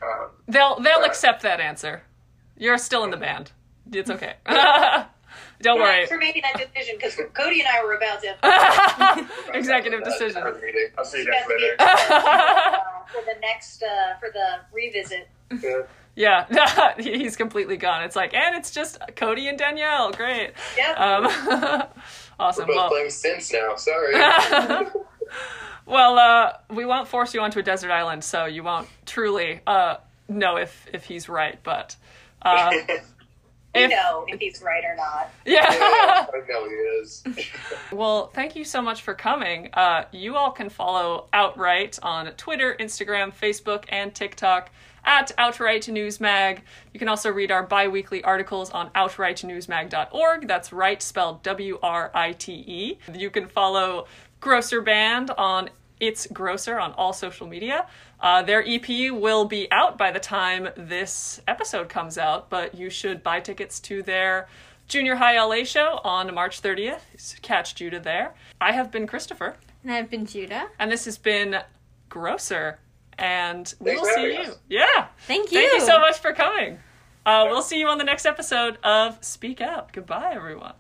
Um, 0.03 0.29
They'll 0.49 0.79
they'll 0.81 1.01
Right. 1.01 1.09
accept 1.09 1.43
that 1.43 1.61
answer. 1.61 2.03
You're 2.57 2.79
still 2.79 3.05
in 3.05 3.11
the 3.11 3.17
band. 3.17 3.53
It's 3.93 4.11
okay. 4.11 4.35
Don't 5.63 5.81
worry. 5.81 6.07
Thanks 6.07 6.11
for 6.11 6.19
making 6.19 6.43
that 6.43 6.57
decision 6.73 6.97
because 6.97 7.19
Cody 7.33 7.61
and 7.61 7.69
I 7.69 7.83
were 7.85 7.95
about 7.95 8.21
to 8.23 9.29
Executive 9.59 10.05
decision. 10.05 10.43
I'll 10.99 11.05
see 11.05 11.19
you 11.19 11.25
you 11.25 11.31
guys 11.31 11.41
guys 11.41 11.49
later. 11.49 11.77
meet, 11.79 11.81
uh, 11.81 12.79
for 13.07 13.23
the 13.25 13.41
next 13.41 13.83
uh, 13.83 14.19
for 14.21 14.29
the 14.33 14.61
revisit. 14.73 15.29
Yeah. 16.17 16.47
yeah, 16.51 16.95
he's 16.99 17.37
completely 17.37 17.77
gone. 17.77 18.05
It's 18.05 18.15
like, 18.17 18.35
and 18.35 18.55
it's 18.57 18.71
just 18.71 18.99
Cody 19.17 19.49
and 19.49 19.59
Danielle. 19.59 20.13
Great. 20.13 20.53
Yeah. 20.77 20.93
Um, 20.93 21.25
We're 21.25 21.89
awesome. 22.39 22.67
both 22.67 22.77
Well, 22.77 22.89
playing 22.89 23.09
synths 23.09 23.53
now. 23.53 23.75
Sorry. 23.77 24.15
Well, 25.87 26.19
uh, 26.19 26.53
we 26.71 26.85
won't 26.85 27.09
force 27.09 27.35
you 27.35 27.41
onto 27.41 27.59
a 27.59 27.63
desert 27.63 27.91
island, 27.91 28.25
so 28.25 28.45
you 28.47 28.63
won't 28.63 28.89
truly 29.07 29.61
uh, 29.67 29.97
know 30.29 30.57
if 30.57 30.87
if 30.93 31.05
he's 31.05 31.29
right. 31.29 31.59
But 31.63 31.97
uh, 32.43 32.73
If- 33.77 33.91
know 33.91 34.25
if 34.29 34.39
he's 34.39 34.63
right 34.63 34.85
or 34.85 34.95
not. 34.95 35.31
Yeah. 35.45 35.67
Yeah, 35.73 36.27
I 36.33 36.41
know 36.49 36.65
he 36.69 36.75
is. 36.75 37.25
Well, 37.93 38.29
thank 38.29 38.55
you 38.57 38.65
so 38.65 38.81
much 38.81 39.03
for 39.03 39.15
coming. 39.15 39.71
Uh, 39.73 40.05
you 40.13 40.37
all 40.37 40.53
can 40.53 40.69
follow 40.69 41.27
Outright 41.33 41.99
on 42.03 42.27
Twitter, 42.33 42.77
Instagram, 42.79 43.33
Facebook, 43.35 43.85
and 43.89 44.15
TikTok 44.15 44.71
at 45.05 45.33
Outright 45.39 45.83
Newsmag. 45.83 46.61
You 46.93 46.99
can 47.01 47.09
also 47.09 47.31
read 47.31 47.51
our 47.51 47.63
bi 47.65 47.89
weekly 47.89 48.23
articles 48.25 48.71
on 48.71 48.91
outrightnewsmag.org. 48.91 50.49
That's 50.49 50.73
right, 50.73 51.03
spelled 51.03 51.43
W 51.43 51.79
R 51.83 52.11
I 52.15 52.33
T 52.33 52.53
E. 52.53 52.99
You 53.13 53.31
can 53.31 53.47
follow 53.49 54.07
Grocer 54.45 54.83
Band 54.83 55.31
on 55.39 55.71
It's 56.01 56.27
Grocer 56.27 56.79
on 56.79 56.93
all 56.93 57.15
social 57.15 57.47
media. 57.47 57.87
Uh, 58.21 58.43
their 58.43 58.63
EP 58.67 59.11
will 59.11 59.47
be 59.47 59.67
out 59.73 59.97
by 59.97 60.11
the 60.11 60.21
time 60.21 60.69
this 60.77 61.41
episode 61.49 61.89
comes 61.89 62.19
out, 62.19 62.51
but 62.51 62.75
you 62.75 62.91
should 62.91 63.23
buy 63.23 63.41
tickets 63.41 63.81
to 63.81 64.03
their 64.03 64.47
Junior 64.87 65.15
High 65.15 65.43
LA 65.43 65.65
show 65.65 65.99
on 66.05 66.35
March 66.35 66.61
30th. 66.61 67.41
Catch 67.41 67.75
Judah 67.75 68.01
there. 68.01 68.35
I 68.61 68.73
have 68.73 68.91
been 68.91 69.07
Christopher, 69.07 69.57
And 69.83 69.91
I've 69.91 70.11
been 70.11 70.27
Judah. 70.27 70.69
and 70.79 70.93
this 70.93 71.07
has 71.07 71.17
been 71.17 71.57
Grocer, 72.11 72.79
and 73.17 73.73
we 73.81 73.97
will 73.97 74.05
see 74.05 74.35
you. 74.35 74.41
us. 74.41 74.59
Yeah. 74.69 75.07
Thank 75.27 75.53
you. 75.53 75.59
Thank 75.59 75.73
you 75.73 75.81
so 75.87 75.99
much 76.01 76.19
for 76.19 76.35
coming. 76.35 76.79
Uh, 77.25 77.47
we'll 77.49 77.63
see 77.63 77.79
you 77.81 77.89
on 77.89 77.97
the 77.97 78.05
next 78.05 78.27
episode 78.27 78.77
of 78.85 79.25
Speak 79.25 79.63
Out. 79.63 79.91
Goodbye, 79.95 80.33
everyone. 80.35 80.75